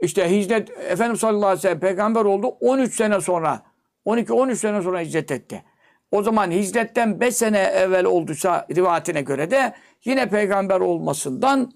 işte 0.00 0.30
hicret 0.30 0.70
Efendimiz 0.70 1.20
sallallahu 1.20 1.46
aleyhi 1.46 1.58
ve 1.58 1.62
sellem 1.62 1.80
peygamber 1.80 2.24
oldu 2.24 2.46
13 2.60 2.94
sene 2.94 3.20
sonra 3.20 3.62
12-13 4.06 4.56
sene 4.56 4.82
sonra 4.82 5.00
hicret 5.00 5.30
etti. 5.30 5.64
O 6.12 6.22
zaman 6.22 6.50
hicretten 6.50 7.20
5 7.20 7.36
sene 7.36 7.58
evvel 7.58 8.04
olduysa 8.04 8.66
rivayetine 8.76 9.22
göre 9.22 9.50
de 9.50 9.74
yine 10.04 10.28
peygamber 10.28 10.80
olmasından 10.80 11.72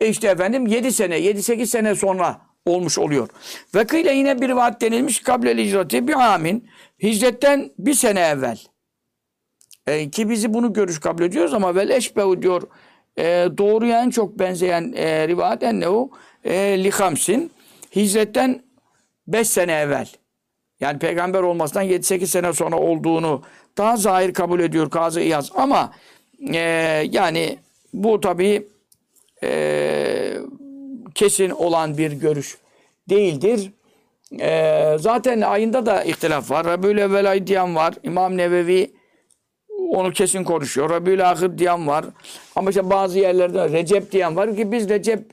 e 0.00 0.08
işte 0.08 0.28
efendim 0.28 0.66
7 0.66 0.92
sene 0.92 1.18
7-8 1.18 1.66
sene 1.66 1.94
sonra 1.94 2.40
olmuş 2.66 2.98
oluyor. 2.98 3.28
Ve 3.74 3.84
kıyla 3.84 4.12
yine 4.12 4.40
bir 4.40 4.48
rivayet 4.48 4.80
denilmiş 4.80 5.20
kablel 5.20 5.58
hicrati 5.58 6.08
bir 6.08 6.34
amin. 6.34 6.68
Hicretten 7.02 7.70
bir 7.78 7.94
sene 7.94 8.20
evvel. 8.20 8.58
E, 9.86 10.10
ki 10.10 10.28
bizi 10.30 10.54
bunu 10.54 10.72
görüş 10.72 11.00
kabul 11.00 11.22
ediyoruz 11.22 11.54
ama 11.54 11.74
vel 11.74 11.90
eşbehu 11.90 12.42
diyor 12.42 12.62
e, 13.18 13.24
doğruya 13.58 14.02
en 14.02 14.10
çok 14.10 14.38
benzeyen 14.38 14.92
e, 14.96 15.28
rivayet 15.28 15.62
ennehu 15.62 16.10
e, 16.44 16.84
lihamsin. 16.84 17.50
Hicretten 17.96 18.62
5 19.26 19.48
sene 19.48 19.72
evvel. 19.72 20.08
Yani 20.80 20.98
peygamber 20.98 21.42
olmasından 21.42 21.86
7-8 21.86 22.26
sene 22.26 22.52
sonra 22.52 22.76
olduğunu 22.78 23.42
daha 23.78 23.96
zahir 23.96 24.34
kabul 24.34 24.60
ediyor 24.60 24.90
Kazı 24.90 25.20
İyaz. 25.20 25.52
Ama 25.54 25.92
e, 26.54 26.58
yani 27.10 27.58
bu 27.92 28.20
tabii 28.20 28.66
e, 29.42 30.38
kesin 31.14 31.50
olan 31.50 31.98
bir 31.98 32.12
görüş 32.12 32.58
değildir. 33.08 33.72
E, 34.40 34.96
zaten 34.98 35.40
ayında 35.40 35.86
da 35.86 36.04
ihtilaf 36.04 36.50
var. 36.50 36.66
Rabiül 36.66 36.98
evvel 36.98 37.30
ay 37.30 37.46
diyen 37.46 37.76
var. 37.76 37.94
İmam 38.02 38.36
Nevevi 38.36 38.90
onu 39.68 40.12
kesin 40.12 40.44
konuşuyor. 40.44 40.90
Rabiül 40.90 41.30
ahir 41.30 41.58
diyen 41.58 41.86
var. 41.86 42.04
Ama 42.56 42.70
işte 42.70 42.90
bazı 42.90 43.18
yerlerde 43.18 43.68
Recep 43.68 44.12
diyen 44.12 44.36
var 44.36 44.56
ki 44.56 44.72
biz 44.72 44.88
Recep 44.88 45.24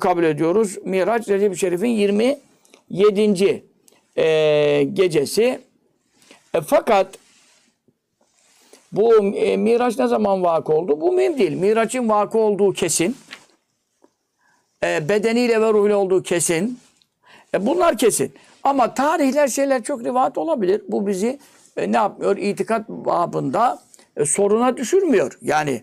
kabul 0.00 0.24
ediyoruz. 0.24 0.78
Miraç 0.84 1.28
Recep-i 1.28 1.58
Şerif'in 1.58 1.88
27. 2.88 3.64
E, 4.18 4.88
gecesi. 4.92 5.60
E, 6.54 6.60
fakat 6.60 7.18
bu 8.92 9.34
e, 9.34 9.56
Miraç 9.56 9.98
ne 9.98 10.06
zaman 10.06 10.42
vakı 10.42 10.72
oldu? 10.72 11.00
Bu 11.00 11.12
mühim 11.12 11.38
değil. 11.38 11.52
Miraç'ın 11.52 12.08
vakı 12.08 12.38
olduğu 12.38 12.72
kesin. 12.72 13.16
E, 14.84 15.08
bedeniyle 15.08 15.60
ve 15.60 15.72
ruhuyla 15.72 15.96
olduğu 15.96 16.22
kesin. 16.22 16.80
E, 17.54 17.66
bunlar 17.66 17.98
kesin. 17.98 18.32
Ama 18.62 18.94
tarihler 18.94 19.48
şeyler 19.48 19.82
çok 19.82 20.04
rivayet 20.04 20.38
olabilir. 20.38 20.82
Bu 20.88 21.06
bizi 21.06 21.38
e, 21.76 21.92
ne 21.92 21.96
yapmıyor? 21.96 22.36
İtikat 22.36 22.88
babında 22.88 23.82
e, 24.16 24.24
soruna 24.24 24.76
düşürmüyor. 24.76 25.38
Yani 25.42 25.82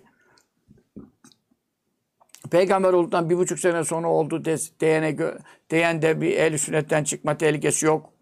peygamber 2.51 2.93
olduktan 2.93 3.29
bir 3.29 3.37
buçuk 3.37 3.59
sene 3.59 3.83
sonra 3.83 4.09
oldu 4.09 4.45
de, 4.45 4.57
diyene, 4.79 5.17
diyen 5.69 6.01
de 6.01 6.21
bir 6.21 6.31
el 6.31 6.57
sünnetten 6.57 7.03
çıkma 7.03 7.37
tehlikesi 7.37 7.85
yok. 7.85 8.14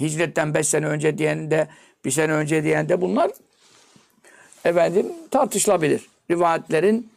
Hicretten 0.00 0.54
beş 0.54 0.68
sene 0.68 0.86
önce 0.86 1.18
diyen 1.18 1.50
de 1.50 1.68
bir 2.04 2.10
sene 2.10 2.32
önce 2.32 2.64
diyen 2.64 2.88
de 2.88 3.00
bunlar 3.00 3.30
efendim 4.64 5.06
tartışılabilir. 5.30 6.08
Rivayetlerin 6.30 7.10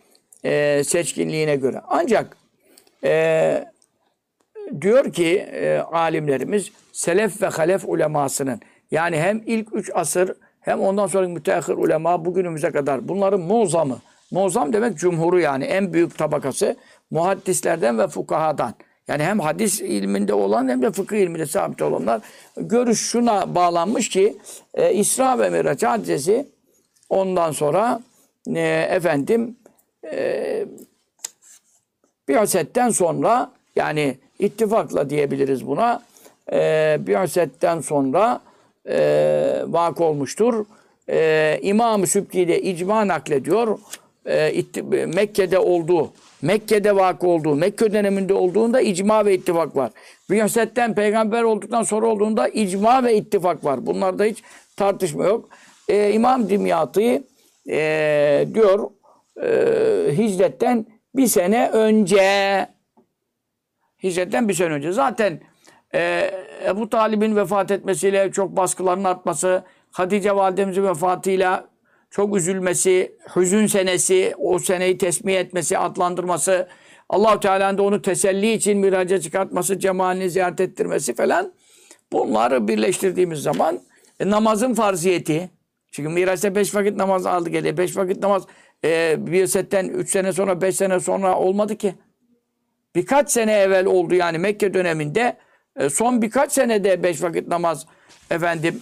e, 0.45 0.83
seçkinliğine 0.83 1.55
göre. 1.55 1.81
Ancak 1.87 2.37
e, 3.03 3.65
diyor 4.81 5.13
ki 5.13 5.37
e, 5.37 5.77
alimlerimiz 5.77 6.71
selef 6.91 7.41
ve 7.41 7.47
halef 7.47 7.83
ulemasının 7.85 8.61
yani 8.91 9.17
hem 9.17 9.43
ilk 9.45 9.75
üç 9.75 9.91
asır 9.93 10.33
hem 10.61 10.79
ondan 10.79 11.07
sonra 11.07 11.27
müteahhir 11.27 11.73
ulema 11.73 12.25
bugünümüze 12.25 12.71
kadar 12.71 13.07
bunların 13.07 13.39
muzamı. 13.39 13.99
Muzam 14.31 14.73
demek 14.73 14.97
cumhuru 14.97 15.39
yani 15.39 15.63
en 15.63 15.93
büyük 15.93 16.17
tabakası 16.17 16.75
muhaddislerden 17.11 17.99
ve 17.99 18.07
fukahadan. 18.07 18.73
Yani 19.07 19.23
hem 19.23 19.39
hadis 19.39 19.81
ilminde 19.81 20.33
olan 20.33 20.67
hem 20.67 20.81
de 20.81 20.91
fıkıh 20.91 21.17
ilminde 21.17 21.45
sabit 21.45 21.81
olanlar 21.81 22.21
görüş 22.57 22.99
şuna 22.99 23.55
bağlanmış 23.55 24.09
ki 24.09 24.37
e, 24.73 24.93
İsra 24.93 25.39
ve 25.39 25.49
Miraç 25.49 25.83
hadisesi 25.83 26.47
ondan 27.09 27.51
sonra 27.51 27.99
e, 28.55 28.87
efendim 28.89 29.55
e, 30.11 30.65
Bi'setten 32.27 32.89
sonra 32.89 33.51
yani 33.75 34.17
ittifakla 34.39 35.09
diyebiliriz 35.09 35.67
buna. 35.67 36.03
E, 36.51 36.97
Bi'setten 37.07 37.81
sonra 37.81 38.41
e, 38.89 39.63
vakı 39.67 40.03
olmuştur. 40.03 40.65
E, 41.09 41.59
İmam-ı 41.61 42.07
Sübki 42.07 42.47
de 42.47 42.61
icma 42.61 43.07
naklediyor. 43.07 43.79
E, 44.25 44.63
Mekke'de 45.05 45.59
olduğu, 45.59 46.13
Mekke'de 46.45 46.95
vakı 46.95 47.27
olduğu, 47.27 47.55
Mekke 47.55 47.93
döneminde 47.93 48.33
olduğunda 48.33 48.81
icma 48.81 49.25
ve 49.25 49.33
ittifak 49.33 49.75
var. 49.75 49.91
Bi'setten 50.29 50.95
peygamber 50.95 51.43
olduktan 51.43 51.83
sonra 51.83 52.07
olduğunda 52.07 52.47
icma 52.47 53.03
ve 53.03 53.17
ittifak 53.17 53.65
var. 53.65 53.85
Bunlarda 53.85 54.23
hiç 54.23 54.43
tartışma 54.77 55.25
yok. 55.25 55.49
E, 55.89 56.11
İmam 56.11 56.49
Dimyatı 56.49 57.23
e, 57.69 58.47
diyor 58.53 58.89
e, 59.43 59.47
hicretten 60.17 60.85
bir 61.15 61.27
sene 61.27 61.69
önce 61.69 62.67
hicretten 64.03 64.49
bir 64.49 64.53
sene 64.53 64.73
önce. 64.73 64.91
Zaten 64.91 65.39
e, 65.93 66.31
Ebu 66.65 66.89
Talib'in 66.89 67.35
vefat 67.35 67.71
etmesiyle 67.71 68.31
çok 68.31 68.57
baskıların 68.57 69.03
artması, 69.03 69.63
Hatice 69.91 70.35
validemizin 70.35 70.83
vefatıyla 70.83 71.67
çok 72.09 72.37
üzülmesi, 72.37 73.17
hüzün 73.35 73.67
senesi, 73.67 74.33
o 74.37 74.59
seneyi 74.59 74.97
tesmih 74.97 75.35
etmesi, 75.35 75.77
adlandırması, 75.77 76.67
allah 77.09 77.39
Teala'nın 77.39 77.77
da 77.77 77.83
onu 77.83 78.01
teselli 78.01 78.53
için 78.53 78.77
miraca 78.77 79.21
çıkartması, 79.21 79.79
cemalini 79.79 80.29
ziyaret 80.29 80.59
ettirmesi 80.59 81.15
falan. 81.15 81.53
Bunları 82.11 82.67
birleştirdiğimiz 82.67 83.39
zaman 83.39 83.79
e, 84.19 84.29
namazın 84.29 84.73
farziyeti, 84.73 85.49
çünkü 85.91 86.09
Miraç'ta 86.09 86.55
beş 86.55 86.75
vakit 86.75 86.95
namaz 86.95 87.25
aldı 87.25 87.49
geliyor. 87.49 87.77
Beş 87.77 87.97
vakit 87.97 88.23
namaz 88.23 88.43
e, 88.83 89.15
bir 89.27 89.47
setten 89.47 89.85
üç 89.87 90.11
sene 90.11 90.33
sonra, 90.33 90.61
beş 90.61 90.75
sene 90.75 90.99
sonra 90.99 91.39
olmadı 91.39 91.75
ki. 91.75 91.95
Birkaç 92.95 93.31
sene 93.31 93.53
evvel 93.53 93.85
oldu 93.85 94.15
yani 94.15 94.37
Mekke 94.37 94.73
döneminde. 94.73 95.37
E, 95.75 95.89
son 95.89 96.21
birkaç 96.21 96.51
senede 96.51 97.03
beş 97.03 97.23
vakit 97.23 97.47
namaz 97.47 97.85
efendim. 98.31 98.81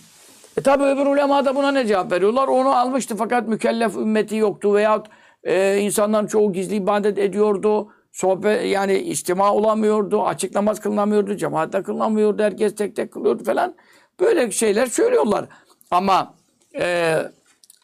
E 0.57 0.61
tabi 0.61 0.83
öbür 0.83 1.05
ulema 1.05 1.45
da 1.45 1.55
buna 1.55 1.71
ne 1.71 1.87
cevap 1.87 2.11
veriyorlar? 2.11 2.47
Onu 2.47 2.75
almıştı 2.75 3.15
fakat 3.15 3.47
mükellef 3.47 3.95
ümmeti 3.95 4.35
yoktu 4.35 4.73
veyahut 4.73 5.07
e, 5.43 5.77
insanların 5.77 6.27
çoğu 6.27 6.53
gizli 6.53 6.75
ibadet 6.75 7.17
ediyordu. 7.17 7.87
Sohbet 8.11 8.65
yani 8.65 8.97
istima 8.97 9.53
olamıyordu, 9.53 10.23
açık 10.23 10.55
namaz 10.55 10.79
kılınamıyordu, 10.79 11.35
cemaatte 11.35 11.83
kılınamıyordu, 11.83 12.43
herkes 12.43 12.75
tek 12.75 12.95
tek 12.95 13.11
kılıyordu 13.11 13.43
falan. 13.43 13.75
Böyle 14.19 14.51
şeyler 14.51 14.85
söylüyorlar. 14.85 15.45
Ama 15.91 16.33
e, 16.79 17.17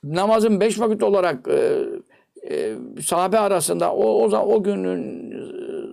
namazın 0.03 0.59
beş 0.59 0.79
vakit 0.79 1.03
olarak 1.03 1.47
e, 1.47 1.83
e, 2.49 2.75
sahabe 3.01 3.39
arasında 3.39 3.93
o, 3.93 4.03
o, 4.03 4.37
o 4.37 4.63
günün 4.63 5.33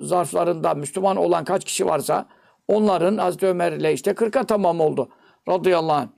zarflarında 0.00 0.74
Müslüman 0.74 1.16
olan 1.16 1.44
kaç 1.44 1.64
kişi 1.64 1.86
varsa 1.86 2.26
onların 2.68 3.16
Hazreti 3.16 3.46
Ömer'le 3.46 3.92
işte 3.92 4.10
40'a 4.10 4.44
tamam 4.44 4.80
oldu. 4.80 5.08
Radıyallahu 5.48 5.96
anh. 5.96 6.08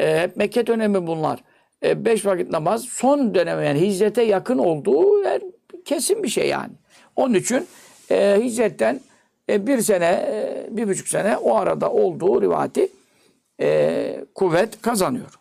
E, 0.00 0.20
hep 0.20 0.36
Mekke 0.36 0.66
dönemi 0.66 1.06
bunlar. 1.06 1.40
E, 1.84 2.04
beş 2.04 2.26
vakit 2.26 2.50
namaz 2.50 2.84
son 2.84 3.34
dönemi 3.34 3.66
yani 3.66 3.80
hicrete 3.80 4.22
yakın 4.22 4.58
olduğu 4.58 5.22
yer 5.22 5.42
kesin 5.84 6.22
bir 6.22 6.28
şey 6.28 6.48
yani. 6.48 6.72
Onun 7.16 7.34
için 7.34 7.66
e, 8.10 8.40
hicretten 8.42 9.00
e, 9.48 9.66
bir 9.66 9.80
sene, 9.80 10.06
e, 10.06 10.66
bir 10.70 10.88
buçuk 10.88 11.08
sene 11.08 11.36
o 11.36 11.56
arada 11.56 11.92
olduğu 11.92 12.42
rivati 12.42 12.88
e, 13.60 14.24
kuvvet 14.34 14.82
kazanıyor. 14.82 15.38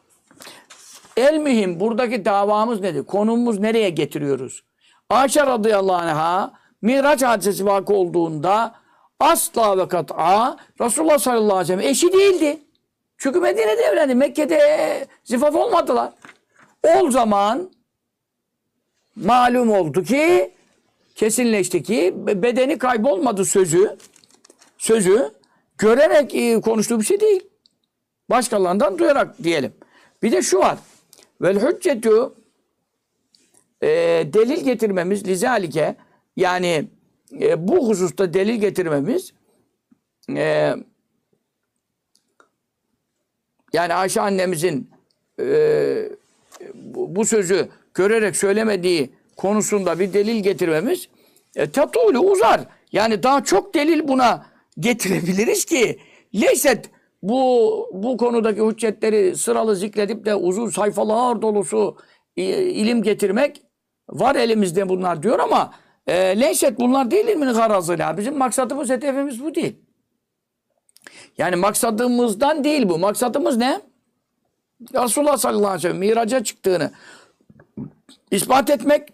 El 1.18 1.38
mühim 1.38 1.80
buradaki 1.80 2.26
davamız 2.26 2.82
nedir? 2.82 3.04
Konumuz 3.04 3.60
nereye 3.60 3.90
getiriyoruz? 3.90 4.64
Ayşe 5.10 5.46
radıyallahu 5.46 5.96
anh'a 5.96 6.60
Miraç 6.82 7.24
hadisesi 7.24 7.66
vakı 7.66 7.94
olduğunda 7.94 8.76
asla 9.20 9.78
ve 9.78 9.88
kat'a 9.88 10.58
Resulullah 10.82 11.20
sallallahu 11.20 11.58
aleyhi 11.58 11.78
ve 11.78 11.82
sellem 11.82 11.92
eşi 11.92 12.14
değildi. 12.14 12.60
Çünkü 13.20 13.40
Medine'de 13.40 13.82
evlendi. 13.82 14.16
Mekke'de 14.16 15.08
zifaf 15.24 15.56
olmadılar. 15.56 16.14
O 16.84 17.12
zaman 17.12 17.72
malum 19.16 19.72
oldu 19.72 20.04
ki 20.04 20.52
kesinleşti 21.16 21.84
ki 21.84 22.14
bedeni 22.18 22.78
kaybolmadı 22.78 23.46
sözü 23.46 23.98
sözü 24.78 25.32
görerek 25.78 26.36
e, 26.36 26.62
konuştuğu 26.62 27.00
bir 27.00 27.06
şey 27.06 27.20
değil. 27.20 27.50
Başkalarından 28.30 28.98
duyarak 28.98 29.44
diyelim. 29.44 29.74
Bir 30.24 30.32
de 30.32 30.42
şu 30.42 30.60
var. 30.60 30.78
Vel 31.42 31.60
hüccetü 31.60 32.34
e, 33.82 33.88
delil 34.34 34.64
getirmemiz 34.64 35.28
lizalike 35.28 35.96
yani 36.36 36.88
e, 37.42 37.68
bu 37.68 37.90
hususta 37.90 38.34
delil 38.34 38.56
getirmemiz 38.56 39.34
e, 40.36 40.74
yani 43.74 43.94
Ayşe 43.94 44.22
annemizin 44.22 44.90
e, 45.40 46.10
bu, 46.96 47.26
sözü 47.26 47.70
görerek 47.94 48.36
söylemediği 48.36 49.10
konusunda 49.38 50.00
bir 50.00 50.14
delil 50.14 50.44
getirmemiz 50.44 51.10
e, 51.56 51.70
tatulu 51.70 52.20
uzar. 52.20 52.62
Yani 52.92 53.24
daha 53.24 53.44
çok 53.44 53.74
delil 53.74 54.08
buna 54.08 54.46
getirebiliriz 54.80 55.66
ki 55.66 56.00
leyset 56.42 56.90
bu 57.24 57.90
bu 57.94 58.18
konudaki 58.18 58.62
hüccetleri 58.62 59.36
sıralı 59.36 59.76
zikredip 59.76 60.26
de 60.26 60.36
uzun 60.36 60.70
sayfalar 60.70 61.42
dolusu 61.42 61.98
e, 62.38 62.44
ilim 62.62 63.04
getirmek 63.04 63.62
var 64.10 64.36
elimizde 64.36 64.90
bunlar 64.90 65.24
diyor 65.24 65.40
ama 65.40 65.72
E, 66.08 66.40
leyset 66.40 66.80
bunlar 66.80 67.12
değil 67.12 67.28
ilmin 67.28 67.54
garazıyla. 67.54 68.18
Bizim 68.18 68.38
maksadımız, 68.38 68.90
hedefimiz 68.90 69.44
bu 69.44 69.56
değil. 69.56 69.76
Yani 71.40 71.56
maksadımızdan 71.56 72.64
değil 72.64 72.90
bu. 72.90 72.98
Maksadımız 72.98 73.58
ne? 73.58 73.82
Resulullah 74.94 75.38
sallallahu 75.38 75.68
aleyhi 75.68 75.78
ve 75.78 75.82
sellem 75.82 75.98
miraca 75.98 76.44
çıktığını 76.44 76.92
ispat 78.32 78.70
etmek 78.70 79.14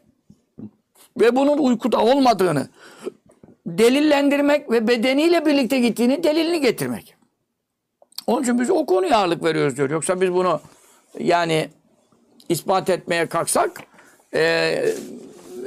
ve 1.19 1.36
bunun 1.36 1.57
uykuda 1.57 2.03
olmadığını 2.03 2.67
delillendirmek 3.65 4.71
ve 4.71 4.88
bedeniyle 4.88 5.45
birlikte 5.45 5.80
gittiğini 5.80 6.23
delilini 6.23 6.61
getirmek. 6.61 7.15
Onun 8.28 8.43
için 8.43 8.59
biz 8.59 8.69
o 8.69 8.86
konuya 8.86 9.17
ağırlık 9.17 9.43
veriyoruz 9.43 9.78
diyor. 9.78 9.89
Yoksa 9.89 10.21
biz 10.21 10.34
bunu 10.34 10.61
yani 11.19 11.69
ispat 12.49 12.89
etmeye 12.89 13.26
kalksak 13.26 13.84
e, 14.34 14.41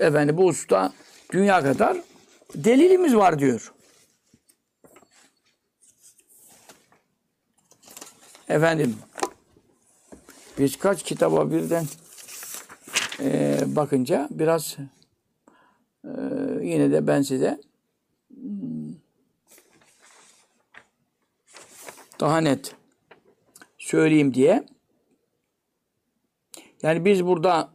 efendim 0.00 0.36
bu 0.36 0.46
usta 0.46 0.92
dünya 1.32 1.62
kadar 1.62 1.96
delilimiz 2.54 3.16
var 3.16 3.38
diyor. 3.38 3.72
Efendim 8.48 8.96
biz 10.58 10.76
kaç 10.76 11.02
kitaba 11.02 11.50
birden 11.50 11.84
e, 13.20 13.60
bakınca 13.66 14.28
biraz 14.30 14.76
e, 16.04 16.10
yine 16.62 16.92
de 16.92 17.06
ben 17.06 17.22
size 17.22 17.60
hmm, 18.34 18.94
daha 22.20 22.40
net 22.40 22.74
söyleyeyim 23.78 24.34
diye. 24.34 24.66
Yani 26.82 27.04
biz 27.04 27.26
burada 27.26 27.70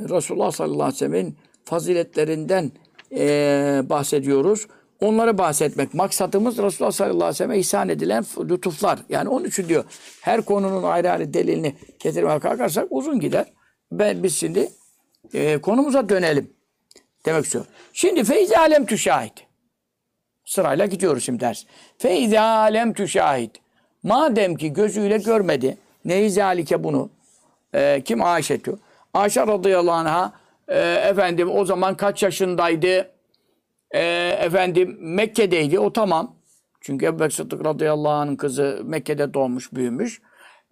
Resulullah 0.00 0.50
sallallahu 0.50 0.82
aleyhi 0.82 0.94
ve 0.94 0.98
sellem'in 0.98 1.36
faziletlerinden 1.64 2.72
eee, 3.10 3.82
bahsediyoruz. 3.84 4.66
Onları 5.00 5.38
bahsetmek. 5.38 5.94
Maksadımız 5.94 6.58
Resulullah 6.58 6.92
sallallahu 6.92 7.16
aleyhi 7.16 7.28
ve 7.30 7.34
sellem'e 7.34 7.58
ihsan 7.58 7.88
edilen 7.88 8.24
lütuflar. 8.38 8.98
Yani 9.08 9.28
onun 9.28 9.44
için 9.44 9.68
diyor 9.68 9.84
her 10.20 10.42
konunun 10.42 10.82
ayrı 10.82 11.10
ayrı 11.10 11.34
delilini 11.34 11.74
getirmeye 11.98 12.38
kalkarsak 12.38 12.86
uzun 12.90 13.20
gider. 13.20 13.46
Ben, 13.92 14.22
biz 14.22 14.36
şimdi 14.36 14.68
eee, 15.32 15.60
konumuza 15.60 16.08
dönelim. 16.08 16.50
Demek 17.26 17.44
istiyor. 17.44 17.64
Şimdi 17.92 18.24
feyzi 18.24 18.58
alem 18.58 18.86
tüşahit. 18.86 19.32
Sırayla 20.44 20.86
gidiyoruz 20.86 21.24
şimdi 21.24 21.40
ders. 21.40 21.64
Feyzi 21.98 22.40
alem 22.40 22.92
tüşahit. 22.92 23.50
Madem 24.02 24.56
ki 24.56 24.72
gözüyle 24.72 25.18
görmedi. 25.18 25.76
Neyi 26.04 26.30
zalike 26.30 26.84
bunu? 26.84 27.10
Ee, 27.74 28.02
kim 28.04 28.24
Ayşetü? 28.24 28.76
Ayşe 29.14 29.46
radıyallahu 29.46 29.94
anh'a 29.94 30.32
e, 30.68 30.78
efendim 30.80 31.50
o 31.50 31.64
zaman 31.64 31.96
kaç 31.96 32.22
yaşındaydı? 32.22 33.15
E, 33.90 34.28
efendim 34.40 34.96
Mekke'deydi. 35.00 35.78
O 35.78 35.92
tamam. 35.92 36.36
Çünkü 36.80 37.06
Ebu 37.06 37.18
Bekir 37.18 37.34
Sıddık 37.34 37.64
radıyallahu 37.64 38.12
anh'ın 38.12 38.36
kızı 38.36 38.80
Mekke'de 38.84 39.34
doğmuş, 39.34 39.72
büyümüş. 39.72 40.22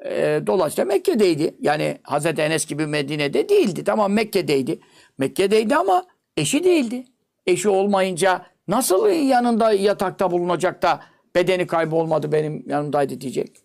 E, 0.04 0.40
dolayısıyla 0.46 0.84
Mekke'deydi. 0.84 1.54
Yani 1.60 1.98
Hazreti 2.02 2.42
Enes 2.42 2.66
gibi 2.66 2.86
Medine'de 2.86 3.48
değildi. 3.48 3.84
Tamam 3.84 4.12
Mekke'deydi. 4.12 4.80
Mekke'deydi 5.18 5.76
ama 5.76 6.04
eşi 6.36 6.64
değildi. 6.64 7.04
Eşi 7.46 7.68
olmayınca 7.68 8.46
nasıl 8.68 9.08
yanında 9.08 9.72
yatakta 9.72 10.30
bulunacak 10.30 10.82
da 10.82 11.00
bedeni 11.34 11.66
kaybolmadı 11.66 12.32
benim 12.32 12.64
yanımdaydı 12.68 13.20
diyecek. 13.20 13.56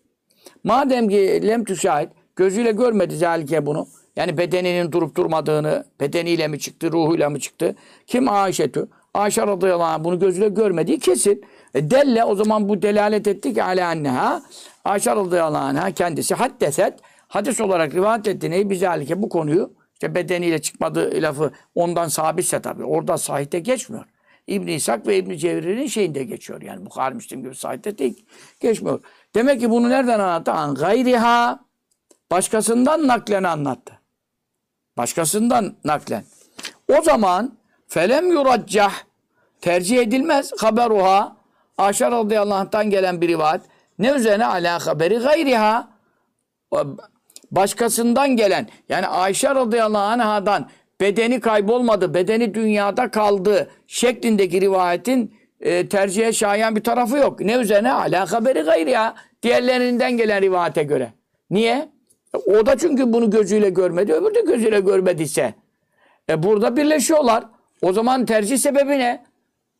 Madem 0.64 1.08
ki 1.08 1.40
lem 1.46 1.64
tüşahit 1.64 2.08
gözüyle 2.36 2.72
görmedi 2.72 3.16
zalike 3.16 3.66
bunu. 3.66 3.88
Yani 4.16 4.38
bedeninin 4.38 4.92
durup 4.92 5.16
durmadığını, 5.16 5.84
bedeniyle 6.00 6.48
mi 6.48 6.58
çıktı, 6.58 6.92
ruhuyla 6.92 7.30
mı 7.30 7.40
çıktı? 7.40 7.76
Kim 8.06 8.28
Ayşetü? 8.28 8.88
Ayşe 9.14 9.46
radıyallahu 9.46 9.88
anh 9.88 10.04
bunu 10.04 10.18
gözüyle 10.18 10.48
görmediği 10.48 10.98
kesin. 10.98 11.44
E 11.74 11.90
delle 11.90 12.24
o 12.24 12.34
zaman 12.34 12.68
bu 12.68 12.82
delalet 12.82 13.26
etti 13.26 13.54
ki 13.54 13.64
ala 13.64 13.88
anneha. 13.88 14.42
Ayşe 14.84 15.16
radıyallahu 15.16 15.64
anh'a 15.64 15.90
kendisi 15.90 16.34
haddeset. 16.34 16.98
Hadis 17.28 17.60
olarak 17.60 17.94
rivayet 17.94 18.28
etti. 18.28 18.50
Neyi 18.50 18.70
bizalike 18.70 19.22
bu 19.22 19.28
konuyu 19.28 19.72
işte 19.92 20.14
bedeniyle 20.14 20.62
çıkmadığı 20.62 21.22
lafı 21.22 21.52
ondan 21.74 22.08
sabitse 22.08 22.62
tabii. 22.62 22.84
Orada 22.84 23.18
sahite 23.18 23.58
geçmiyor. 23.58 24.04
İbn 24.46 24.66
İshak 24.66 25.06
ve 25.06 25.16
İbn 25.16 25.36
Cevrir'in 25.36 25.86
şeyinde 25.86 26.24
geçiyor. 26.24 26.62
Yani 26.62 26.86
Bukhari 26.86 27.14
Müslim 27.14 27.42
gibi 27.42 27.54
sahite 27.54 27.98
değil. 27.98 28.26
Geçmiyor. 28.60 29.00
Demek 29.34 29.60
ki 29.60 29.70
bunu 29.70 29.88
nereden 29.90 30.20
anlattı? 30.20 30.52
An 30.52 30.74
gayriha. 30.74 31.60
Başkasından 32.30 33.06
naklen 33.06 33.42
anlattı. 33.42 34.00
Başkasından 34.96 35.74
naklen. 35.84 36.24
O 36.98 37.02
zaman 37.02 37.59
felem 37.90 38.32
yuraccah 38.32 38.92
tercih 39.60 39.98
edilmez 39.98 40.52
haberuha 40.58 41.36
Ayşe 41.78 42.10
radıyallahu 42.10 42.58
anh'tan 42.58 42.90
gelen 42.90 43.20
bir 43.20 43.28
rivayet. 43.28 43.60
Ne 43.98 44.10
üzerine? 44.10 44.46
Ala 44.46 44.86
haberi 44.86 45.18
gayriha. 45.18 45.88
Başkasından 47.50 48.36
gelen 48.36 48.68
yani 48.88 49.06
Ayşe 49.06 49.54
radıyallahu 49.54 50.02
anh'dan 50.02 50.68
bedeni 51.00 51.40
kaybolmadı, 51.40 52.14
bedeni 52.14 52.54
dünyada 52.54 53.10
kaldı 53.10 53.70
şeklindeki 53.86 54.60
rivayetin 54.60 55.34
e, 55.60 55.88
tercihe 55.88 56.32
şayan 56.32 56.76
bir 56.76 56.84
tarafı 56.84 57.16
yok. 57.16 57.40
Ne 57.40 57.54
üzerine? 57.54 57.92
Ala 57.92 58.32
haberi 58.32 58.60
gayriha. 58.60 59.14
Diğerlerinden 59.42 60.16
gelen 60.16 60.42
rivayete 60.42 60.82
göre. 60.82 61.12
Niye? 61.50 61.88
O 62.46 62.66
da 62.66 62.78
çünkü 62.78 63.12
bunu 63.12 63.30
gözüyle 63.30 63.70
görmedi, 63.70 64.12
öbürü 64.12 64.34
de 64.34 64.40
gözüyle 64.40 64.80
görmediyse. 64.80 65.54
E 66.28 66.42
burada 66.42 66.76
birleşiyorlar. 66.76 67.44
O 67.82 67.92
zaman 67.92 68.26
tercih 68.26 68.58
sebebi 68.58 68.98
ne? 68.98 69.24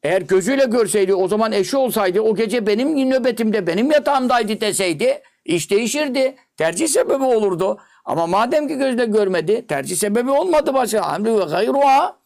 Eğer 0.03 0.23
gözüyle 0.23 0.65
görseydi, 0.65 1.15
o 1.15 1.29
zaman 1.29 1.53
eşi 1.53 1.77
olsaydı, 1.77 2.21
o 2.21 2.37
gece 2.37 2.67
benim 2.67 3.11
nöbetimde, 3.11 3.67
benim 3.67 3.91
yatağımdaydı 3.91 4.61
deseydi, 4.61 5.23
iş 5.45 5.71
değişirdi. 5.71 6.37
Tercih 6.57 6.89
sebebi 6.89 7.25
olurdu. 7.25 7.79
Ama 8.05 8.27
madem 8.27 8.69
ki 8.69 8.75
gözle 8.75 9.05
görmedi, 9.05 9.67
tercih 9.67 9.97
sebebi 9.97 10.31
olmadı 10.31 10.75
başka. 10.75 11.13
Hamdi 11.13 11.31
ve. 11.31 12.17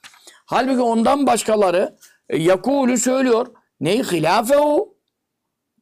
Halbuki 0.47 0.81
ondan 0.81 1.27
başkaları 1.27 1.95
e, 2.29 2.37
söylüyor. 2.99 3.47
Neyi 3.81 4.03
hilafehu? 4.03 4.95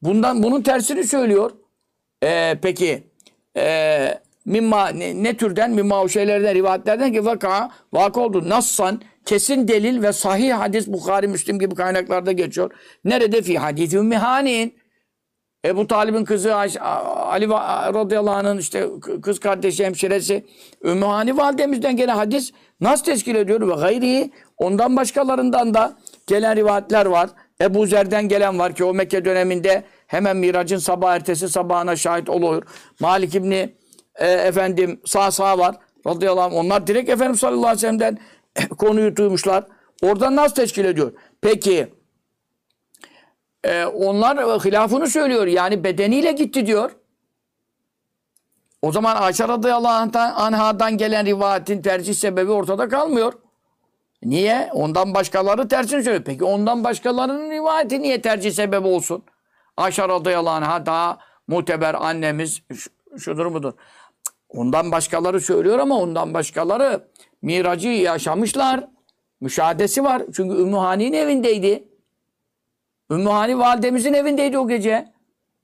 Bundan 0.02 0.42
bunun 0.42 0.62
tersini 0.62 1.04
söylüyor. 1.04 1.50
E, 2.22 2.58
peki 2.62 3.02
e, 3.56 4.21
mimma 4.44 4.88
ne, 4.88 5.22
ne 5.22 5.36
türden 5.36 5.70
mimma 5.70 6.02
o 6.02 6.08
şeylerden 6.08 6.54
rivayetlerden 6.54 7.12
ki 7.12 7.24
vaka 7.24 7.70
vaka 7.92 8.20
oldu 8.20 8.48
nassan 8.48 9.00
kesin 9.26 9.68
delil 9.68 10.02
ve 10.02 10.12
sahih 10.12 10.52
hadis 10.52 10.88
Bukhari 10.88 11.28
Müslim 11.28 11.58
gibi 11.58 11.74
kaynaklarda 11.74 12.32
geçiyor. 12.32 12.70
Nerede 13.04 13.42
fi 13.42 13.58
hadis 13.58 13.94
Ümmü 13.94 14.14
Hanin 14.14 14.74
Ebu 15.64 15.86
Talib'in 15.86 16.24
kızı 16.24 16.56
Ali 16.56 17.48
radıyallahu 17.94 18.34
anh'ın 18.34 18.58
işte 18.58 18.86
kız 19.22 19.40
kardeşi 19.40 19.84
hemşiresi 19.84 20.46
Ümmü 20.84 21.04
Hani 21.04 21.36
validemizden 21.36 21.96
gelen 21.96 22.16
hadis 22.16 22.52
nasıl 22.80 23.04
teşkil 23.04 23.34
ediyor 23.34 23.68
ve 23.68 23.74
gayri 23.74 24.30
ondan 24.58 24.96
başkalarından 24.96 25.74
da 25.74 25.96
gelen 26.26 26.56
rivayetler 26.56 27.06
var. 27.06 27.30
Ebu 27.60 27.86
Zer'den 27.86 28.28
gelen 28.28 28.58
var 28.58 28.74
ki 28.74 28.84
o 28.84 28.94
Mekke 28.94 29.24
döneminde 29.24 29.84
hemen 30.06 30.36
Mirac'ın 30.36 30.78
sabah 30.78 31.14
ertesi 31.14 31.48
sabahına 31.48 31.96
şahit 31.96 32.28
oluyor. 32.28 32.62
Malik 33.00 33.34
İbni 33.34 33.74
e, 34.14 34.26
efendim 34.26 35.00
sağ 35.04 35.30
sağ 35.30 35.58
var 35.58 35.76
radıyallahu 36.06 36.44
anh. 36.44 36.54
Onlar 36.54 36.86
direkt 36.86 37.10
Efendimiz 37.10 37.40
sallallahu 37.40 37.66
aleyhi 37.66 37.76
ve 37.76 37.80
sellem'den 37.80 38.18
konuyu 38.78 39.16
duymuşlar. 39.16 39.64
Oradan 40.02 40.36
nasıl 40.36 40.54
teşkil 40.54 40.84
ediyor? 40.84 41.12
Peki 41.40 41.94
e, 43.64 43.84
onlar 43.84 44.38
hilafını 44.38 45.06
söylüyor. 45.06 45.46
Yani 45.46 45.84
bedeniyle 45.84 46.32
gitti 46.32 46.66
diyor. 46.66 46.90
O 48.82 48.92
zaman 48.92 49.16
Ayşe 49.16 49.48
radıyallahu 49.48 50.18
anhadan 50.18 50.96
gelen 50.96 51.26
rivayetin 51.26 51.82
tercih 51.82 52.14
sebebi 52.14 52.50
ortada 52.50 52.88
kalmıyor. 52.88 53.32
Niye? 54.22 54.70
Ondan 54.72 55.14
başkaları 55.14 55.68
tersini 55.68 56.02
söylüyor. 56.02 56.24
Peki 56.26 56.44
ondan 56.44 56.84
başkalarının 56.84 57.50
rivayeti 57.50 58.02
niye 58.02 58.22
tercih 58.22 58.52
sebebi 58.52 58.86
olsun? 58.86 59.24
Ayşe 59.76 60.08
radıyallahu 60.08 60.54
anh'a 60.54 60.86
daha 60.86 61.18
muteber 61.48 61.94
annemiz 61.94 62.62
şudur 63.18 63.54
budur. 63.54 63.72
Ondan 64.54 64.92
başkaları 64.92 65.40
söylüyor 65.40 65.78
ama 65.78 65.98
ondan 65.98 66.34
başkaları 66.34 67.08
miracı 67.42 67.88
yaşamışlar. 67.88 68.84
Müşahadesi 69.40 70.04
var. 70.04 70.22
Çünkü 70.36 70.56
Ümmü 70.56 70.76
Hani'nin 70.76 71.12
evindeydi. 71.12 71.84
Ümmü 73.10 73.28
Hani 73.28 73.58
validemizin 73.58 74.12
evindeydi 74.12 74.58
o 74.58 74.68
gece. 74.68 75.12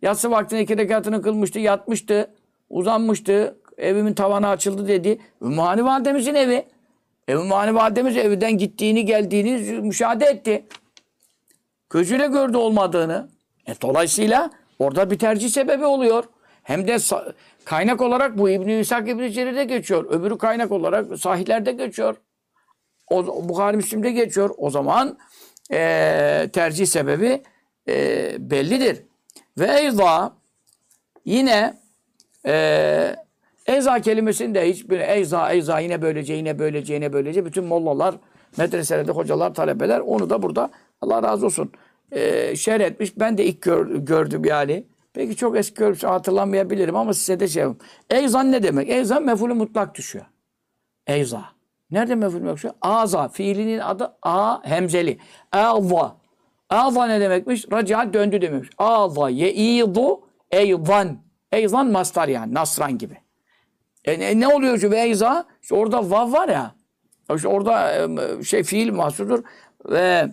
Yatsı 0.02 0.30
vaktinde 0.30 0.62
iki 0.62 0.78
rekatını 0.78 1.22
kılmıştı, 1.22 1.58
yatmıştı, 1.58 2.34
uzanmıştı. 2.70 3.58
Evimin 3.78 4.14
tavanı 4.14 4.48
açıldı 4.48 4.88
dedi. 4.88 5.18
Ümmü 5.42 5.60
Hani 5.60 5.84
validemizin 5.84 6.34
evi. 6.34 6.64
E, 7.28 7.32
Ümmü 7.32 7.54
Hani 7.54 7.74
validemiz 7.74 8.16
evden 8.16 8.58
gittiğini, 8.58 9.04
geldiğini 9.04 9.80
müşahede 9.80 10.24
etti. 10.24 10.66
Gözüyle 11.90 12.26
gördü 12.26 12.56
olmadığını. 12.56 13.28
E, 13.66 13.80
dolayısıyla 13.82 14.50
orada 14.78 15.10
bir 15.10 15.18
tercih 15.18 15.48
sebebi 15.48 15.84
oluyor. 15.84 16.24
Hem 16.68 16.88
de 16.88 16.96
kaynak 17.64 18.00
olarak 18.00 18.38
bu 18.38 18.50
İbn-i 18.50 18.80
İshak 18.80 19.08
İbn-i 19.08 19.32
Cerir'de 19.32 19.64
geçiyor. 19.64 20.04
Öbürü 20.10 20.38
kaynak 20.38 20.72
olarak 20.72 21.18
sahihlerde 21.18 21.72
geçiyor. 21.72 22.16
O, 23.10 23.48
Bukhari 23.48 23.76
Müslim'de 23.76 24.10
geçiyor. 24.10 24.50
O 24.56 24.70
zaman 24.70 25.18
e, 25.72 26.50
tercih 26.52 26.86
sebebi 26.86 27.42
e, 27.88 28.36
bellidir. 28.50 29.02
Ve 29.58 29.80
eyza 29.80 30.32
yine 31.24 31.74
e, 32.46 33.16
eyza 33.66 34.00
kelimesini 34.00 34.54
de 34.54 34.68
hiçbir 34.70 35.00
eyza 35.00 35.52
eyza 35.52 35.80
yine 35.80 36.02
böylece 36.02 36.34
yine 36.34 36.58
böylece 36.58 36.94
yine 36.94 37.12
böylece 37.12 37.44
bütün 37.44 37.64
mollalar 37.64 38.14
medreselerde 38.58 39.12
hocalar 39.12 39.54
talebeler 39.54 40.00
onu 40.00 40.30
da 40.30 40.42
burada 40.42 40.70
Allah 41.00 41.22
razı 41.22 41.46
olsun 41.46 41.72
e, 42.12 42.56
şerh 42.56 42.80
etmiş. 42.80 43.18
Ben 43.18 43.38
de 43.38 43.44
ilk 43.44 43.62
gör- 43.62 43.96
gördüm 43.96 44.44
yani. 44.44 44.84
Peki 45.18 45.36
çok 45.36 45.56
eski 45.56 45.74
görmüş 45.74 46.04
hatırlamayabilirim 46.04 46.96
ama 46.96 47.14
size 47.14 47.40
de 47.40 47.48
şey 47.48 47.62
yapayım. 47.62 47.78
Eyzan 48.10 48.52
ne 48.52 48.62
demek? 48.62 48.88
Eyzan 48.88 49.22
mefulü 49.22 49.54
mutlak 49.54 49.94
düşüyor. 49.94 50.24
Eyza. 51.06 51.44
Nerede 51.90 52.14
meful 52.14 52.38
mutlak 52.38 52.56
düşüyor? 52.56 52.74
Aza. 52.80 53.28
Fiilinin 53.28 53.78
adı 53.78 54.16
a 54.22 54.64
hemzeli. 54.64 55.18
Aza. 55.52 56.16
Aza 56.70 57.06
ne 57.06 57.20
demekmiş? 57.20 57.72
Raca 57.72 58.12
döndü 58.12 58.42
demekmiş. 58.42 58.70
Aza 58.78 59.28
ye'idu 59.28 60.20
eyzan. 60.50 61.18
Eyzan 61.52 61.86
mastar 61.86 62.28
yani. 62.28 62.54
Nasran 62.54 62.98
gibi. 62.98 63.16
E, 64.04 64.20
ne, 64.20 64.40
ne 64.40 64.48
oluyor 64.48 64.78
şu 64.78 64.94
eyza? 64.94 65.46
İşte 65.62 65.74
orada 65.74 66.10
vav 66.10 66.32
var 66.32 66.48
ya. 66.48 66.74
İşte 67.34 67.48
orada 67.48 67.92
e, 67.92 68.42
şey 68.42 68.62
fiil 68.62 68.92
mahsudur. 68.92 69.44
Ve 69.84 70.28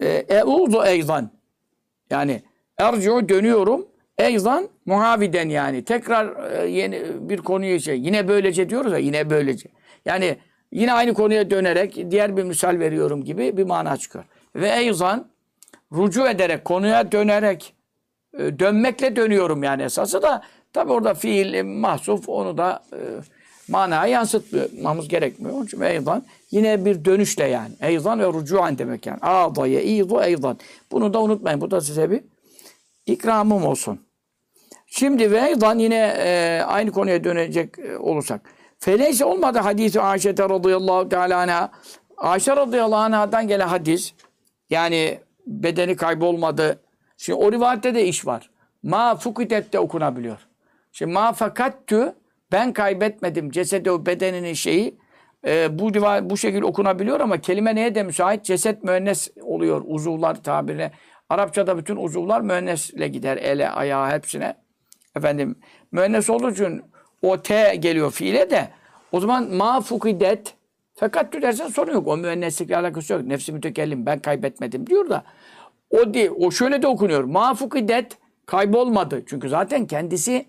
e, 0.00 0.08
euzu 0.28 0.82
eyzan. 0.84 1.30
Yani 2.10 2.42
erciu 2.78 3.28
dönüyorum. 3.28 3.95
Eyzan 4.18 4.68
muhaviden 4.86 5.48
yani. 5.48 5.84
Tekrar 5.84 6.50
e, 6.52 6.68
yeni 6.68 7.02
bir 7.20 7.38
konuya 7.38 7.78
şey. 7.80 8.00
Yine 8.00 8.28
böylece 8.28 8.68
diyoruz 8.70 8.92
ya 8.92 8.98
yine 8.98 9.30
böylece. 9.30 9.68
Yani 10.04 10.36
yine 10.72 10.92
aynı 10.92 11.14
konuya 11.14 11.50
dönerek 11.50 12.10
diğer 12.10 12.36
bir 12.36 12.42
misal 12.42 12.78
veriyorum 12.78 13.24
gibi 13.24 13.56
bir 13.56 13.64
mana 13.64 13.96
çıkıyor. 13.96 14.24
Ve 14.54 14.70
eyzan 14.70 15.28
rucu 15.92 16.28
ederek 16.28 16.64
konuya 16.64 17.12
dönerek 17.12 17.74
e, 18.38 18.58
dönmekle 18.58 19.16
dönüyorum 19.16 19.62
yani 19.62 19.82
esası 19.82 20.22
da 20.22 20.42
tabi 20.72 20.92
orada 20.92 21.14
fiil 21.14 21.54
e, 21.54 21.62
mahsuf 21.62 22.28
onu 22.28 22.58
da 22.58 22.82
manaya 23.68 24.06
yansıtmamız 24.06 25.08
gerekmiyor. 25.08 25.54
Onun 25.54 25.64
için 25.66 25.80
eyzan 25.80 26.24
yine 26.50 26.84
bir 26.84 27.04
dönüşle 27.04 27.44
yani. 27.44 27.74
Eyzan 27.80 28.20
ve 28.20 28.26
rucuan 28.26 28.78
demek 28.78 29.06
yani. 29.06 29.18
A'daya 29.22 29.80
i'du 29.80 30.22
eyzan. 30.22 30.58
Bunu 30.92 31.14
da 31.14 31.22
unutmayın. 31.22 31.60
Bu 31.60 31.70
da 31.70 31.80
size 31.80 32.10
bir 32.10 32.20
ikramım 33.06 33.64
olsun. 33.64 34.05
Şimdi 34.98 35.32
ve 35.32 35.54
yine 35.76 36.14
e, 36.18 36.62
aynı 36.66 36.92
konuya 36.92 37.24
dönecek 37.24 37.78
e, 37.78 37.96
olursak. 37.98 38.40
Feleyse 38.78 39.24
olmadı 39.24 39.58
hadisi 39.58 40.00
Ayşe 40.00 40.30
radıyallahu 40.30 41.08
teala 41.08 41.38
anha. 41.38 41.70
Ayşe 42.16 42.56
radıyallahu 42.56 43.00
anh'dan 43.00 43.48
gelen 43.48 43.68
hadis. 43.68 44.14
Yani 44.70 45.20
bedeni 45.46 45.96
kaybolmadı. 45.96 46.80
Şimdi 47.16 47.38
o 47.38 47.52
rivayette 47.52 47.94
de 47.94 48.06
iş 48.06 48.26
var. 48.26 48.50
Ma 48.82 49.16
fukitet 49.16 49.72
de 49.72 49.78
okunabiliyor. 49.78 50.38
Şimdi 50.92 51.12
ma 51.12 51.32
fakattü 51.32 52.14
ben 52.52 52.72
kaybetmedim 52.72 53.50
cesedi 53.50 53.90
o 53.90 54.06
bedeninin 54.06 54.54
şeyi. 54.54 54.98
E, 55.46 55.78
bu 55.78 55.94
rivayet 55.94 56.30
bu 56.30 56.36
şekilde 56.36 56.64
okunabiliyor 56.64 57.20
ama 57.20 57.40
kelime 57.40 57.74
neye 57.74 57.94
de 57.94 58.02
müsait? 58.02 58.44
Ceset 58.44 58.84
müennes 58.84 59.28
oluyor 59.42 59.82
uzuvlar 59.86 60.42
tabirine. 60.42 60.92
Arapçada 61.28 61.78
bütün 61.78 61.96
uzuvlar 61.96 62.40
müennesle 62.40 63.08
gider. 63.08 63.36
Ele, 63.36 63.70
ayağı 63.70 64.10
hepsine. 64.10 64.65
Efendim 65.16 65.56
müennes 65.92 66.30
olduğu 66.30 66.50
için 66.50 66.82
o 67.22 67.42
T 67.42 67.76
geliyor 67.76 68.10
fiile 68.10 68.50
de. 68.50 68.68
O 69.12 69.20
zaman 69.20 69.54
ma 69.54 69.80
fukidet 69.80 70.54
fakat 70.94 71.32
dersen 71.32 71.68
sorun 71.68 71.92
yok. 71.92 72.08
O 72.08 72.16
müenneslikle 72.16 72.76
alakası 72.76 73.12
yok. 73.12 73.22
Nefsi 73.22 73.52
mütekellim 73.52 74.06
ben 74.06 74.18
kaybetmedim 74.18 74.86
diyor 74.86 75.10
da. 75.10 75.24
O 75.90 76.14
değil. 76.14 76.30
O 76.38 76.50
şöyle 76.50 76.82
de 76.82 76.86
okunuyor. 76.86 77.24
Ma 77.24 77.54
fukidet 77.54 78.18
kaybolmadı. 78.46 79.22
Çünkü 79.26 79.48
zaten 79.48 79.86
kendisi 79.86 80.46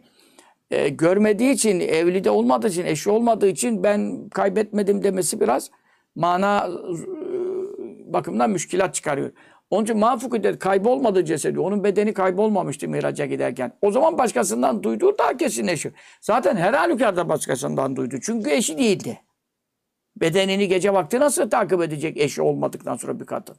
e, 0.72 0.89
görmediği 0.89 1.51
için, 1.51 1.80
evli 1.80 2.24
de 2.24 2.30
olmadığı 2.30 2.68
için, 2.68 2.86
eşi 2.86 3.09
olmadığı 3.09 3.47
için 3.47 3.84
ben 3.84 4.30
kaybetmedim 4.30 5.03
demesi 5.03 5.39
biraz 5.39 5.72
mana 6.15 6.68
e, 6.68 8.13
bakımından 8.13 8.49
müşkilat 8.49 8.95
çıkarıyor. 8.95 9.32
Onun 9.70 9.84
için 9.84 9.97
mafukidet 9.97 10.59
kaybolmadı 10.59 11.26
cesedi. 11.26 11.59
Onun 11.59 11.84
bedeni 11.84 12.13
kaybolmamıştı 12.13 12.88
miraca 12.88 13.26
giderken. 13.26 13.74
O 13.82 13.91
zaman 13.91 14.18
başkasından 14.18 14.84
duyduğu 14.84 15.18
daha 15.18 15.38
kesinleşiyor. 15.38 15.95
Zaten 16.22 16.55
her 16.55 16.74
halükarda 16.74 17.30
başkasından 17.30 17.95
duydu. 17.95 18.18
Çünkü 18.22 18.49
eşi 18.49 18.78
değildi. 18.78 19.22
Bedenini 20.22 20.68
gece 20.68 20.93
vakti 20.93 21.20
nasıl 21.20 21.49
takip 21.49 21.82
edecek 21.82 22.18
eşi 22.18 22.41
olmadıktan 22.41 22.95
sonra 22.95 23.20
bir 23.20 23.26
kadın? 23.26 23.55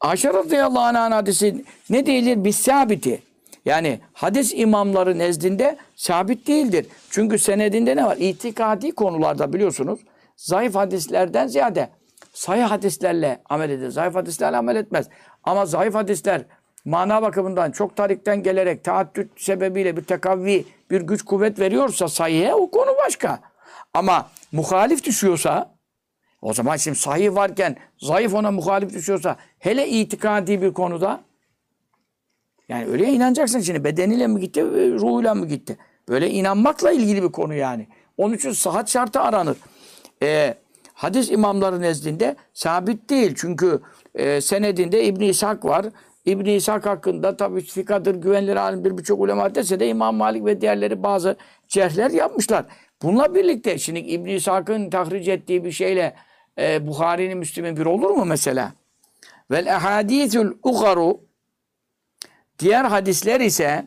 Ayşe 0.00 0.32
radıyallahu 0.32 0.98
anh 0.98 1.12
hadisi 1.12 1.64
ne 1.90 2.06
değildir? 2.06 2.44
Biz 2.44 2.56
sabiti. 2.56 3.22
Yani 3.64 4.00
hadis 4.12 4.52
imamları 4.54 5.18
nezdinde 5.18 5.76
sabit 5.96 6.46
değildir. 6.46 6.86
Çünkü 7.10 7.38
senedinde 7.38 7.96
ne 7.96 8.04
var? 8.04 8.16
İtikadi 8.16 8.92
konularda 8.92 9.52
biliyorsunuz 9.52 10.00
zayıf 10.36 10.74
hadislerden 10.74 11.46
ziyade 11.46 11.88
sahih 12.36 12.62
hadislerle 12.62 13.42
amel 13.48 13.70
edilir. 13.70 13.90
Zayıf 13.90 14.14
hadislerle 14.14 14.56
amel 14.56 14.76
etmez. 14.76 15.08
Ama 15.44 15.66
zayıf 15.66 15.94
hadisler 15.94 16.42
mana 16.84 17.22
bakımından 17.22 17.70
çok 17.70 17.96
tarikten 17.96 18.42
gelerek 18.42 18.84
taaddüt 18.84 19.30
sebebiyle 19.40 19.96
bir 19.96 20.04
tekavvi, 20.04 20.64
bir 20.90 21.00
güç 21.00 21.24
kuvvet 21.24 21.58
veriyorsa 21.58 22.08
sahihe 22.08 22.54
o 22.54 22.70
konu 22.70 22.90
başka. 23.06 23.40
Ama 23.94 24.28
muhalif 24.52 25.04
düşüyorsa 25.04 25.74
o 26.42 26.54
zaman 26.54 26.76
şimdi 26.76 26.98
sahih 26.98 27.34
varken 27.34 27.76
zayıf 27.98 28.34
ona 28.34 28.50
muhalif 28.50 28.94
düşüyorsa 28.94 29.36
hele 29.58 29.88
itikadi 29.88 30.62
bir 30.62 30.72
konuda 30.72 31.20
yani 32.68 32.86
öyle 32.86 33.12
inanacaksın 33.12 33.60
şimdi 33.60 33.84
bedeniyle 33.84 34.26
mi 34.26 34.40
gitti, 34.40 34.62
ruhuyla 34.92 35.34
mı 35.34 35.46
gitti? 35.46 35.78
Böyle 36.08 36.30
inanmakla 36.30 36.92
ilgili 36.92 37.22
bir 37.22 37.32
konu 37.32 37.54
yani. 37.54 37.86
Onun 38.16 38.34
için 38.34 38.52
sıhhat 38.52 38.90
şartı 38.90 39.20
aranır. 39.20 39.56
Ee, 40.22 40.54
hadis 40.96 41.30
imamları 41.30 41.80
nezdinde 41.80 42.36
sabit 42.54 43.10
değil. 43.10 43.34
Çünkü 43.36 43.80
e, 44.14 44.40
senedinde 44.40 45.04
İbn 45.04 45.22
İshak 45.22 45.64
var. 45.64 45.86
İbn 46.24 46.44
İshak 46.44 46.86
hakkında 46.86 47.36
tabii 47.36 47.60
fikadır, 47.60 48.14
güvenilir 48.14 48.56
alimdir 48.56 48.98
birçok 48.98 49.20
ulema 49.20 49.54
dese 49.54 49.80
de 49.80 49.88
İmam 49.88 50.16
Malik 50.16 50.44
ve 50.44 50.60
diğerleri 50.60 51.02
bazı 51.02 51.36
cerhler 51.68 52.10
yapmışlar. 52.10 52.64
Bununla 53.02 53.34
birlikte 53.34 53.78
şimdi 53.78 53.98
İbn 53.98 54.28
İshak'ın 54.28 54.90
tahric 54.90 55.32
ettiği 55.32 55.64
bir 55.64 55.72
şeyle 55.72 56.14
e, 56.58 56.86
Bukhari'nin, 56.86 57.38
Müslim'in 57.38 57.76
bir 57.76 57.86
olur 57.86 58.10
mu 58.10 58.24
mesela? 58.24 58.72
Vel 59.50 59.66
ehadithul 59.66 60.52
ugaru 60.62 61.26
Diğer 62.58 62.84
hadisler 62.84 63.40
ise 63.40 63.86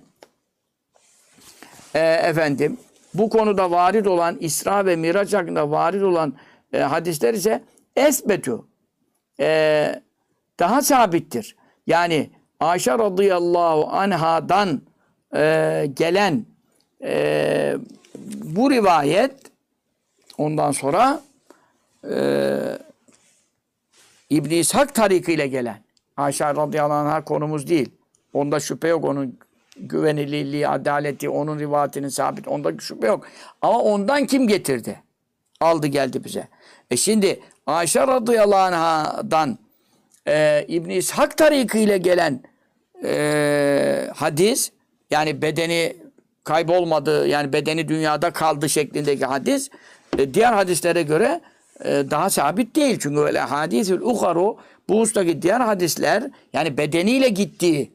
e, 1.94 2.00
efendim 2.00 2.78
bu 3.14 3.30
konuda 3.30 3.72
varid 3.72 4.06
olan 4.06 4.38
İsra 4.40 4.86
ve 4.86 4.96
Miraç 4.96 5.34
hakkında 5.34 5.72
varid 5.72 6.02
olan 6.02 6.34
e, 6.74 6.80
hadisler 6.80 7.34
ise 7.34 7.64
esbetu 7.96 8.68
e, 9.40 10.02
daha 10.60 10.82
sabittir. 10.82 11.56
Yani 11.88 12.30
Ayşe 12.60 12.92
radıyallahu 12.92 13.88
anhadan 13.88 14.82
e, 15.36 15.86
gelen 15.94 16.46
e, 17.04 17.76
bu 18.44 18.72
rivayet 18.72 19.36
ondan 20.38 20.72
sonra 20.72 21.22
e, 22.10 22.18
İbn 24.30 24.50
İshak 24.50 24.96
tarikiyle 24.96 25.48
gelen 25.48 25.84
Ayşe 26.18 26.46
radıyallahu 26.46 26.94
anh'a 26.94 27.24
konumuz 27.24 27.68
değil. 27.68 27.92
Onda 28.34 28.60
şüphe 28.60 28.88
yok 28.88 29.06
onun 29.06 29.40
güvenilirliği, 29.80 30.68
adaleti, 30.68 31.30
onun 31.30 31.60
rivayetinin 31.60 32.10
sabit. 32.10 32.48
Onda 32.48 32.80
şüphe 32.80 33.08
yok. 33.08 33.28
Ama 33.62 33.80
ondan 33.80 34.26
kim 34.26 34.48
getirdi? 34.48 35.04
Aldı 35.62 35.88
geldi 35.88 36.24
bize. 36.24 36.48
E 36.92 36.98
şimdi 36.98 37.40
Ayşe 37.68 38.08
radıyallahu 38.08 38.76
anh'dan 38.76 39.58
e, 40.28 40.66
İbn 40.68 40.90
İshak 40.90 41.38
tarikiyle 41.38 41.98
gelen 41.98 42.42
e, 43.04 44.10
hadis 44.16 44.72
yani 45.12 45.42
bedeni 45.42 45.96
kaybolmadı 46.44 47.28
yani 47.28 47.54
bedeni 47.54 47.88
dünyada 47.88 48.32
kaldı 48.32 48.70
şeklindeki 48.70 49.26
hadis 49.26 49.70
e, 50.18 50.34
diğer 50.34 50.54
hadislere 50.54 51.02
göre 51.02 51.42
e, 51.86 51.90
daha 51.90 52.30
sabit 52.30 52.76
değil. 52.76 53.00
Çünkü 53.02 53.20
öyle 53.20 53.40
hadisül 53.40 54.02
uharu 54.02 54.58
bu 54.90 55.00
ustaki 55.02 55.42
diğer 55.42 55.60
hadisler 55.60 56.24
yani 56.54 56.78
bedeniyle 56.78 57.30
gittiği 57.30 57.92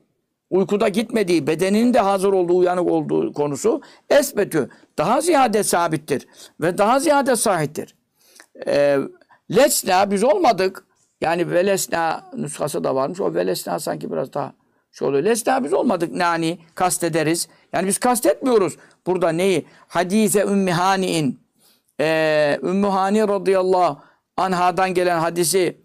uykuda 0.51 0.89
gitmediği, 0.89 1.47
bedeninin 1.47 1.95
de 1.95 2.01
hazır 2.01 2.33
olduğu, 2.33 2.57
uyanık 2.57 2.91
olduğu 2.91 3.33
konusu 3.33 3.83
esbetü. 4.11 4.71
Daha 4.99 5.21
ziyade 5.21 5.63
sabittir 5.63 6.27
ve 6.61 6.79
daha 6.79 7.01
ziyade 7.01 7.37
sahiptir. 7.37 7.95
Ee, 8.67 8.99
lesna 9.57 10.11
biz 10.11 10.25
olmadık. 10.25 10.85
Yani 11.21 11.51
velesna 11.51 12.31
nüshası 12.37 12.85
da 12.85 12.95
varmış. 12.95 13.21
O 13.21 13.35
velesna 13.35 13.79
sanki 13.79 14.13
biraz 14.13 14.33
daha 14.33 14.53
şey 14.93 15.09
oluyor. 15.09 15.25
Lesna 15.25 15.65
biz 15.65 15.73
olmadık 15.73 16.15
nani 16.15 16.59
kastederiz. 16.75 17.49
Yani 17.73 17.87
biz 17.87 17.99
kastetmiyoruz. 17.99 18.77
Burada 19.07 19.29
neyi? 19.29 19.67
Hadise 19.89 20.43
ümmihani'in 20.43 21.41
e, 22.01 22.59
Ümmü 22.63 22.87
Hani 22.87 23.21
radıyallahu 23.29 23.99
anhadan 24.37 24.95
gelen 24.95 25.19
hadisi 25.19 25.77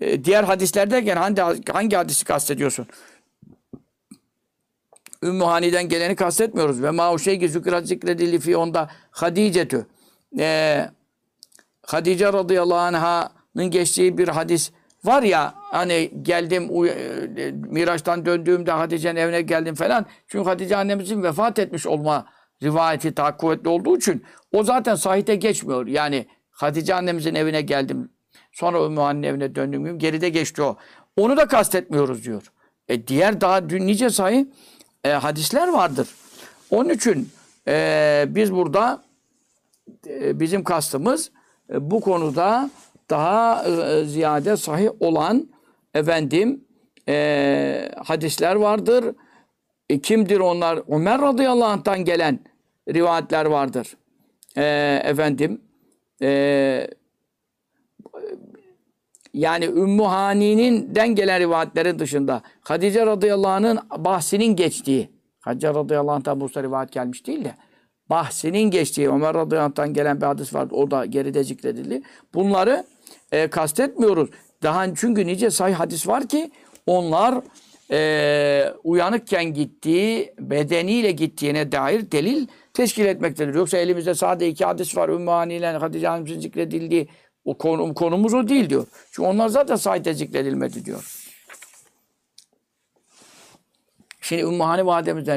e, 0.00 0.24
diğer 0.24 0.44
hadisler 0.44 0.90
derken 0.90 1.16
hangi, 1.16 1.62
hangi 1.72 1.96
hadisi 1.96 2.24
kastediyorsun? 2.24 2.86
Ümmü 5.22 5.44
Hani'den 5.44 5.88
geleni 5.88 6.16
kastetmiyoruz. 6.16 6.82
Ve 6.82 6.90
ma 6.90 7.18
şeyki 7.18 7.48
zükrat 7.48 7.86
zikredildi 7.86 8.38
fi 8.38 8.56
onda 8.56 8.90
Hadice'tü. 9.10 9.86
Ee, 10.38 10.90
Hadice 11.86 12.32
radıyallahu 12.32 12.78
anh'ın 12.78 13.70
geçtiği 13.70 14.18
bir 14.18 14.28
hadis 14.28 14.72
var 15.04 15.22
ya 15.22 15.54
hani 15.56 16.10
geldim 16.22 16.86
e, 16.86 17.50
Miraç'tan 17.50 18.26
döndüğümde 18.26 18.72
Hatice'nin 18.72 19.16
evine 19.16 19.42
geldim 19.42 19.74
falan. 19.74 20.06
Çünkü 20.26 20.44
Hatice 20.44 20.76
annemizin 20.76 21.22
vefat 21.22 21.58
etmiş 21.58 21.86
olma 21.86 22.26
rivayeti 22.62 23.16
daha 23.16 23.36
kuvvetli 23.36 23.68
olduğu 23.68 23.96
için 23.96 24.24
o 24.52 24.62
zaten 24.62 24.94
sahite 24.94 25.36
geçmiyor. 25.36 25.86
Yani 25.86 26.26
Hatice 26.50 26.94
annemizin 26.94 27.34
evine 27.34 27.60
geldim. 27.60 28.10
Sonra 28.52 28.84
Ümmü 28.84 29.00
Hani'nin 29.00 29.22
evine 29.22 29.54
döndüğüm 29.54 29.84
gün 29.84 29.98
geride 29.98 30.28
geçti 30.28 30.62
o. 30.62 30.76
Onu 31.16 31.36
da 31.36 31.48
kastetmiyoruz 31.48 32.24
diyor. 32.24 32.52
E 32.88 33.06
diğer 33.06 33.40
daha 33.40 33.68
dün 33.68 33.86
nice 33.86 34.10
sayı 34.10 34.48
e, 35.04 35.10
hadisler 35.10 35.68
vardır. 35.68 36.08
Onun 36.70 36.88
için 36.88 37.28
e, 37.68 38.24
biz 38.28 38.52
burada 38.52 39.02
e, 40.06 40.40
bizim 40.40 40.64
kastımız 40.64 41.30
bu 41.70 42.00
konuda 42.00 42.70
daha 43.10 43.64
e, 43.64 44.04
ziyade 44.04 44.56
sahih 44.56 44.90
olan 45.00 45.48
efendim 45.94 46.64
e, 47.08 47.88
hadisler 48.04 48.56
vardır. 48.56 49.14
E, 49.90 50.00
kimdir 50.00 50.40
onlar? 50.40 50.80
Ömer 50.88 51.20
radıyallahu 51.20 51.68
anh'tan 51.68 52.04
gelen 52.04 52.40
rivayetler 52.94 53.46
vardır. 53.46 53.96
E, 54.56 54.64
efendim 55.04 55.60
e, 56.22 56.90
yani 59.34 59.64
Ümmü 59.64 60.02
Hani'nin 60.02 60.94
gelen 60.94 61.40
rivayetlerin 61.40 61.98
dışında 61.98 62.42
Hadice 62.60 63.06
radıyallahu 63.06 63.50
anh'ın 63.50 63.78
bahsinin 63.98 64.56
geçtiği 64.56 65.10
Hadice 65.40 65.68
radıyallahu 65.68 66.14
anh'tan 66.14 66.40
bu 66.40 66.48
rivayet 66.48 66.92
gelmiş 66.92 67.26
değil 67.26 67.44
de 67.44 67.54
bahsinin 68.10 68.70
geçtiği 68.70 69.08
Ömer 69.08 69.34
radıyallahu 69.34 69.92
gelen 69.92 70.20
bir 70.20 70.26
hadis 70.26 70.54
var. 70.54 70.68
O 70.70 70.90
da 70.90 71.04
geride 71.04 71.44
zikredildi. 71.44 72.02
Bunları 72.34 72.84
e, 73.32 73.50
kastetmiyoruz. 73.50 74.30
Daha 74.62 74.94
çünkü 74.94 75.26
nice 75.26 75.50
sayı 75.50 75.74
hadis 75.74 76.08
var 76.08 76.28
ki 76.28 76.50
onlar 76.86 77.34
e, 77.90 78.72
uyanıkken 78.84 79.44
gittiği, 79.44 80.34
bedeniyle 80.38 81.10
gittiğine 81.10 81.72
dair 81.72 82.10
delil 82.10 82.46
teşkil 82.74 83.06
etmektedir. 83.06 83.54
Yoksa 83.54 83.78
elimizde 83.78 84.14
sadece 84.14 84.48
iki 84.48 84.64
hadis 84.64 84.96
var. 84.96 85.08
Ümmü 85.08 85.30
Hani 85.30 85.54
ile 85.54 85.66
Hatice 85.66 86.06
Hanım'ın 86.06 86.40
zikredildiği 86.40 87.08
o 87.44 87.58
konu, 87.58 87.94
konumuz 87.94 88.34
o 88.34 88.48
değil 88.48 88.70
diyor. 88.70 88.86
Çünkü 89.10 89.28
onlar 89.28 89.48
zaten 89.48 89.76
sahite 89.76 90.14
zikredilmedi 90.14 90.84
diyor. 90.84 91.25
Şimdi 94.26 94.42
Ümmü 94.42 94.62
Hani 94.62 94.80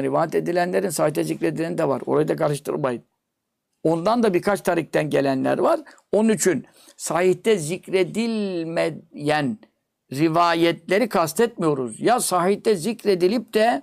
rivayet 0.02 0.34
edilenlerin 0.34 0.90
sahite 0.90 1.24
zikredilen 1.24 1.78
de 1.78 1.88
var. 1.88 2.02
Orayı 2.06 2.28
da 2.28 2.36
karıştırmayın. 2.36 3.02
Ondan 3.82 4.22
da 4.22 4.34
birkaç 4.34 4.60
tarikten 4.60 5.10
gelenler 5.10 5.58
var. 5.58 5.80
Onun 6.12 6.28
için 6.28 6.66
sahihte 6.96 7.58
zikredilmeyen 7.58 9.58
rivayetleri 10.12 11.08
kastetmiyoruz. 11.08 12.00
Ya 12.00 12.20
sahihte 12.20 12.76
zikredilip 12.76 13.54
de 13.54 13.82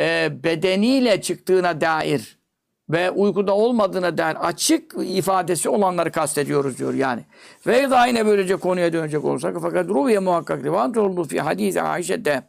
e, 0.00 0.30
bedeniyle 0.44 1.22
çıktığına 1.22 1.80
dair 1.80 2.38
ve 2.90 3.10
uykuda 3.10 3.54
olmadığına 3.54 4.18
dair 4.18 4.48
açık 4.48 4.94
ifadesi 5.04 5.68
olanları 5.68 6.12
kastediyoruz 6.12 6.78
diyor 6.78 6.94
yani. 6.94 7.24
Ve 7.66 7.90
daha 7.90 8.06
yine 8.06 8.26
böylece 8.26 8.56
konuya 8.56 8.92
dönecek 8.92 9.24
olursak 9.24 9.56
fakat 9.62 9.88
ruhiye 9.88 10.18
muhakkak 10.18 10.64
rivayet 10.64 10.96
oldu 10.96 11.24
fi 11.24 11.40
hadis-i 11.40 11.82
Ayşe'de 11.82 12.42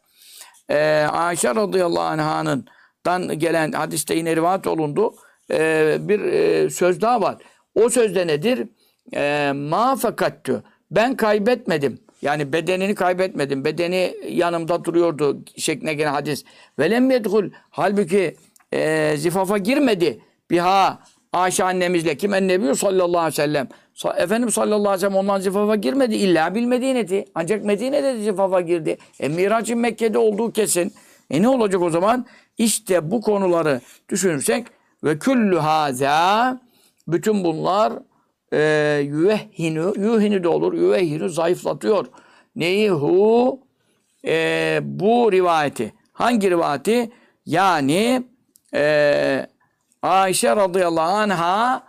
e, 0.70 0.78
Ayşe 1.12 1.56
radıyallahu 1.56 2.04
anh'ın 2.04 2.66
dan 3.06 3.40
gelen 3.40 3.72
hadiste 3.72 4.16
yine 4.16 4.36
rivayet 4.36 4.68
olundu. 4.68 5.16
E, 5.52 5.98
bir 6.00 6.20
e, 6.20 6.70
söz 6.70 7.02
daha 7.02 7.22
var. 7.22 7.38
O 7.76 7.90
sözde 7.90 8.28
nedir? 8.28 8.68
E, 9.14 9.52
ma 9.52 9.96
fekattü. 9.96 10.64
Ben 10.92 11.16
kaybetmedim. 11.16 12.00
Yani 12.22 12.54
bedenini 12.54 12.96
kaybetmedim. 12.96 13.66
Bedeni 13.66 14.16
yanımda 14.30 14.86
duruyordu 14.86 15.44
şekline 15.58 15.94
gelen 15.94 16.12
hadis. 16.12 16.46
Velem 16.80 17.12
yedhul. 17.12 17.50
Halbuki 17.70 18.36
e, 18.74 19.14
zifafa 19.18 19.58
girmedi. 19.58 20.22
Biha 20.52 21.00
Ayşe 21.34 21.64
annemizle 21.64 22.18
kim 22.18 22.34
ennebi 22.34 22.76
sallallahu 22.76 23.20
aleyhi 23.20 23.28
ve 23.28 23.32
sellem. 23.32 23.68
Sa- 24.00 24.16
Efendim 24.18 24.52
sallallahu 24.52 24.78
aleyhi 24.90 24.94
ve 24.96 25.00
sellem 25.00 25.16
ondan 25.16 25.40
zifafa 25.40 25.76
girmedi. 25.76 26.16
İlla 26.16 26.56
bil 26.56 26.64
Medine'ti. 26.64 27.26
Ancak 27.36 27.66
Medine'de 27.66 28.04
de 28.04 28.22
zifafa 28.22 28.62
girdi. 28.62 28.98
E 29.20 29.28
Miraç'ın 29.28 29.78
Mekke'de 29.78 30.18
olduğu 30.18 30.52
kesin. 30.52 30.94
E 31.30 31.42
ne 31.42 31.50
olacak 31.50 31.82
o 31.82 31.90
zaman? 31.90 32.26
İşte 32.58 33.12
bu 33.12 33.22
konuları 33.22 33.82
düşünürsek 34.10 34.68
ve 35.04 35.20
küllü 35.20 35.58
haza 35.58 36.60
bütün 37.08 37.44
bunlar 37.44 37.94
e, 38.54 38.60
yüvehhinu, 39.04 39.94
yüvehhinu 39.98 40.44
de 40.44 40.48
olur, 40.48 40.74
yüvehhinu 40.74 41.30
zayıflatıyor. 41.30 42.06
Neyi 42.56 42.90
hu? 42.90 43.60
E, 44.26 44.80
bu 44.84 45.32
rivayeti. 45.32 45.94
Hangi 46.14 46.50
rivayeti? 46.50 47.12
Yani 47.46 48.24
e, 48.74 49.48
Ayşe 50.02 50.56
radıyallahu 50.56 51.16
anha 51.16 51.84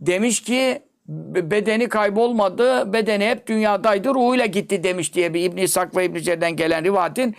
demiş 0.00 0.42
ki 0.42 0.82
bedeni 1.08 1.88
kaybolmadı, 1.88 2.92
bedeni 2.92 3.26
hep 3.26 3.46
dünyadaydı, 3.46 4.08
ruhuyla 4.08 4.46
gitti 4.46 4.84
demiş 4.84 5.14
diye 5.14 5.34
bir 5.34 5.42
İbn 5.42 5.56
İshak 5.56 5.96
ve 5.96 6.04
İbn 6.04 6.18
Cer'den 6.18 6.56
gelen 6.56 6.84
rivayetin 6.84 7.36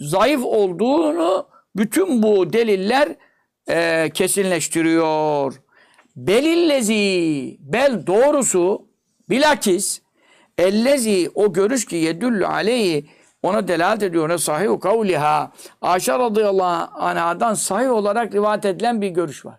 zayıf 0.00 0.44
olduğunu 0.44 1.46
bütün 1.76 2.22
bu 2.22 2.52
deliller 2.52 3.08
e, 3.68 4.10
kesinleştiriyor. 4.14 5.54
Belillezi, 6.16 7.56
bel 7.60 8.06
doğrusu 8.06 8.88
bilakis 9.30 10.02
ellezi 10.58 11.30
o 11.34 11.52
görüş 11.52 11.86
ki 11.86 11.96
yedüllü 11.96 12.46
aleyhi 12.46 13.06
ona 13.42 13.68
delalet 13.68 14.02
ediyor. 14.02 14.28
Ne 14.28 14.38
sahih 14.38 14.80
kavliha. 14.80 15.52
Ayşe 15.80 16.12
radıyallahu 16.12 17.02
anhadan 17.02 17.54
sahih 17.54 17.90
olarak 17.90 18.34
rivayet 18.34 18.64
edilen 18.64 19.00
bir 19.00 19.08
görüş 19.08 19.44
var. 19.44 19.58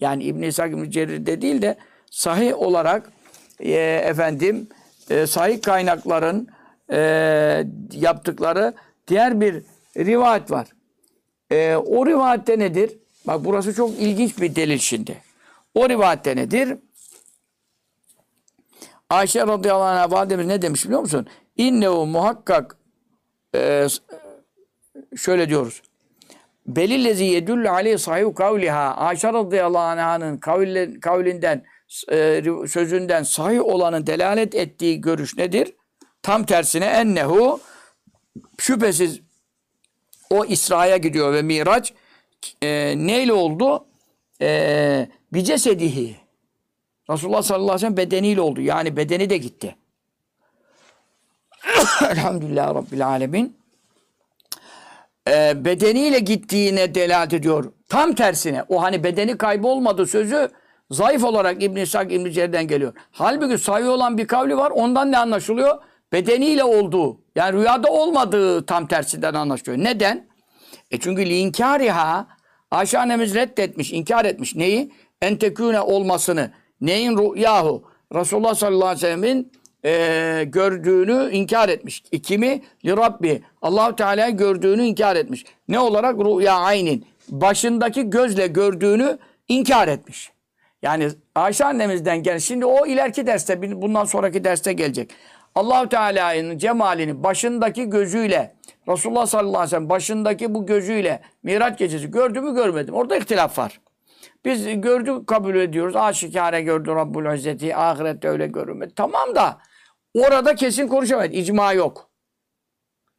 Yani 0.00 0.24
İbn-i 0.24 0.46
İshak 0.46 0.72
İbn-i 0.72 0.90
Cerir'de 0.90 1.42
değil 1.42 1.62
de 1.62 1.78
sahih 2.12 2.58
olarak 2.58 3.12
e, 3.60 3.72
efendim 4.04 4.68
e, 5.10 5.26
sahih 5.26 5.62
kaynakların 5.62 6.48
e, 6.92 6.98
yaptıkları 7.92 8.74
diğer 9.08 9.40
bir 9.40 9.62
rivayet 9.96 10.50
var. 10.50 10.66
E, 11.50 11.76
o 11.76 12.06
rivayette 12.06 12.58
nedir? 12.58 12.92
Bak 13.26 13.44
burası 13.44 13.74
çok 13.74 13.90
ilginç 13.90 14.38
bir 14.40 14.56
delil 14.56 14.78
şimdi. 14.78 15.16
O 15.74 15.88
rivayette 15.88 16.36
nedir? 16.36 16.78
Ayşe 19.10 19.40
radıyallahu 19.46 19.84
anh'a 19.84 20.10
validemiz 20.10 20.46
ne 20.46 20.62
demiş 20.62 20.84
biliyor 20.84 21.00
musun? 21.00 21.26
İnnehu 21.56 22.06
muhakkak 22.06 22.76
e, 23.54 23.86
şöyle 25.16 25.48
diyoruz. 25.48 25.82
Belillezi 26.66 27.24
yedullu 27.24 27.70
aleyhi 27.70 27.98
sahihu 27.98 28.34
kavliha. 28.34 28.94
Ayşe 28.96 29.32
radıyallahu 29.32 29.82
anh'ın 30.00 30.36
kavli- 30.36 31.00
kavlinden, 31.00 31.62
e, 32.10 32.42
sözünden 32.68 33.22
sahih 33.22 33.64
olanın 33.64 34.06
delalet 34.06 34.54
ettiği 34.54 35.00
görüş 35.00 35.36
nedir? 35.36 35.74
Tam 36.22 36.44
tersine 36.44 36.84
ennehu 36.84 37.60
şüphesiz 38.58 39.20
o 40.30 40.44
İsra'ya 40.44 40.96
gidiyor 40.96 41.32
ve 41.32 41.42
Miraç 41.42 41.92
e, 42.62 42.94
neyle 42.96 43.32
oldu? 43.32 43.86
E, 44.40 45.08
bicesedihi. 45.32 46.16
Resulullah 47.10 47.42
sallallahu 47.42 47.64
aleyhi 47.64 47.76
ve 47.76 47.80
sellem 47.80 47.96
bedeniyle 47.96 48.40
oldu. 48.40 48.60
Yani 48.60 48.96
bedeni 48.96 49.30
de 49.30 49.36
gitti. 49.36 49.76
Elhamdülillah 52.10 52.74
Rabbil 52.74 53.06
alemin. 53.06 53.62
Ee, 55.28 55.64
bedeniyle 55.64 56.18
gittiğine 56.18 56.94
delalet 56.94 57.32
ediyor. 57.32 57.72
Tam 57.88 58.14
tersine. 58.14 58.64
O 58.68 58.82
hani 58.82 59.04
bedeni 59.04 59.38
kaybolmadı 59.38 60.06
sözü 60.06 60.48
zayıf 60.92 61.24
olarak 61.24 61.62
İbn-i 61.62 61.82
İshak 61.82 62.12
İbn-i 62.12 62.32
Cer'den 62.32 62.66
geliyor. 62.66 62.92
Halbuki 63.10 63.58
sayı 63.58 63.90
olan 63.90 64.18
bir 64.18 64.26
kavli 64.26 64.56
var. 64.56 64.70
Ondan 64.70 65.12
ne 65.12 65.18
anlaşılıyor? 65.18 65.78
Bedeniyle 66.12 66.64
olduğu. 66.64 67.20
Yani 67.36 67.58
rüyada 67.58 67.90
olmadığı 67.90 68.66
tam 68.66 68.86
tersinden 68.86 69.34
anlaşılıyor. 69.34 69.84
Neden? 69.84 70.26
E 70.90 71.00
çünkü 71.00 71.26
linkariha 71.26 72.26
Ayşe 72.70 72.98
annemiz 72.98 73.34
reddetmiş, 73.34 73.92
inkar 73.92 74.24
etmiş. 74.24 74.54
Neyi? 74.54 74.92
Entekûne 75.22 75.80
olmasını. 75.80 76.50
Neyin 76.80 77.16
rüyahu? 77.16 77.82
Resulullah 78.14 78.54
sallallahu 78.54 78.88
aleyhi 78.88 78.96
ve 78.96 79.00
sellemin 79.00 79.52
e, 79.84 80.44
gördüğünü 80.44 81.30
inkar 81.32 81.68
etmiş. 81.68 82.02
E, 82.12 82.18
Kimi? 82.18 82.62
Li 82.84 82.96
Rabbi. 82.96 83.42
allah 83.62 83.96
Teala 83.96 84.30
gördüğünü 84.30 84.82
inkar 84.82 85.16
etmiş. 85.16 85.44
Ne 85.68 85.78
olarak? 85.78 86.18
Rüya 86.18 86.54
aynin. 86.54 87.06
Başındaki 87.28 88.10
gözle 88.10 88.46
gördüğünü 88.46 89.18
inkar 89.48 89.88
etmiş. 89.88 90.31
Yani 90.82 91.08
Ayşe 91.34 91.64
annemizden 91.64 92.22
gel. 92.22 92.38
Şimdi 92.38 92.66
o 92.66 92.86
ileriki 92.86 93.26
derste, 93.26 93.82
bundan 93.82 94.04
sonraki 94.04 94.44
derste 94.44 94.72
gelecek. 94.72 95.10
Allahu 95.54 95.88
Teala'nın 95.88 96.58
cemalini 96.58 97.22
başındaki 97.22 97.90
gözüyle 97.90 98.54
Resulullah 98.88 99.26
sallallahu 99.26 99.56
aleyhi 99.56 99.66
ve 99.66 99.70
sellem 99.70 99.90
başındaki 99.90 100.54
bu 100.54 100.66
gözüyle 100.66 101.22
Miraç 101.42 101.78
gecesi 101.78 102.10
gördü 102.10 102.40
mü 102.40 102.54
görmedim. 102.54 102.94
Orada 102.94 103.16
ihtilaf 103.16 103.58
var. 103.58 103.80
Biz 104.44 104.80
gördük 104.80 105.26
kabul 105.26 105.54
ediyoruz. 105.54 105.96
Aşikare 105.96 106.62
gördü 106.62 106.90
Rabbul 106.90 107.34
İzzeti. 107.34 107.76
Ahirette 107.76 108.28
öyle 108.28 108.46
görünmedi. 108.46 108.92
Tamam 108.96 109.34
da 109.34 109.58
orada 110.14 110.54
kesin 110.54 110.88
konuşamayız. 110.88 111.34
İcma 111.34 111.72
yok. 111.72 112.10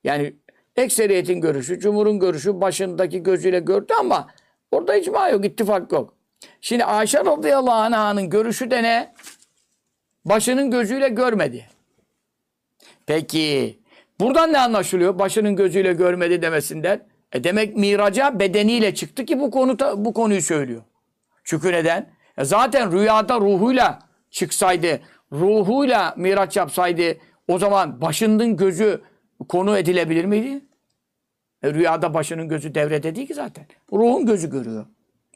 Yani 0.03 0.35
ekseriyetin 0.75 1.41
görüşü, 1.41 1.79
cumhurun 1.79 2.19
görüşü 2.19 2.61
başındaki 2.61 3.23
gözüyle 3.23 3.59
gördü 3.59 3.93
ama 3.99 4.27
orada 4.71 4.95
icma 4.95 5.29
yok, 5.29 5.45
ittifak 5.45 5.91
yok. 5.91 6.13
Şimdi 6.61 6.85
Ayşe 6.85 7.19
radıyallahu 7.19 7.95
anh'ın 7.95 8.29
görüşü 8.29 8.71
de 8.71 8.83
ne? 8.83 9.13
Başının 10.25 10.71
gözüyle 10.71 11.09
görmedi. 11.09 11.65
Peki 13.05 13.79
buradan 14.19 14.53
ne 14.53 14.59
anlaşılıyor? 14.59 15.19
Başının 15.19 15.55
gözüyle 15.55 15.93
görmedi 15.93 16.41
demesinden. 16.41 17.07
E 17.33 17.43
demek 17.43 17.75
miraca 17.75 18.39
bedeniyle 18.39 18.95
çıktı 18.95 19.25
ki 19.25 19.39
bu 19.39 19.51
konu 19.51 19.77
bu 20.05 20.13
konuyu 20.13 20.41
söylüyor. 20.41 20.81
Çünkü 21.43 21.71
neden? 21.71 22.09
E 22.37 22.45
zaten 22.45 22.91
rüyada 22.91 23.39
ruhuyla 23.39 23.99
çıksaydı, 24.31 24.99
ruhuyla 25.31 26.13
miraç 26.17 26.57
yapsaydı 26.57 27.17
o 27.47 27.59
zaman 27.59 28.01
başının 28.01 28.57
gözü 28.57 29.01
konu 29.49 29.77
edilebilir 29.77 30.25
miydi? 30.25 30.65
E, 31.63 31.73
rüyada 31.73 32.13
başının 32.13 32.47
gözü 32.47 32.75
devrede 32.75 33.15
değil 33.15 33.27
ki 33.27 33.33
zaten. 33.33 33.65
Ruhun 33.91 34.25
gözü 34.25 34.49
görüyor. 34.49 34.85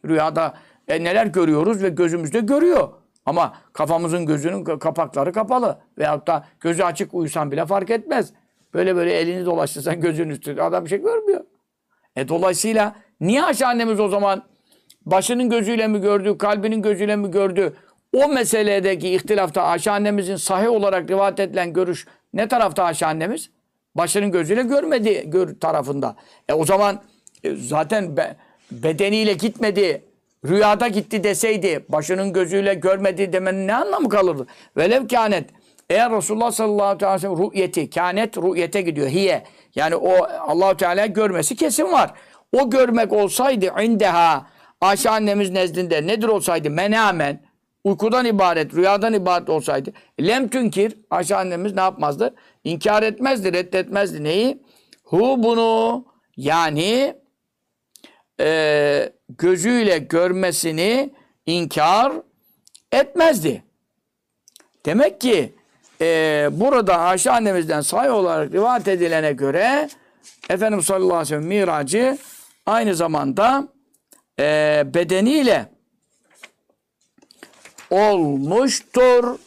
Rüyada 0.05 0.57
e, 0.87 1.03
neler 1.03 1.25
görüyoruz 1.25 1.83
ve 1.83 1.89
gözümüzde 1.89 2.39
görüyor. 2.39 2.89
Ama 3.25 3.53
kafamızın 3.73 4.25
gözünün 4.25 4.63
kapakları 4.63 5.31
kapalı. 5.31 5.79
Veyahut 5.97 6.27
da 6.27 6.45
gözü 6.59 6.83
açık 6.83 7.13
uyusan 7.13 7.51
bile 7.51 7.65
fark 7.65 7.89
etmez. 7.89 8.33
Böyle 8.73 8.95
böyle 8.95 9.13
elini 9.13 9.45
dolaştırsan 9.45 10.01
gözün 10.01 10.29
üstünde 10.29 10.63
adam 10.63 10.85
bir 10.85 10.89
şey 10.89 11.01
görmüyor. 11.01 11.41
E 12.15 12.27
dolayısıyla 12.27 12.95
niye 13.21 13.43
Ayşe 13.43 13.65
annemiz 13.65 13.99
o 13.99 14.07
zaman 14.07 14.43
başının 15.05 15.49
gözüyle 15.49 15.87
mi 15.87 16.01
gördü, 16.01 16.37
kalbinin 16.37 16.81
gözüyle 16.81 17.15
mi 17.15 17.31
gördü? 17.31 17.73
O 18.13 18.27
meseledeki 18.27 19.09
ihtilafta 19.13 19.61
Ayşe 19.63 19.91
annemizin 19.91 20.35
sahih 20.35 20.69
olarak 20.69 21.09
rivayet 21.09 21.39
edilen 21.39 21.73
görüş 21.73 22.07
ne 22.33 22.47
tarafta 22.47 22.83
Ayşe 22.83 23.05
annemiz? 23.05 23.49
Başının 23.95 24.31
gözüyle 24.31 24.63
görmedi 24.63 25.23
gör 25.25 25.59
tarafında. 25.59 26.15
E 26.49 26.53
o 26.53 26.65
zaman 26.65 27.01
e, 27.43 27.55
zaten 27.55 28.17
be, 28.17 28.35
bedeniyle 28.71 29.33
gitmedi, 29.33 30.06
rüyada 30.47 30.87
gitti 30.87 31.23
deseydi, 31.23 31.85
başının 31.89 32.33
gözüyle 32.33 32.73
görmedi 32.73 33.33
demenin 33.33 33.67
ne 33.67 33.75
anlamı 33.75 34.09
kalırdı? 34.09 34.47
Velev 34.77 35.07
kânet, 35.07 35.49
eğer 35.89 36.11
Resulullah 36.11 36.51
sallallahu 36.51 37.05
aleyhi 37.05 37.13
ve 37.13 37.19
sellem 37.19 37.51
rü'yeti, 37.51 37.89
kânet 37.89 38.37
rü'yete 38.37 38.81
gidiyor, 38.81 39.07
hiye. 39.07 39.43
Yani 39.75 39.95
o 39.95 40.23
Allahu 40.23 40.77
Teala 40.77 41.05
görmesi 41.05 41.55
kesin 41.55 41.91
var. 41.91 42.13
O 42.57 42.69
görmek 42.69 43.13
olsaydı 43.13 43.65
indeha, 43.83 44.47
Ayşe 44.81 45.09
annemiz 45.09 45.49
nezdinde 45.49 46.07
nedir 46.07 46.27
olsaydı 46.27 46.69
menamen, 46.69 47.41
uykudan 47.83 48.25
ibaret, 48.25 48.73
rüyadan 48.73 49.13
ibaret 49.13 49.49
olsaydı 49.49 49.93
lem 50.21 50.47
tünkir 50.47 50.97
Ayşe 51.09 51.35
annemiz 51.35 51.73
ne 51.73 51.81
yapmazdı? 51.81 52.35
İnkar 52.63 53.03
etmezdi, 53.03 53.53
reddetmezdi. 53.53 54.23
Neyi? 54.23 54.63
Hu 55.03 55.43
bunu 55.43 56.05
yani 56.37 57.15
e, 58.39 59.09
gözüyle 59.29 59.97
görmesini 59.97 61.13
inkar 61.45 62.13
etmezdi. 62.91 63.63
Demek 64.85 65.21
ki 65.21 65.53
e, 66.01 66.49
burada 66.51 66.97
Ayşe 66.97 67.31
annemizden 67.31 67.81
sayı 67.81 68.11
olarak 68.11 68.51
rivayet 68.51 68.87
edilene 68.87 69.33
göre 69.33 69.89
Efendimiz 70.49 70.85
sallallahu 70.85 71.13
aleyhi 71.13 71.21
ve 71.21 71.25
sellem 71.25 71.47
miracı 71.47 72.17
aynı 72.65 72.95
zamanda 72.95 73.67
e, 74.39 74.83
bedeniyle 74.93 75.69
olmuştur. 77.89 79.39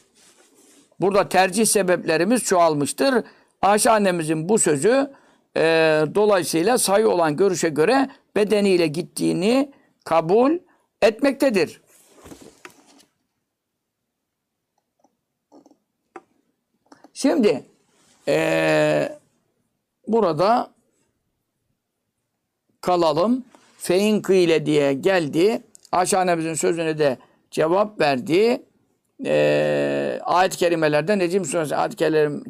Burada 1.01 1.29
tercih 1.29 1.67
sebeplerimiz 1.67 2.45
çoğalmıştır. 2.45 3.25
Ayşe 3.63 3.91
annemizin 3.91 4.49
bu 4.49 4.59
sözü 4.59 5.11
e, 5.57 5.63
dolayısıyla 6.15 6.79
sayı 6.79 7.09
olan 7.09 7.37
görüşe 7.37 7.69
göre 7.69 8.09
bedeniyle 8.37 8.87
gittiğini 8.87 9.73
kabul 10.05 10.59
etmektedir. 11.03 11.81
Şimdi 17.13 17.65
e, 18.29 19.19
burada 20.09 20.71
kalalım. 22.81 23.45
Fein 23.79 24.23
ile 24.29 24.67
diye 24.67 24.93
geldi. 24.93 25.63
Ayşe 25.93 26.19
annemizin 26.19 26.55
sözüne 26.55 26.99
de 26.99 27.19
cevap 27.51 28.01
verdi. 28.01 28.63
E, 29.25 30.21
ayet-i 30.25 30.57
kerimelerden, 30.57 31.19
Necim 31.19 31.45
Suresi 31.45 31.77
ayet 31.77 31.97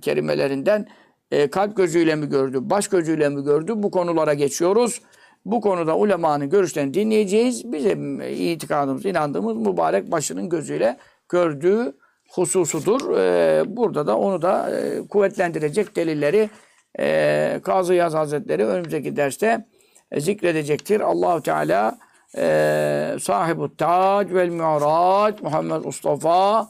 kerimelerinden 0.01 0.89
e, 1.31 1.51
kalp 1.51 1.77
gözüyle 1.77 2.15
mi 2.15 2.29
gördü, 2.29 2.59
baş 2.63 2.89
gözüyle 2.89 3.29
mi 3.29 3.45
gördü? 3.45 3.73
Bu 3.77 3.91
konulara 3.91 4.35
geçiyoruz. 4.35 5.01
Bu 5.45 5.61
konuda 5.61 5.97
ulemanın 5.97 6.51
görüşlerini 6.51 6.95
dinleyeceğiz. 6.95 7.73
Bizim 7.73 8.21
itikadımız, 8.21 9.05
inandığımız 9.05 9.57
mübarek 9.57 10.11
başının 10.11 10.49
gözüyle 10.49 10.97
gördüğü 11.29 11.93
hususudur. 12.31 13.17
Ee, 13.19 13.63
burada 13.67 14.07
da 14.07 14.19
onu 14.19 14.43
da 14.43 14.71
e, 14.71 15.09
kuvvetlendirecek 15.09 15.97
delilleri 15.97 16.51
e, 16.99 17.61
Kazı 17.65 17.95
Yaz 17.95 18.15
Hazretleri 18.15 18.67
önümüzdeki 18.67 19.17
derste 19.17 19.67
e, 20.11 20.21
zikredecektir. 20.21 21.01
Allahu 21.01 21.43
Teala 21.43 21.99
e, 22.37 23.17
sahibu 23.21 23.77
tac 23.77 24.35
vel 24.35 24.49
mi'rac 24.49 25.43
Muhammed 25.43 25.85
Mustafa 25.85 26.69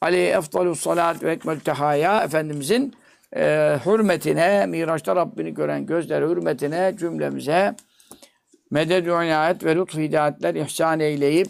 aleyhi 0.00 0.28
efdalü 0.28 0.74
salat 0.74 1.22
ve 1.22 1.32
ekmel 1.32 1.60
tehaya 1.60 2.24
Efendimizin 2.24 2.94
e, 3.36 3.76
hürmetine, 3.86 4.66
Miraç'ta 4.66 5.16
Rabbini 5.16 5.54
gören 5.54 5.86
gözler 5.86 6.22
hürmetine 6.22 6.94
cümlemize 6.98 7.74
medet-ü 8.70 9.10
inayet 9.10 9.64
ve 9.64 9.76
lütf 9.76 9.94
hidayetler 9.94 10.54
ihsan 10.54 11.00
eyleyip 11.00 11.48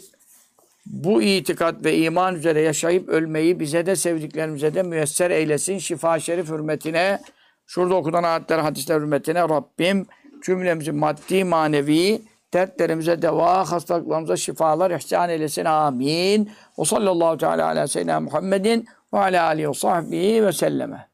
bu 0.86 1.22
itikat 1.22 1.84
ve 1.84 1.96
iman 1.96 2.34
üzere 2.34 2.60
yaşayıp 2.60 3.08
ölmeyi 3.08 3.60
bize 3.60 3.86
de 3.86 3.96
sevdiklerimize 3.96 4.74
de 4.74 4.82
müyesser 4.82 5.30
eylesin. 5.30 5.78
Şifa 5.78 6.20
şerif 6.20 6.48
hürmetine, 6.48 7.20
şurada 7.66 7.94
okunan 7.94 8.22
ayetler, 8.22 8.58
hadisler 8.58 9.00
hürmetine 9.00 9.40
Rabbim 9.40 10.06
cümlemizi 10.42 10.92
maddi, 10.92 11.44
manevi 11.44 12.22
dertlerimize 12.54 13.22
deva, 13.22 13.70
hastalıklarımıza 13.70 14.36
şifalar 14.36 14.90
ihsan 14.90 15.30
eylesin. 15.30 15.64
Amin. 15.64 16.50
O 16.76 16.84
sallallahu 16.84 17.38
teala 17.38 17.66
ala 17.66 17.88
seyyidina 17.88 18.20
Muhammedin 18.20 18.86
ve 19.14 19.18
ala 19.18 19.46
alihi 19.46 19.68
ve 19.68 19.74
sahbihi 19.74 20.46
ve 20.46 20.52
selleme. 20.52 21.09